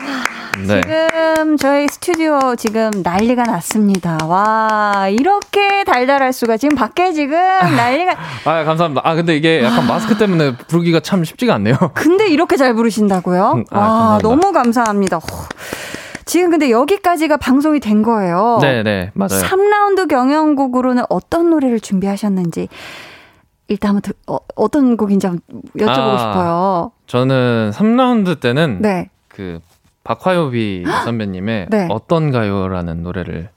네. 0.66 0.82
지금 0.82 1.58
저희 1.58 1.88
스튜디오 1.88 2.56
지금 2.56 2.89
난리가 3.04 3.43
났습니다. 3.43 4.18
와, 4.26 5.10
이렇게 5.12 5.84
달달할 5.84 6.32
수가 6.34 6.56
지금 6.58 6.76
밖에 6.78 7.12
지금 7.12 7.38
난리가. 7.38 8.16
아, 8.45 8.64
감사합니다. 8.64 9.02
아, 9.04 9.16
근데 9.16 9.36
이게 9.36 9.62
약간 9.64 9.86
마스크 9.86 10.18
때문에 10.18 10.56
부르기가 10.56 11.02
참 11.02 11.24
쉽지가 11.26 11.54
않네요. 11.56 11.76
근데 11.93 12.30
이렇게 12.30 12.56
잘 12.56 12.74
부르신다고요? 12.74 13.52
음, 13.58 13.66
아, 13.70 13.80
와, 13.80 13.88
감사합니다. 13.88 14.28
너무 14.28 14.52
감사합니다. 14.54 15.18
호. 15.18 15.28
지금 16.30 16.52
근데 16.52 16.70
여기까지가 16.70 17.38
방송이 17.38 17.80
된 17.80 18.04
거예요. 18.04 18.60
네, 18.62 18.84
네, 18.84 19.10
맞아요. 19.16 19.42
3라운드 19.42 20.08
경연곡으로는 20.08 21.06
어떤 21.10 21.50
노래를 21.50 21.80
준비하셨는지 21.80 22.68
일단 23.68 23.90
한번 23.90 24.02
들, 24.04 24.14
어, 24.28 24.38
어떤 24.56 24.96
곡인지 24.96 25.26
한번 25.26 25.42
여쭤보고 25.76 25.90
아. 25.90 26.18
싶어요. 26.20 26.92
저는 27.08 27.72
3라운드 27.74 28.40
때는 28.40 28.78
네. 28.80 29.10
그 29.28 29.60
박화요비 30.04 30.86
선배님의 31.06 31.66
네. 31.72 31.88
어떤 31.90 32.30
가요라는 32.30 33.02
노래를 33.02 33.50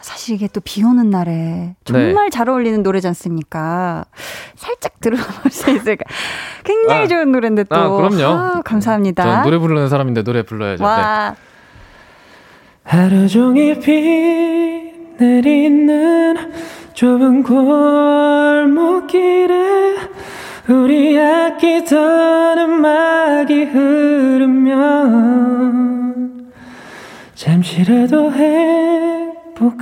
사실 0.00 0.34
이게 0.34 0.48
또 0.48 0.60
비 0.64 0.82
오는 0.82 1.08
날에 1.08 1.76
정말 1.84 2.30
잘 2.30 2.48
어울리는 2.48 2.82
노래지 2.82 3.06
않습니까? 3.06 4.06
살짝 4.56 4.98
들어볼 5.00 5.52
수 5.52 5.70
있을까? 5.70 6.04
굉장히 6.64 7.04
아. 7.04 7.06
좋은 7.06 7.30
노래인데 7.30 7.62
또. 7.64 7.76
아, 7.76 7.88
그럼요. 7.88 8.24
아, 8.24 8.62
감사합니다. 8.62 9.22
전 9.22 9.42
노래 9.44 9.58
부르는 9.58 9.88
사람인데 9.88 10.24
노래 10.24 10.42
불러야죠. 10.42 10.82
네. 10.84 11.49
와, 12.90 13.04
하루 13.04 13.28
종일 13.28 13.78
비 13.78 14.92
내리는 15.18 16.36
좁은 16.92 17.42
골목길에 17.44 19.14
우리 20.68 21.18
아끼던 21.18 22.58
음악이 22.58 23.64
흐르면 23.64 24.80
잠시라도 27.34 28.32
행복하죠 29.52 29.80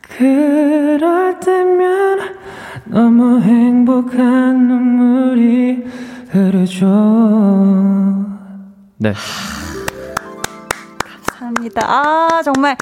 그럴 0.00 1.40
때면 1.40 2.20
너무 2.86 3.40
행복한 3.40 4.66
눈물이 4.68 5.84
흐르죠 6.30 6.86
네. 8.98 9.12
감사합니다. 11.56 11.82
아, 11.84 12.42
정말. 12.44 12.76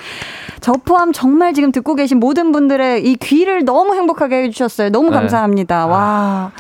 저 0.60 0.72
포함 0.72 1.12
정말 1.12 1.52
지금 1.52 1.72
듣고 1.72 1.94
계신 1.94 2.18
모든 2.18 2.52
분들의 2.52 3.04
이 3.04 3.16
귀를 3.16 3.64
너무 3.64 3.94
행복하게 3.94 4.44
해주셨어요. 4.44 4.90
너무 4.90 5.10
네. 5.10 5.16
감사합니다. 5.16 5.86
와. 5.86 6.52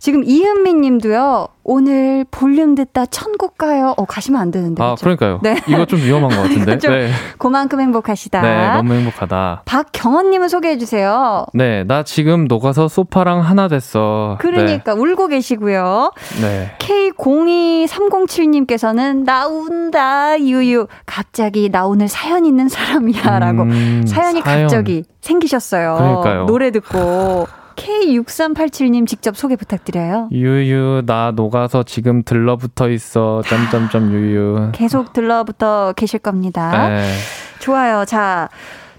지금 0.00 0.22
이은미 0.24 0.74
님도요, 0.74 1.48
오늘 1.64 2.24
볼륨 2.30 2.74
듣다 2.74 3.06
천국 3.06 3.58
가요. 3.58 3.94
어, 3.96 4.04
가시면 4.04 4.40
안 4.40 4.50
되는데. 4.50 4.82
아, 4.82 4.94
그죠? 4.94 5.04
그러니까요. 5.04 5.40
네. 5.42 5.56
이거 5.68 5.84
좀 5.84 5.98
위험한 6.00 6.30
것 6.30 6.42
같은데. 6.42 6.78
좀 6.80 6.92
네. 6.92 7.10
그만큼 7.36 7.80
행복하시다. 7.80 8.40
네, 8.40 8.72
너무 8.74 8.94
행복하다. 8.94 9.62
박경원 9.64 10.30
님을 10.30 10.48
소개해 10.48 10.78
주세요. 10.78 11.44
네, 11.52 11.84
나 11.84 12.02
지금 12.02 12.46
녹아서 12.46 12.88
소파랑 12.88 13.40
하나 13.40 13.68
됐어. 13.68 14.38
그러니까 14.40 14.94
울고 14.94 15.28
계시고요. 15.28 16.12
네. 16.40 16.72
K02307 16.78 18.48
님께서는 18.48 19.24
나 19.24 19.46
운다 19.46 20.40
유유 20.40 20.86
갑자기 21.06 21.68
나 21.70 21.86
오늘 21.86 22.08
사연 22.08 22.46
있는 22.46 22.68
사람이야라고 22.68 23.62
음, 23.62 24.04
사연이 24.06 24.40
사연. 24.40 24.62
갑자기 24.62 25.04
생기셨어요. 25.20 25.96
그러니까요. 25.98 26.46
노래 26.46 26.70
듣고 26.70 27.46
K6387님 27.78 29.06
직접 29.06 29.36
소개 29.36 29.56
부탁드려요. 29.56 30.28
유유, 30.32 31.04
나 31.06 31.32
녹아서 31.34 31.82
지금 31.84 32.22
들러붙어 32.22 32.90
있어. 32.90 33.42
점점점 33.46 34.12
유유. 34.12 34.72
계속 34.74 35.12
들러붙어 35.12 35.94
계실 35.96 36.18
겁니다. 36.18 36.88
네. 36.88 37.14
좋아요. 37.60 38.04
자, 38.04 38.48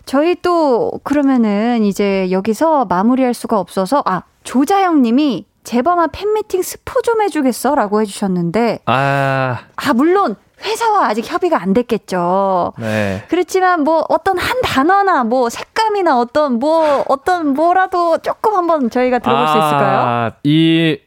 저희 0.05 0.36
또 0.41 0.99
그러면은 1.03 1.84
이제 1.84 2.32
여기서 2.32 2.86
마무리할 2.86 3.34
수가 3.34 3.59
없어서 3.59 4.01
아 4.05 4.23
조자영 4.43 5.01
님이 5.01 5.45
재범아 5.63 6.07
팬미팅 6.07 6.63
스포 6.63 7.01
좀 7.01 7.21
해주겠어? 7.21 7.75
라고 7.75 8.01
해주셨는데 8.01 8.80
아, 8.86 9.59
아 9.75 9.93
물론 9.93 10.36
회사와 10.64 11.07
아직 11.07 11.30
협의가 11.32 11.62
안 11.62 11.74
됐겠죠. 11.74 12.74
네. 12.78 13.24
그렇지만 13.30 13.84
뭐 13.84 14.05
어떤 14.10 14.38
한 14.38 14.62
단어나 14.62 15.24
뭐 15.24 15.49
색감이나 15.49 16.20
어떤 16.20 16.60
뭐 16.60 17.03
어떤 17.07 17.53
뭐라도 17.53 18.18
조금 18.20 18.53
한번 18.55 18.89
저희가 18.89 19.20
들어볼 19.20 19.47
수 19.47 19.57
있을까요? 19.57 19.99
아, 19.99 20.32
이, 20.43 20.99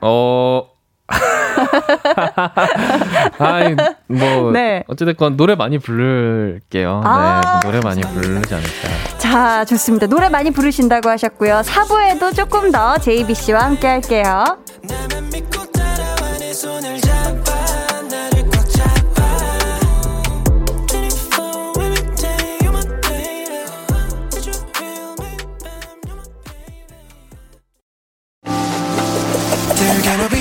어, 0.00 0.66
아이, 3.38 3.74
뭐, 4.06 4.52
네. 4.52 4.84
어찌됐건 4.86 5.36
노래 5.36 5.56
많이 5.56 5.78
부를게요. 5.78 7.00
아. 7.04 7.40
네, 7.42 7.68
노래 7.68 7.80
많이 7.82 8.00
부르지 8.00 8.54
않을까. 8.54 9.18
자, 9.18 9.64
좋습니다. 9.64 10.06
노래 10.06 10.28
많이 10.28 10.50
부르신다고 10.50 11.08
하셨고요. 11.10 11.62
4부에도 11.64 12.34
조금 12.34 12.70
더 12.70 12.96
JBC와 12.98 13.64
함께 13.64 13.88
할게요. 13.88 14.44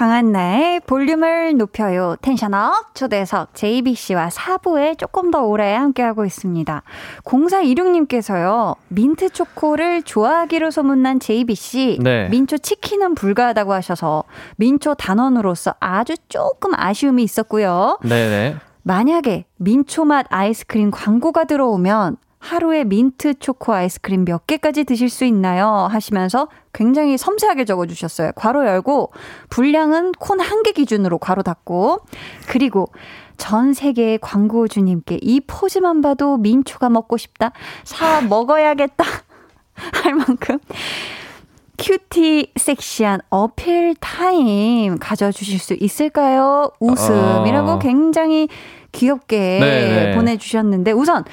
강한 0.00 0.32
나의 0.32 0.80
볼륨을 0.86 1.58
높여요. 1.58 2.16
텐션업 2.22 2.94
초대석 2.94 3.54
JBC와 3.54 4.28
4부에 4.28 4.96
조금 4.96 5.30
더 5.30 5.42
오래 5.42 5.74
함께하고 5.74 6.24
있습니다. 6.24 6.82
0426님께서요. 7.24 8.76
민트 8.88 9.28
초코를 9.28 10.02
좋아하기로 10.02 10.70
소문난 10.70 11.20
JBC. 11.20 11.98
네. 12.00 12.30
민초 12.30 12.56
치킨은 12.56 13.14
불가하다고 13.14 13.74
하셔서 13.74 14.24
민초 14.56 14.94
단원으로서 14.94 15.74
아주 15.80 16.14
조금 16.30 16.72
아쉬움이 16.74 17.22
있었고요. 17.22 17.98
네네. 18.02 18.56
만약에 18.82 19.44
민초 19.58 20.06
맛 20.06 20.24
아이스크림 20.30 20.90
광고가 20.90 21.44
들어오면 21.44 22.16
하루에 22.40 22.84
민트 22.84 23.34
초코 23.38 23.74
아이스크림 23.74 24.24
몇 24.24 24.46
개까지 24.46 24.84
드실 24.84 25.08
수 25.10 25.24
있나요? 25.24 25.68
하시면서 25.90 26.48
굉장히 26.72 27.16
섬세하게 27.18 27.64
적어주셨어요. 27.66 28.32
괄호 28.34 28.66
열고 28.66 29.12
분량은 29.50 30.12
콘 30.12 30.40
한 30.40 30.62
개 30.62 30.72
기준으로 30.72 31.18
괄호 31.18 31.42
닫고 31.42 31.98
그리고 32.48 32.86
전 33.36 33.72
세계의 33.74 34.18
광고주님께 34.20 35.18
이 35.22 35.40
포즈만 35.40 36.00
봐도 36.02 36.38
민초가 36.38 36.88
먹고 36.88 37.16
싶다. 37.18 37.52
사 37.84 38.20
먹어야겠다. 38.22 39.04
할 40.02 40.14
만큼 40.14 40.58
cutie 41.80 42.52
섹시한 42.56 43.20
어필 43.30 43.94
타임 44.00 44.98
가져주실 44.98 45.58
수 45.58 45.74
있을까요? 45.80 46.70
웃음이라고 46.78 47.70
어. 47.72 47.78
굉장히 47.78 48.48
귀엽게 48.92 49.38
네네. 49.60 50.14
보내주셨는데 50.16 50.92
우선 50.92 51.24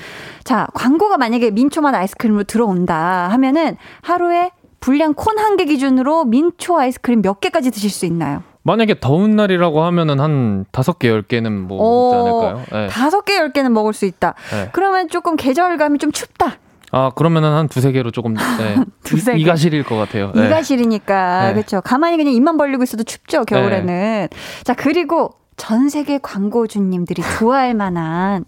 자 0.44 0.68
광고가 0.74 1.18
만약에 1.18 1.52
민초맛 1.52 1.94
아이스크림으로 1.94 2.44
들어온다 2.46 3.28
하면은 3.32 3.76
하루에 4.02 4.52
분량 4.80 5.14
콘 5.14 5.38
한 5.38 5.58
개 5.58 5.66
기준으로 5.66 6.24
민초 6.26 6.80
아이스크림 6.80 7.22
몇 7.22 7.40
개까지 7.42 7.72
드실 7.72 7.90
수 7.90 8.06
있나요? 8.06 8.44
만약에 8.64 9.00
더운 9.00 9.36
날이라고 9.36 9.82
하면은 9.84 10.20
한 10.20 10.66
다섯 10.72 11.00
개, 11.00 11.08
열 11.10 11.22
개는 11.24 11.68
뭐 11.68 11.78
오, 11.82 12.12
먹지 12.12 12.16
않을까요? 12.52 12.66
네. 12.84 12.88
다섯 12.90 13.22
개, 13.24 13.38
열 13.38 13.54
개는 13.54 13.72
먹을 13.74 13.94
수 13.94 14.06
있다. 14.06 14.34
네. 14.52 14.70
그러면 14.74 15.08
조금 15.08 15.36
계절감이 15.38 16.00
좀 16.00 16.12
춥다. 16.12 16.58
아, 16.92 17.12
그러면은 17.16 17.52
한 17.52 17.68
두세 17.68 17.92
개로 17.92 18.12
조금, 18.12 18.34
네. 18.34 18.78
두세 19.04 19.34
개. 19.34 19.40
이가 19.40 19.56
시릴 19.56 19.84
것 19.84 19.98
같아요. 19.98 20.32
네. 20.34 20.46
이가 20.48 20.62
시리니까 20.62 21.48
네. 21.48 21.54
그렇죠. 21.54 21.82
가만히 21.82 22.18
그냥 22.18 22.34
입만 22.34 22.58
벌리고 22.58 22.84
있어도 22.84 23.04
춥죠 23.04 23.44
겨울에는. 23.46 24.30
자 24.64 24.74
그리고 24.74 25.32
전 25.58 25.90
세계 25.90 26.18
광고주님들이 26.20 27.22
좋아할 27.40 27.74
만한 27.74 28.46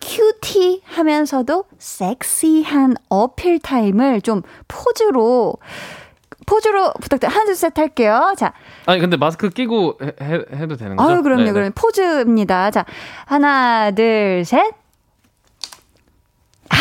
cutie 0.00 0.82
하면서도 0.86 1.64
섹시한 1.78 2.94
어필 3.08 3.58
타임을 3.58 4.22
좀 4.22 4.42
포즈로 4.66 5.54
포즈로 6.46 6.92
부탁드려요. 7.00 7.32
하나, 7.32 7.44
둘, 7.44 7.54
셋 7.54 7.78
할게요. 7.78 8.34
자, 8.36 8.52
아니 8.86 8.98
근데 9.00 9.16
마스크 9.16 9.50
끼고 9.50 9.98
해, 10.02 10.06
해, 10.20 10.44
해도 10.56 10.76
되는 10.76 10.96
거죠? 10.96 11.08
아유, 11.08 11.22
그럼요, 11.22 11.42
네, 11.42 11.46
네. 11.48 11.52
그럼 11.52 11.72
포즈입니다. 11.74 12.70
자, 12.70 12.84
하나, 13.26 13.90
둘, 13.92 14.42
셋. 14.44 14.74
아, 16.70 16.76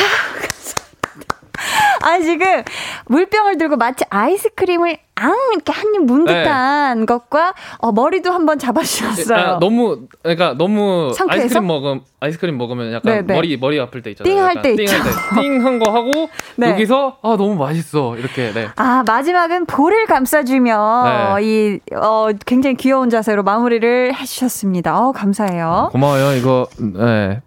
아, 2.01 2.19
지금 2.19 2.63
물병을 3.07 3.57
들고 3.57 3.75
마치 3.77 4.05
아이스크림을 4.09 4.97
앙 5.15 5.33
이렇게 5.53 5.73
한 5.73 5.93
입 5.95 5.99
문 6.05 6.23
듯한 6.23 7.05
것과 7.05 7.53
어, 7.79 7.91
머리도 7.91 8.31
한번 8.31 8.57
잡아주셨어요. 8.57 9.37
아, 9.37 9.59
너무 9.59 10.07
그러니까 10.23 10.53
너무 10.57 11.11
상쾌해서? 11.13 11.43
아이스크림 11.43 11.67
먹음 11.67 12.01
아이스크림 12.21 12.57
먹으면 12.57 12.93
약간 12.93 13.13
네, 13.13 13.21
네. 13.23 13.33
머리 13.33 13.57
머리 13.57 13.79
아플 13.81 14.01
때 14.01 14.11
있잖아요. 14.11 14.33
띵할 14.33 14.61
때 14.61 14.75
띵할 14.77 14.97
있죠. 14.99 15.03
때 15.03 15.41
띵한 15.41 15.79
거 15.79 15.91
하고 15.91 16.29
네. 16.55 16.69
여기서 16.71 17.17
아 17.21 17.35
너무 17.37 17.55
맛있어 17.55 18.15
이렇게 18.17 18.53
네. 18.53 18.69
아, 18.77 19.03
마지막은 19.05 19.65
볼을 19.65 20.05
감싸주며 20.05 21.35
네. 21.37 21.43
이 21.45 21.79
어, 21.95 22.29
굉장히 22.45 22.77
귀여운 22.77 23.09
자세로 23.09 23.43
마무리를 23.43 24.15
해주셨습니다. 24.15 24.97
어, 24.99 25.11
감사해요. 25.11 25.89
고마워요 25.91 26.37
이거 26.37 26.67
네. 26.77 27.41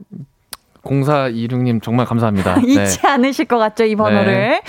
0426님 0.83 1.83
정말 1.83 2.07
감사합니다. 2.07 2.57
네. 2.63 2.83
잊지 2.83 3.07
않으실 3.07 3.47
것 3.47 3.59
같죠, 3.59 3.85
이 3.85 3.95
번호를. 3.97 4.61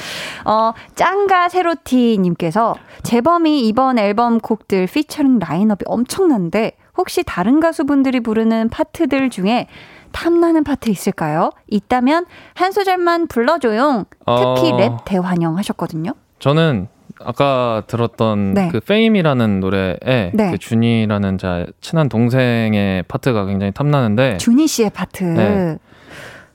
어, 0.46 0.74
짱가 0.96 1.50
세로티님께서 1.50 2.76
재범이 3.04 3.68
이번 3.68 3.98
앨범 3.98 4.40
곡들 4.40 4.88
피처링 4.88 5.40
라인업이 5.40 5.84
엄청난데 5.88 6.74
혹시 6.98 7.24
다른 7.24 7.60
가수분들이 7.60 8.20
부르는 8.20 8.70
파트들 8.70 9.30
중에 9.30 9.68
탐나는 10.12 10.64
파트 10.64 10.90
있을까요? 10.92 11.50
있다면 11.68 12.26
한 12.54 12.72
소절만 12.72 13.28
불러줘용. 13.28 14.06
특히 14.20 14.72
어. 14.72 14.78
랩 14.78 15.06
대환영 15.06 15.58
하셨거든요. 15.58 16.14
저는 16.38 16.88
아까 17.20 17.84
들었던 17.88 18.54
네. 18.54 18.70
그 18.72 18.80
FAME이라는 18.80 19.60
노래에 19.60 20.32
네. 20.34 20.52
그 20.52 20.58
주니라는 20.58 21.38
자 21.38 21.66
친한 21.82 22.10
동생의 22.10 23.04
파트가 23.04 23.46
굉장히 23.46 23.72
탐나는데 23.72 24.38
주니 24.38 24.68
씨의 24.68 24.92
파트. 24.92 25.24
네. 25.24 25.78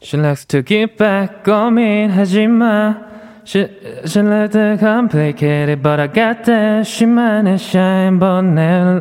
She 0.03 0.21
likes 0.21 0.47
to 0.47 0.63
give 0.65 0.97
back 0.97 1.43
고민하지 1.45 2.47
마 2.47 2.97
She, 3.45 3.67
she 4.07 4.21
likes 4.23 4.53
to 4.53 4.77
complicate 4.79 5.71
it 5.73 5.83
But 5.83 6.01
I 6.01 6.07
got 6.13 6.45
that 6.45 6.87
She만의 6.89 7.55
shine 7.59 8.19
but 8.19 8.47
내 8.47 9.01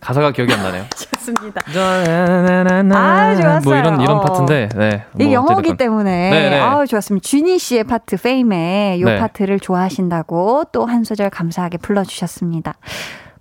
가사가 0.00 0.32
기억이 0.32 0.52
안 0.52 0.62
나네요 0.62 0.84
좋습니다. 0.94 1.62
아 1.74 2.98
아, 2.98 3.34
좋았어요. 3.34 3.60
뭐 3.64 3.74
이런 3.74 4.00
이런 4.02 4.16
어. 4.18 4.20
파트인데 4.20 4.68
네. 4.76 5.04
이뭐 5.18 5.32
영어기 5.32 5.52
어쨌든. 5.70 5.76
때문에 5.78 6.30
네, 6.30 6.50
네. 6.50 6.60
아우 6.60 6.86
좋았습니다. 6.86 7.26
주니 7.26 7.58
씨의 7.58 7.84
파트 7.84 8.18
FAME의 8.18 9.00
요 9.00 9.06
네. 9.06 9.18
파트를 9.18 9.58
좋아하신다고 9.60 10.64
또 10.72 10.84
한 10.84 11.04
소절 11.04 11.30
감사하게 11.30 11.78
불러 11.78 12.04
주셨습니다. 12.04 12.74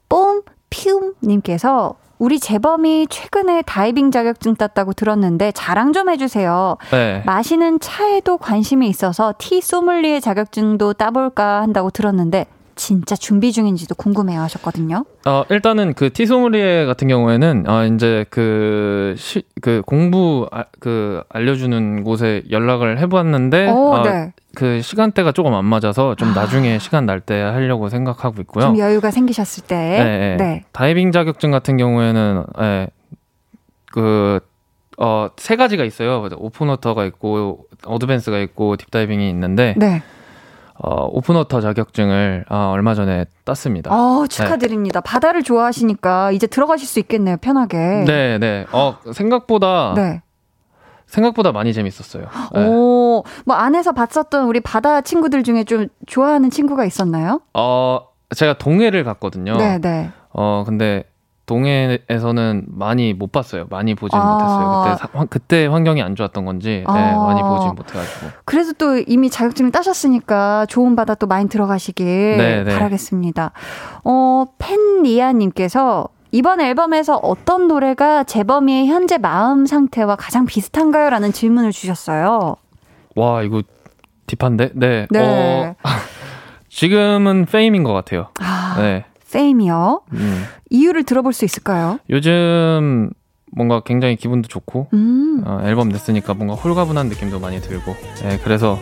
뽐 0.08 0.44
피움 0.70 1.16
님께서 1.22 1.96
우리 2.24 2.40
재범이 2.40 3.08
최근에 3.10 3.64
다이빙 3.64 4.10
자격증 4.10 4.56
땄다고 4.56 4.94
들었는데 4.94 5.52
자랑 5.52 5.92
좀 5.92 6.08
해주세요. 6.08 6.78
네. 6.92 7.22
마시는 7.26 7.82
차에도 7.82 8.38
관심이 8.38 8.88
있어서 8.88 9.34
티 9.38 9.60
소믈리에 9.60 10.22
자격증도 10.22 10.94
따볼까 10.94 11.62
한다고 11.62 11.90
들었는데 11.90 12.46
진짜 12.76 13.16
준비 13.16 13.52
중인지도 13.52 13.96
궁금해요 13.96 14.42
하셨거든요. 14.42 15.06
어, 15.26 15.44
일단은 15.50 15.94
그 15.94 16.12
티소믈리에 16.12 16.86
같은 16.86 17.08
경우에는 17.08 17.66
어, 17.68 17.86
이제 17.86 18.26
그, 18.30 19.16
시, 19.18 19.44
그 19.62 19.82
공부 19.86 20.48
아, 20.52 20.66
그 20.80 21.24
알려주는 21.30 22.04
곳에 22.04 22.44
연락을 22.50 23.00
해봤는데 23.00 23.70
오, 23.70 23.94
어, 23.94 24.02
네. 24.04 24.34
그 24.56 24.82
시간대가 24.82 25.32
조금 25.32 25.54
안 25.56 25.66
맞아서 25.66 26.16
좀 26.16 26.34
나중에 26.34 26.78
시간 26.80 27.06
날 27.06 27.20
때 27.22 27.40
하려고 27.42 27.90
생각하고 27.90 28.42
있고요. 28.42 28.66
좀 28.66 28.78
여유가 28.78 29.12
생기셨을 29.12 29.64
때. 29.66 29.76
네, 29.76 30.04
네. 30.04 30.36
네. 30.38 30.64
다이빙 30.74 31.12
자격증 31.12 31.52
같은 31.52 31.78
경우에는 31.78 32.44
예, 32.62 32.88
그 33.92 34.40
어, 34.98 35.30
세 35.38 35.56
가지가 35.56 35.84
있어요. 35.86 36.28
open 36.38 36.63
water가 36.63 37.06
있고 37.06 37.66
advance가 37.86 38.40
있고 38.40 38.76
deep 38.78 38.95
다이빙이 38.95 39.28
있는데 39.30 39.74
네. 39.78 40.04
어, 40.86 41.08
오픈워터 41.10 41.62
자격증을 41.62 42.44
어, 42.50 42.72
얼마 42.74 42.94
전에 42.94 43.26
땄습니다. 43.46 43.90
어, 43.94 44.28
축하드립니다. 44.28 45.00
바다를 45.00 45.42
좋아하시니까 45.42 46.32
이제 46.34 46.46
들어가실 46.46 46.86
수 46.86 47.00
있겠네요, 47.00 47.38
편하게. 47.38 48.04
네, 48.06 48.38
네. 48.38 48.66
어, 48.74 48.98
생각보다 49.14 49.94
네. 49.96 50.22
생각보다 51.08 51.54
많이 51.54 51.74
재밌었어요. 51.74 52.26
네. 52.54 52.68
오, 52.68 53.24
뭐 53.46 53.56
안에서 53.56 53.94
봤었던 53.94 54.46
우리 54.46 54.60
바다 54.60 55.00
친구들 55.00 55.44
중에 55.44 55.64
좀 55.64 55.88
좋아하는 56.06 56.50
친구가 56.50 56.84
있었나요? 56.84 57.40
어, 57.54 58.02
제가 58.36 58.58
동해를 58.58 59.06
갔거든요. 59.06 59.56
네, 59.56 59.80
네. 59.80 60.10
어, 60.34 60.64
근데 60.66 61.06
동해에서는 61.46 62.66
많이 62.68 63.14
못 63.14 63.32
봤어요. 63.32 63.66
많이 63.70 63.96
보진 63.96 64.18
아. 64.20 64.24
못했어요. 64.34 64.84
그때 64.84 64.98
사- 64.98 65.20
환- 65.20 65.28
그때 65.28 65.66
환경이 65.66 66.02
안 66.02 66.16
좋았던 66.16 66.46
건지 66.46 66.84
네, 66.88 67.00
아. 67.00 67.18
많이 67.18 67.42
보진 67.42 67.70
못해가지고. 67.76 68.28
그래도 68.46 68.74
또 68.74 68.98
이미 68.98 69.30
자격증을 69.30 69.72
따셨으니까 69.72 70.66
좋은 70.68 70.96
바다 70.96 71.16
또 71.16 71.28
많이 71.28 71.50
들어가시길 71.50 72.06
네, 72.38 72.64
네. 72.64 72.74
바라겠습니다. 72.74 73.52
어, 74.06 74.46
팬리아님께서 74.58 76.08
이번 76.32 76.62
앨범에서 76.62 77.18
어떤 77.18 77.68
노래가 77.68 78.24
재범이의 78.24 78.88
현재 78.88 79.18
마음 79.18 79.66
상태와 79.66 80.16
가장 80.16 80.46
비슷한가요? 80.46 81.10
라는 81.10 81.32
질문을 81.32 81.72
주셨어요. 81.72 82.56
와, 83.16 83.44
이거 83.44 83.62
딥한데? 84.26 84.72
네. 84.74 85.08
네. 85.12 85.20
어, 85.20 85.76
지금은 86.70 87.46
페임인 87.46 87.84
것 87.84 87.94
같아요. 87.94 88.30
아, 88.40 88.76
네. 88.80 89.06
페임이요. 89.32 90.02
음. 90.14 90.46
이유를 90.74 91.04
들어볼 91.04 91.32
수 91.34 91.46
있을까요? 91.46 92.00
요즘 92.10 93.12
뭔가 93.56 93.82
굉장히 93.82 94.16
기분도 94.16 94.50
좋고 94.50 94.90
음. 94.94 95.44
어, 95.46 95.62
앨범 95.64 95.90
냈으니까 95.90 96.34
뭔가 96.34 96.56
홀가분한 96.56 97.08
느낌도 97.08 97.40
많이 97.40 97.62
들고. 97.62 97.96
네, 98.24 98.40
그래서 98.44 98.80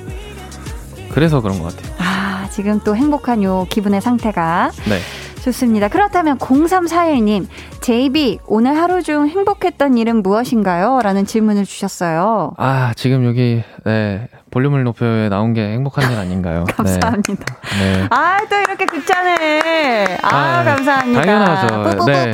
그래서 1.11 1.41
그런 1.41 1.59
것 1.59 1.75
같아요. 1.75 1.93
아, 1.99 2.47
지금 2.49 2.79
또 2.79 2.95
행복한 2.95 3.43
요 3.43 3.67
기분의 3.69 4.01
상태가 4.01 4.71
네. 4.87 4.99
좋습니다. 5.41 5.87
그렇다면 5.87 6.37
0341님, 6.37 7.47
JB, 7.81 8.39
오늘 8.45 8.77
하루 8.77 9.01
중 9.01 9.27
행복했던 9.27 9.97
일은 9.97 10.21
무엇인가요? 10.21 10.99
라는 11.01 11.25
질문을 11.25 11.65
주셨어요. 11.65 12.53
아, 12.57 12.93
지금 12.95 13.25
여기 13.25 13.63
네, 13.83 14.27
볼륨을 14.51 14.83
높여에 14.83 15.29
나온 15.29 15.53
게 15.53 15.61
행복한 15.73 16.11
일 16.11 16.17
아닌가요? 16.19 16.65
감사합니다. 16.77 17.55
네. 17.79 17.97
네. 18.01 18.07
아, 18.11 18.37
또 18.47 18.55
이렇게 18.55 18.85
극찬을. 18.85 20.17
아, 20.21 20.27
아, 20.59 20.63
감사합니다. 20.63 21.21
당연하죠. 21.21 22.05
네. 22.05 22.33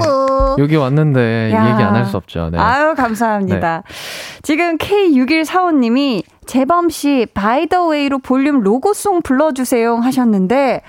여기 0.60 0.76
왔는데 0.76 1.51
야. 1.53 1.70
얘기 1.72 1.84
안 1.84 1.95
할 1.95 2.05
수 2.05 2.18
없죠. 2.18 2.49
네. 2.51 2.58
아유, 2.58 2.93
감사합니다. 2.95 3.84
지금 4.41 4.78
K6145님이 4.78 6.24
재범씨, 6.45 7.28
바이더웨이로 7.34 8.20
볼륨 8.20 8.60
로고송 8.62 9.22
불러주세요 9.22 9.97
하셨는데, 9.97 10.82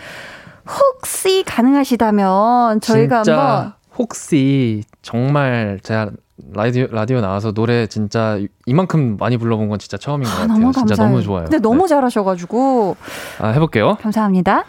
혹시 0.69 1.43
가능하시다면 1.47 2.81
저희가 2.81 3.23
진짜 3.23 3.39
한번 3.41 3.73
혹시 3.97 4.83
정말 5.03 5.81
제가 5.83 6.11
라디오 6.53 6.87
라디오 6.91 7.21
나와서 7.21 7.53
노래 7.53 7.87
진짜 7.87 8.39
이만큼 8.67 9.17
많이 9.19 9.37
불러본 9.39 9.69
건 9.69 9.79
진짜 9.79 9.97
처음인 9.97 10.29
것 10.29 10.35
아, 10.37 10.41
같아요. 10.43 10.59
너무 10.59 10.73
진짜 10.73 10.95
감사해요. 10.95 11.11
너무 11.11 11.23
좋아요. 11.23 11.45
근데 11.45 11.59
너무 11.59 11.83
네. 11.83 11.89
잘하셔가지고 11.89 12.97
아, 13.41 13.49
해볼게요. 13.49 13.97
감사합니다. 14.01 14.65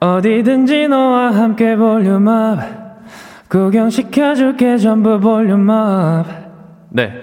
어디든지 0.00 0.88
너와 0.88 1.34
함께 1.34 1.76
볼륨업 1.76 2.58
구경시켜줄게 3.48 4.76
전부 4.78 5.18
볼륨업 5.18 6.26
네. 6.90 7.22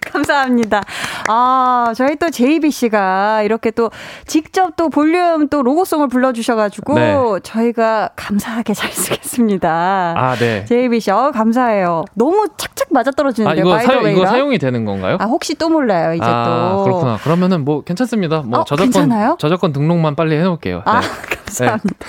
감사합니다. 0.00 0.82
아, 1.28 1.92
저희 1.96 2.16
또 2.16 2.30
JB 2.30 2.70
씨가 2.70 3.42
이렇게 3.42 3.70
또 3.70 3.90
직접 4.26 4.76
또 4.76 4.88
볼륨 4.88 5.48
또 5.48 5.62
로고송을 5.62 6.08
불러주셔가지고 6.08 6.94
네. 6.94 7.16
저희가 7.42 8.10
감사하게 8.16 8.74
잘 8.74 8.90
쓰겠습니다. 8.92 10.14
아, 10.16 10.36
네. 10.36 10.64
JB 10.66 11.00
씨, 11.00 11.10
어, 11.10 11.30
감사해요. 11.32 12.04
너무 12.14 12.48
착착 12.56 12.88
아, 12.90 12.94
맞아떨어지는데요, 12.94 13.60
이거, 13.60 13.70
사, 13.70 13.76
By 13.86 13.90
The 13.90 13.96
Way랑. 13.96 14.12
이거 14.12 14.26
사용이 14.26 14.58
되는 14.58 14.84
건가요? 14.84 15.16
아, 15.20 15.24
혹시 15.24 15.54
또 15.54 15.68
몰라요, 15.68 16.14
이제 16.14 16.24
아, 16.24 16.72
또. 16.76 16.84
그렇구나. 16.84 17.18
그러면은 17.22 17.64
뭐 17.64 17.82
괜찮습니다. 17.82 18.42
뭐 18.44 18.60
어, 18.60 18.64
저작권 18.64 18.90
괜찮아요? 18.90 19.36
저작권 19.38 19.72
등록만 19.72 20.16
빨리 20.16 20.36
해놓을게요. 20.36 20.82
아, 20.84 21.00
네. 21.00 21.06
감사합니다. 21.58 22.06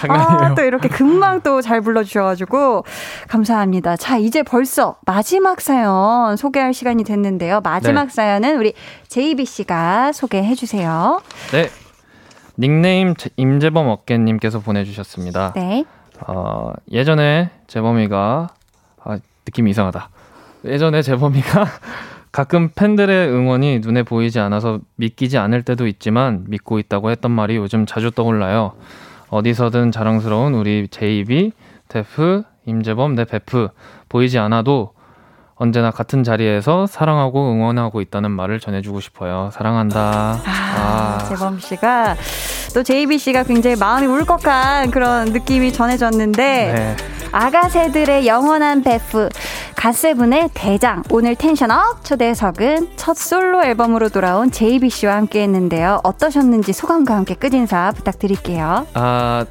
장난이에요. 0.00 0.52
아, 0.52 0.54
또 0.54 0.62
이렇게 0.62 0.88
금방 0.88 1.40
또 1.40 1.60
잘 1.62 1.80
불러주셔가지고 1.80 2.84
감사합니다. 3.28 3.96
자, 3.96 4.18
이제 4.18 4.42
벌써 4.42 4.96
마지막 5.06 5.60
사연 5.60 6.36
소개할 6.36 6.74
시간이 6.74 7.04
됐는데요. 7.04 7.60
마지막 7.62 8.04
네. 8.08 8.10
사연은 8.10 8.58
우리 8.58 8.74
JB 9.08 9.44
씨가 9.46 10.12
소개해 10.12 10.54
주세요. 10.54 11.22
네. 11.52 11.70
닉네임 12.58 13.14
제- 13.16 13.30
임재범 13.36 13.88
어깨님께서 13.88 14.60
보내주셨습니다. 14.60 15.52
네. 15.56 15.84
어, 16.26 16.72
예전에 16.90 17.50
재범이가 17.66 18.48
아, 19.04 19.18
느낌이 19.46 19.70
이상하다. 19.70 20.08
예전에 20.66 21.02
재범이가 21.02 21.66
가끔 22.34 22.68
팬들의 22.74 23.28
응원이 23.28 23.78
눈에 23.78 24.02
보이지 24.02 24.40
않아서 24.40 24.80
믿기지 24.96 25.38
않을 25.38 25.62
때도 25.62 25.86
있지만 25.86 26.42
믿고 26.48 26.80
있다고 26.80 27.12
했던 27.12 27.30
말이 27.30 27.54
요즘 27.54 27.86
자주 27.86 28.10
떠올라요. 28.10 28.72
어디서든 29.28 29.92
자랑스러운 29.92 30.54
우리 30.54 30.88
제이비, 30.88 31.52
Def, 31.86 32.42
임재범, 32.66 33.14
내 33.14 33.24
베프 33.24 33.68
보이지 34.08 34.40
않아도 34.40 34.94
언제나 35.54 35.92
같은 35.92 36.24
자리에서 36.24 36.88
사랑하고 36.88 37.52
응원하고 37.52 38.00
있다는 38.00 38.32
말을 38.32 38.58
전해주고 38.58 38.98
싶어요. 38.98 39.50
사랑한다. 39.52 40.40
아, 40.44 41.18
재범 41.28 41.60
씨가 41.60 42.16
또 42.74 42.82
씨가 43.18 43.44
굉장히 43.44 43.76
마음이 43.76 44.06
울컥한 44.06 44.90
그런 44.90 45.26
느낌이 45.26 45.72
전해졌는데 45.72 46.72
네. 46.74 46.96
아가새들의 47.30 48.26
영원한 48.26 48.82
베프 48.82 49.28
갓세븐의 49.76 50.50
대장 50.54 51.02
오늘 51.10 51.34
텐션업 51.36 52.04
초대석은 52.04 52.90
첫 52.96 53.16
솔로 53.16 53.64
앨범으로 53.64 54.08
돌아온 54.08 54.50
씨와 54.90 55.16
함께했는데요. 55.16 56.00
어떠셨는지 56.04 56.72
소감과 56.72 57.14
함께 57.14 57.34
끝인사 57.34 57.92
부탁드릴게요. 57.96 58.86
아, 58.94 59.44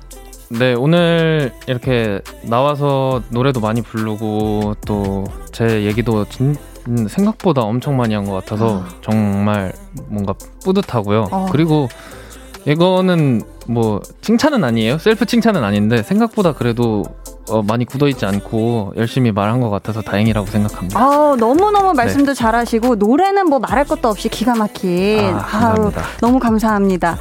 네, 0.49 0.74
오늘 0.74 1.51
이렇게 1.67 2.21
나와서 2.43 3.21
노래도 3.30 3.59
많이 3.59 3.82
부르고 3.82 4.76
또 4.86 5.24
제 5.53 5.84
얘기도 5.84 6.26
진, 6.30 6.55
음, 6.88 7.07
생각보다 7.07 7.61
엄청 7.61 7.95
많이 7.95 8.15
한 8.15 8.26
것 8.26 8.34
같아서 8.34 8.84
정말 9.01 9.71
뭔가 10.07 10.34
뿌듯하고요. 10.63 11.28
어. 11.32 11.45
그리고 11.51 11.88
이거는 12.66 13.41
뭐 13.68 14.01
칭찬은 14.22 14.64
아니에요. 14.64 14.97
셀프 14.97 15.26
칭찬은 15.26 15.64
아닌데 15.64 16.03
생각보다 16.03 16.53
그래도 16.53 17.03
어, 17.49 17.61
많이 17.61 17.83
굳어있지 17.85 18.25
않고 18.25 18.93
열심히 18.95 19.31
말한 19.31 19.59
것 19.59 19.69
같아서 19.69 20.01
다행이라고 20.01 20.47
생각합니다. 20.47 20.99
아, 20.99 21.35
너무너무 21.37 21.93
말씀도 21.93 22.33
잘하시고 22.33 22.95
노래는 22.95 23.47
뭐 23.49 23.59
말할 23.59 23.85
것도 23.85 24.07
없이 24.07 24.29
기가 24.29 24.55
막힌 24.55 25.19
아. 25.35 25.73
아우, 25.77 25.91
너무 26.21 26.39
감사합니다. 26.39 27.17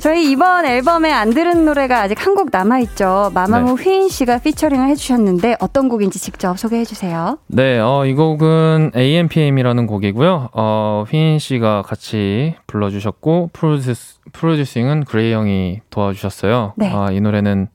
저희 0.00 0.30
이번 0.30 0.64
앨범에 0.66 1.12
안 1.12 1.30
들은 1.30 1.64
노래가 1.64 2.00
아직 2.00 2.24
한 2.26 2.30
곡 2.30 2.48
남아있죠. 2.52 3.32
마마무 3.34 3.76
네. 3.76 3.82
휘인 3.82 4.08
씨가 4.08 4.38
피처링을 4.38 4.88
해주셨는데 4.90 5.56
어떤 5.60 5.88
곡인지 5.88 6.20
직접 6.20 6.56
소개해 6.58 6.84
주세요. 6.84 7.38
네, 7.48 7.78
어, 7.80 8.06
이 8.06 8.14
곡은 8.14 8.92
AMPM이라는 8.96 9.86
곡이고요. 9.86 10.50
어, 10.52 11.04
휘인 11.10 11.38
씨가 11.40 11.82
같이 11.82 12.54
불러주셨고, 12.68 13.50
프로듀스, 13.52 14.20
프로듀싱은 14.32 15.04
그레이 15.04 15.32
형이 15.32 15.80
도와주셨어요. 15.90 16.74
네. 16.76 16.92
아, 16.94 17.10
이 17.10 17.20
노래는 17.20 17.68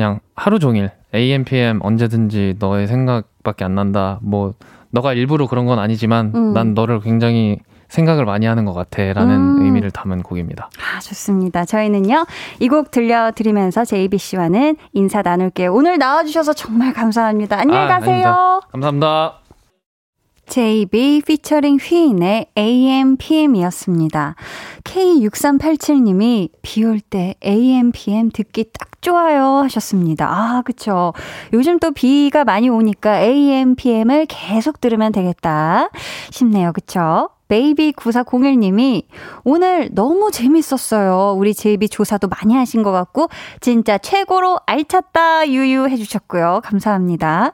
그냥 0.00 0.20
하루 0.34 0.58
종일 0.58 0.90
AMPM 1.14 1.80
언제든지 1.82 2.54
너의 2.58 2.86
생각밖에 2.86 3.66
안 3.66 3.74
난다. 3.74 4.18
뭐, 4.22 4.54
너가 4.90 5.12
일부러 5.12 5.46
그런 5.46 5.66
건 5.66 5.78
아니지만, 5.78 6.32
음. 6.34 6.54
난 6.54 6.72
너를 6.72 7.00
굉장히 7.00 7.58
생각을 7.88 8.24
많이 8.24 8.46
하는 8.46 8.64
것 8.64 8.72
같아. 8.72 9.02
라는 9.12 9.58
음. 9.58 9.62
의미를 9.66 9.90
담은 9.90 10.22
곡입니다. 10.22 10.70
아, 10.78 11.00
좋습니다. 11.00 11.66
저희는요, 11.66 12.24
이 12.60 12.68
곡 12.68 12.90
들려드리면서 12.90 13.84
JBC와는 13.84 14.76
인사 14.94 15.20
나눌게요. 15.20 15.70
오늘 15.74 15.98
나와주셔서 15.98 16.54
정말 16.54 16.94
감사합니다. 16.94 17.58
안녕히 17.60 17.84
아, 17.84 17.88
가세요. 17.98 18.12
아닙니다. 18.14 18.60
감사합니다. 18.72 19.39
JB 20.50 21.22
피처링 21.26 21.78
휘인의 21.80 22.46
AM, 22.58 23.16
PM이었습니다. 23.16 24.34
K6387님이 24.82 26.50
비 26.60 26.82
올 26.84 26.98
때 27.00 27.36
AM, 27.44 27.92
PM 27.92 28.30
듣기 28.30 28.64
딱 28.76 29.00
좋아요 29.00 29.62
하셨습니다. 29.62 30.28
아, 30.28 30.62
그쵸. 30.62 31.12
요즘 31.52 31.78
또 31.78 31.92
비가 31.92 32.44
많이 32.44 32.68
오니까 32.68 33.20
AM, 33.20 33.76
PM을 33.76 34.26
계속 34.26 34.80
들으면 34.80 35.12
되겠다 35.12 35.88
싶네요. 36.32 36.72
그쵸? 36.72 37.28
베이비 37.46 37.92
9401님이 37.92 39.04
오늘 39.44 39.88
너무 39.92 40.30
재밌었어요. 40.32 41.34
우리 41.36 41.54
제이비 41.54 41.88
조사도 41.88 42.28
많이 42.28 42.54
하신 42.54 42.82
것 42.82 42.92
같고 42.92 43.28
진짜 43.60 43.98
최고로 43.98 44.58
알찼다 44.66 45.48
유유 45.48 45.88
해주셨고요. 45.88 46.60
감사합니다. 46.64 47.52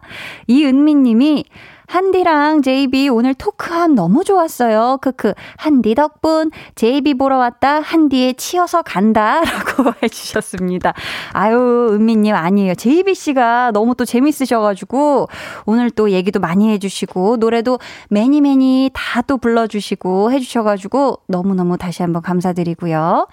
이은미님이 0.49 1.45
한디랑 1.87 2.63
제이비 2.63 3.09
오늘 3.09 3.35
토크함 3.35 3.95
너무 3.95 4.25
좋았어요. 4.25 4.99
크크. 5.03 5.35
한디 5.57 5.95
덕분 5.95 6.51
제이비 6.75 7.15
보러 7.15 7.37
왔다. 7.37 7.81
한디에 7.81 8.33
치여서 8.33 8.83
간다. 8.83 9.41
라고 9.45 9.93
해 10.03 10.09
주셨습니다. 10.09 10.95
아유, 11.33 11.89
은미 11.93 12.17
님 12.17 12.35
아니에요. 12.35 12.75
제이비 12.75 13.15
씨가 13.15 13.73
너무 13.73 13.95
또 13.95 14.05
재밌으셔 14.05 14.61
가지고 14.61 15.29
오늘 15.67 15.91
또 15.91 16.11
얘기도 16.11 16.41
많이 16.41 16.71
해 16.71 16.79
주시고 16.79 17.37
노래도 17.37 17.79
many 18.09 18.41
many 18.41 18.91
다 18.95 19.27
또 19.27 19.39
불러 19.39 19.67
주시고 19.67 20.31
해 20.31 20.39
주셔 20.39 20.63
가지고 20.63 21.19
너무너무 21.27 21.77
다시 21.77 22.03
한번 22.03 22.23
감사드리고요. 22.23 23.27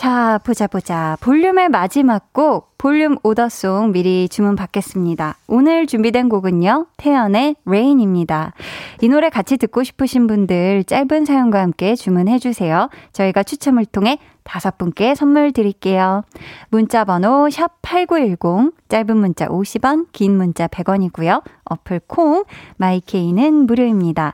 자, 0.00 0.40
보자, 0.44 0.66
보자. 0.66 1.18
볼륨의 1.20 1.68
마지막 1.68 2.32
곡, 2.32 2.72
볼륨 2.78 3.18
오더송 3.22 3.92
미리 3.92 4.30
주문 4.30 4.56
받겠습니다. 4.56 5.36
오늘 5.46 5.86
준비된 5.86 6.30
곡은요, 6.30 6.86
태연의 6.96 7.56
Rain입니다. 7.66 8.54
이 9.02 9.10
노래 9.10 9.28
같이 9.28 9.58
듣고 9.58 9.84
싶으신 9.84 10.26
분들 10.26 10.84
짧은 10.84 11.26
사연과 11.26 11.60
함께 11.60 11.94
주문해주세요. 11.96 12.88
저희가 13.12 13.42
추첨을 13.42 13.84
통해 13.84 14.18
다섯 14.42 14.78
분께 14.78 15.14
선물 15.14 15.52
드릴게요. 15.52 16.22
문자 16.70 17.04
번호 17.04 17.48
샵8910, 17.50 18.72
짧은 18.88 19.14
문자 19.18 19.48
50원, 19.48 20.06
긴 20.12 20.34
문자 20.34 20.66
100원이고요. 20.66 21.42
어플 21.64 22.00
콩, 22.06 22.44
마이케이는 22.78 23.66
무료입니다. 23.66 24.32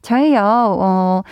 저희요, 0.00 0.40
어, 0.42 1.22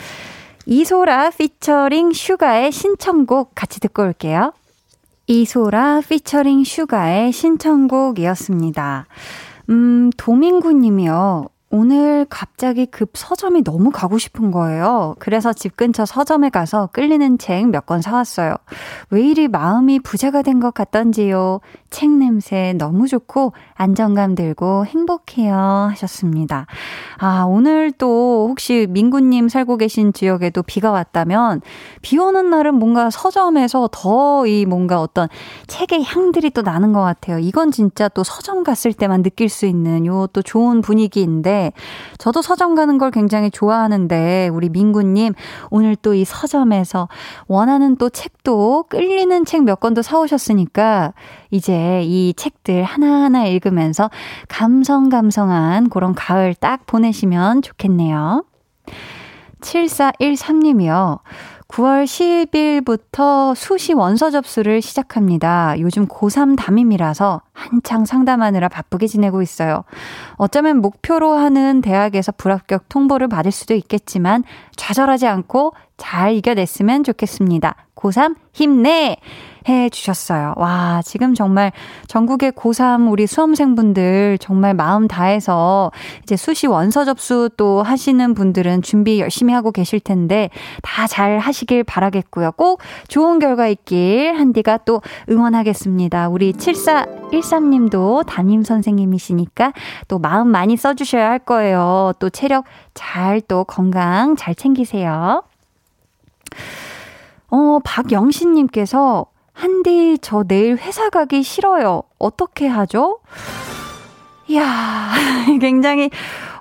이소라 0.67 1.31
피처링 1.31 2.13
슈가의 2.13 2.73
신청곡 2.73 3.53
같이 3.55 3.81
듣고 3.81 4.03
올게요. 4.03 4.53
이소라 5.27 6.03
피처링 6.09 6.65
슈가의 6.65 7.33
신청곡이었습니다. 7.33 9.07
음, 9.71 10.11
도민구 10.17 10.73
님이요. 10.73 11.49
오늘 11.73 12.27
갑자기 12.29 12.85
급 12.85 13.11
서점이 13.15 13.63
너무 13.63 13.91
가고 13.93 14.19
싶은 14.19 14.51
거예요. 14.51 15.15
그래서 15.21 15.53
집 15.53 15.77
근처 15.77 16.05
서점에 16.05 16.49
가서 16.51 16.89
끌리는 16.93 17.39
책 17.39 17.65
몇 17.69 17.87
권 17.87 18.03
사왔어요. 18.03 18.57
왜 19.11 19.23
이리 19.23 19.47
마음이 19.47 20.01
부자가 20.01 20.43
된 20.43 20.59
것 20.61 20.75
같던지요. 20.75 21.61
책 21.91 22.11
냄새 22.11 22.75
너무 22.77 23.07
좋고 23.07 23.53
안정감 23.75 24.35
들고 24.35 24.85
행복해요. 24.87 25.55
하셨습니다. 25.93 26.67
아, 27.19 27.45
오늘 27.49 27.93
또 27.93 28.49
혹시 28.51 28.87
민구님 28.91 29.49
살고 29.49 29.77
계신 29.77 30.13
지역에도 30.13 30.63
비가 30.65 30.91
왔다면 30.91 31.61
비 32.03 32.19
오는 32.19 32.51
날은 32.51 32.75
뭔가 32.75 33.11
서점에서 33.11 33.89
더 33.93 34.45
이 34.47 34.65
뭔가 34.67 35.01
어떤 35.01 35.29
책의 35.69 36.03
향들이 36.05 36.51
또 36.51 36.63
나는 36.63 36.93
것 36.93 37.01
같아요. 37.03 37.39
이건 37.39 37.71
진짜 37.71 38.09
또 38.09 38.25
서점 38.25 38.65
갔을 38.65 38.93
때만 38.93 39.23
느낄 39.23 39.49
수 39.49 39.67
있는 39.67 40.05
요 40.07 40.27
또 40.33 40.43
좋은 40.43 40.81
분위기인데 40.81 41.60
저도 42.19 42.43
서점 42.43 42.75
가는 42.75 42.99
걸 42.99 43.11
굉장히 43.11 43.51
좋아하는데 43.51 44.49
우리 44.53 44.69
민구님 44.69 45.35
오늘 45.71 45.97
또 45.97 46.11
이 46.15 46.25
서점에서 46.25 47.09
원하는 47.47 47.97
또 47.97 48.11
책도 48.11 48.87
끌리는 48.89 49.45
책 49.45 49.61
몇 49.63 49.79
권도 49.81 50.03
사오셨으니까 50.03 51.13
이제 51.51 52.03
이 52.05 52.33
책들 52.37 52.83
하나하나 52.83 53.45
읽으면서 53.45 54.11
감성감성한 54.49 55.91
그런 55.91 56.15
가을 56.15 56.55
딱 56.55 56.87
보내시면 56.87 57.63
좋겠네요. 57.63 58.45
7413님이요. 59.61 61.21
9월 61.71 62.05
10일부터 62.05 63.55
수시 63.55 63.93
원서 63.93 64.31
접수를 64.31 64.83
시작합니다. 64.83 65.79
요즘 65.79 66.07
고3 66.09 66.57
담임이라서 66.59 67.43
한창 67.53 68.05
상담하느라 68.05 68.69
바쁘게 68.69 69.07
지내고 69.07 69.41
있어요. 69.41 69.85
어쩌면 70.35 70.81
목표로 70.81 71.33
하는 71.33 71.81
대학에서 71.81 72.33
불합격 72.33 72.89
통보를 72.89 73.29
받을 73.29 73.53
수도 73.53 73.75
있겠지만 73.75 74.43
좌절하지 74.75 75.29
않고 75.29 75.75
잘 76.01 76.35
이겨냈으면 76.35 77.05
좋겠습니다. 77.05 77.77
고3 77.95 78.35
힘내! 78.53 79.19
해 79.69 79.91
주셨어요. 79.91 80.55
와, 80.57 81.03
지금 81.05 81.35
정말 81.35 81.71
전국의 82.07 82.53
고3 82.53 83.13
우리 83.13 83.27
수험생분들 83.27 84.39
정말 84.41 84.73
마음 84.73 85.07
다해서 85.07 85.93
이제 86.23 86.35
수시 86.35 86.67
원서 86.67 87.05
접수 87.05 87.51
또 87.59 87.83
하시는 87.83 88.33
분들은 88.33 88.81
준비 88.81 89.21
열심히 89.21 89.53
하고 89.53 89.71
계실 89.71 90.01
텐데 90.01 90.49
다 90.83 91.07
잘 91.07 91.39
하시길 91.39 91.85
바라겠고요. 91.85 92.53
꼭 92.53 92.81
좋은 93.09 93.39
결과 93.39 93.67
있길 93.69 94.35
한디가 94.39 94.79
또 94.87 95.03
응원하겠습니다. 95.29 96.29
우리 96.31 96.53
7413님도 96.55 98.25
담임 98.27 98.63
선생님이시니까 98.63 99.73
또 100.09 100.19
마음 100.19 100.49
많이 100.49 100.77
써주셔야 100.77 101.29
할 101.29 101.39
거예요. 101.39 102.13
또 102.19 102.31
체력 102.31 102.65
잘 102.95 103.43
또 103.43 103.65
건강 103.65 104.37
잘 104.37 104.55
챙기세요. 104.55 105.43
어, 107.49 107.79
박영신님께서 107.85 109.27
한디, 109.53 110.19
저 110.23 110.45
내일 110.45 110.77
회사 110.77 111.11
가기 111.11 111.43
싫어요. 111.43 112.03
어떻게 112.19 112.67
하죠? 112.67 113.19
이야, 114.49 115.11
굉장히 115.61 116.11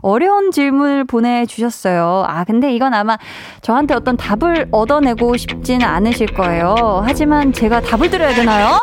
어려운 0.01 0.51
질문을 0.51 1.05
보내주셨어요. 1.05 2.25
아, 2.27 2.43
근데 2.43 2.73
이건 2.73 2.93
아마 2.93 3.17
저한테 3.61 3.93
어떤 3.93 4.15
답을 4.17 4.67
얻어내고 4.71 5.37
싶진 5.37 5.83
않으실 5.83 6.27
거예요. 6.33 7.03
하지만 7.05 7.51
제가 7.53 7.81
답을 7.81 8.09
드려야 8.09 8.33
되나요? 8.33 8.79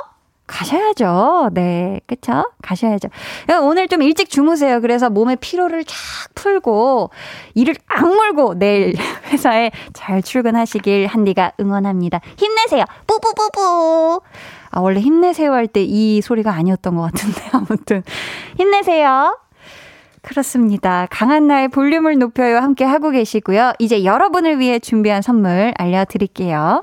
가셔야죠. 0.46 1.50
네, 1.52 2.00
그쵸? 2.06 2.44
가셔야죠. 2.62 3.08
오늘 3.62 3.88
좀 3.88 4.02
일찍 4.02 4.30
주무세요. 4.30 4.80
그래서 4.80 5.10
몸의 5.10 5.36
피로를 5.36 5.84
쫙 5.84 5.94
풀고, 6.34 7.10
일을 7.54 7.74
악물고 7.88 8.58
내일 8.58 8.94
회사에 9.30 9.70
잘 9.92 10.22
출근하시길 10.22 11.06
한디가 11.08 11.52
응원합니다. 11.60 12.20
힘내세요. 12.36 12.84
뿌뿌뿌뿌. 13.06 14.20
아, 14.70 14.80
원래 14.80 15.00
힘내세요 15.00 15.52
할 15.52 15.66
때 15.68 15.82
이 15.84 16.20
소리가 16.22 16.52
아니었던 16.52 16.94
것 16.96 17.02
같은데, 17.02 17.40
아무튼. 17.52 18.02
힘내세요. 18.56 19.38
그렇습니다. 20.22 21.06
강한 21.10 21.46
나의 21.46 21.68
볼륨을 21.68 22.18
높여요. 22.18 22.58
함께 22.58 22.84
하고 22.84 23.10
계시고요. 23.10 23.72
이제 23.78 24.04
여러분을 24.04 24.58
위해 24.58 24.78
준비한 24.80 25.22
선물 25.22 25.72
알려드릴게요. 25.78 26.82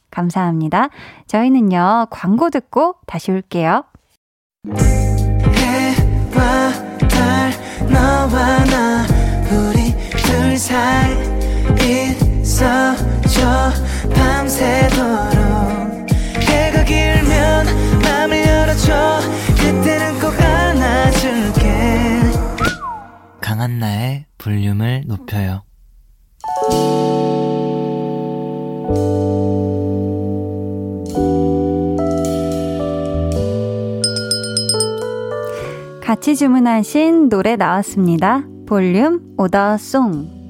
감사합니다. 0.11 0.89
저희는요, 1.27 2.07
광고 2.09 2.49
듣고 2.49 2.95
다시 3.07 3.31
올게요. 3.31 3.85
해와 5.55 6.71
달, 7.09 7.51
너와 7.89 8.65
나, 8.65 9.05
우리 9.49 9.95
둘 10.11 10.57
사이 10.57 11.15
있어줘, 12.41 13.71
밤새도록. 14.13 15.41
해가 16.41 16.83
길면 16.83 17.65
맘을 18.03 18.45
열어줘, 18.45 19.19
그때는 19.57 20.19
꼭 20.19 20.33
안아줄게. 20.39 22.21
강한나의 23.41 24.25
볼륨을 24.37 25.03
높여요. 25.07 25.63
같이 36.11 36.35
주문하신 36.35 37.29
노래 37.29 37.55
나왔습니다. 37.55 38.43
볼륨 38.67 39.21
오더송. 39.37 40.41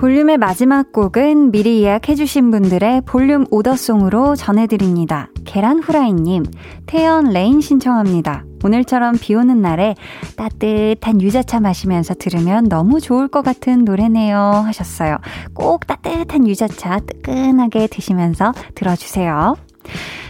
볼륨의 0.00 0.36
마지막 0.38 0.90
곡은 0.90 1.52
미리 1.52 1.84
예약해주신 1.84 2.50
분들의 2.50 3.02
볼륨 3.02 3.46
오더송으로 3.52 4.34
전해드립니다. 4.34 5.28
계란 5.44 5.78
후라이님, 5.78 6.42
태연 6.86 7.30
Rain 7.30 7.60
신청합니다. 7.60 8.44
오늘처럼 8.64 9.14
비 9.20 9.36
오는 9.36 9.62
날에 9.62 9.94
따뜻한 10.36 11.22
유자차 11.22 11.60
마시면서 11.60 12.14
들으면 12.14 12.64
너무 12.64 13.00
좋을 13.00 13.28
것 13.28 13.42
같은 13.42 13.84
노래네요. 13.84 14.36
하셨어요. 14.36 15.18
꼭 15.54 15.86
따뜻한 15.86 16.48
유자차 16.48 16.98
뜨끈하게 16.98 17.86
드시면서 17.86 18.52
들어주세요. 18.74 19.54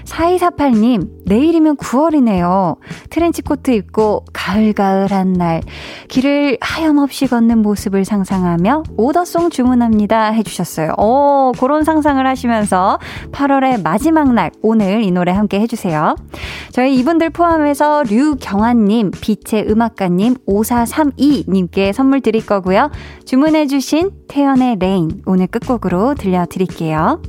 4248님, 0.06 1.08
내일이면 1.26 1.76
9월이네요. 1.76 2.76
트렌치코트 3.10 3.72
입고 3.72 4.24
가을가을한 4.32 5.32
날, 5.34 5.60
길을 6.08 6.58
하염없이 6.60 7.26
걷는 7.26 7.58
모습을 7.58 8.04
상상하며 8.04 8.84
오더송 8.96 9.50
주문합니다. 9.50 10.30
해주셨어요. 10.30 10.94
오, 10.98 11.52
그런 11.58 11.84
상상을 11.84 12.24
하시면서 12.24 12.98
8월의 13.32 13.82
마지막 13.82 14.32
날, 14.32 14.50
오늘 14.62 15.02
이 15.02 15.10
노래 15.10 15.32
함께 15.32 15.60
해주세요. 15.60 16.16
저희 16.70 16.94
이분들 16.96 17.30
포함해서 17.30 18.04
류경환님, 18.04 19.10
빛의 19.20 19.68
음악가님, 19.68 20.36
5432님께 20.46 21.92
선물 21.92 22.20
드릴 22.20 22.46
거고요. 22.46 22.90
주문해주신 23.24 24.10
태연의 24.28 24.76
Rain, 24.78 25.22
오늘 25.26 25.48
끝곡으로 25.48 26.14
들려드릴게요. 26.14 27.20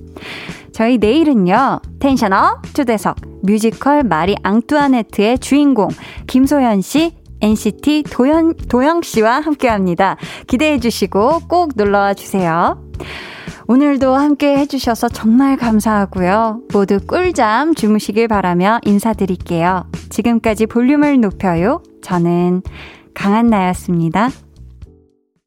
저희 0.78 0.99
내일은요, 0.99 1.80
tension 1.99 2.56
up 2.56 2.72
초대석, 2.76 3.16
뮤지컬 3.41 4.04
마리 4.04 4.36
앙뚜아네트의 4.44 5.40
주인공, 5.40 5.88
김소현 6.28 6.82
씨, 6.82 7.16
NCT 7.41 8.04
도연, 8.12 8.54
도영 8.70 9.02
씨와 9.02 9.40
함께 9.40 9.70
합니다. 9.70 10.18
기대해 10.45 10.80
주시고 10.80 11.48
꼭 11.48 11.72
놀러와 11.76 12.14
주세요. 12.14 12.80
오늘도 13.68 14.14
함께 14.14 14.56
해주셔서 14.56 15.10
정말 15.10 15.58
감사하고요. 15.58 16.62
모두 16.72 16.99
꿀잠 16.99 17.74
주무시길 17.74 18.28
바라며 18.28 18.80
인사드릴게요. 18.86 19.88
지금까지 20.12 20.68
볼륨을 20.68 21.20
높여요. 21.20 21.82
저는 22.04 22.62
강한나였습니다. 23.16 24.30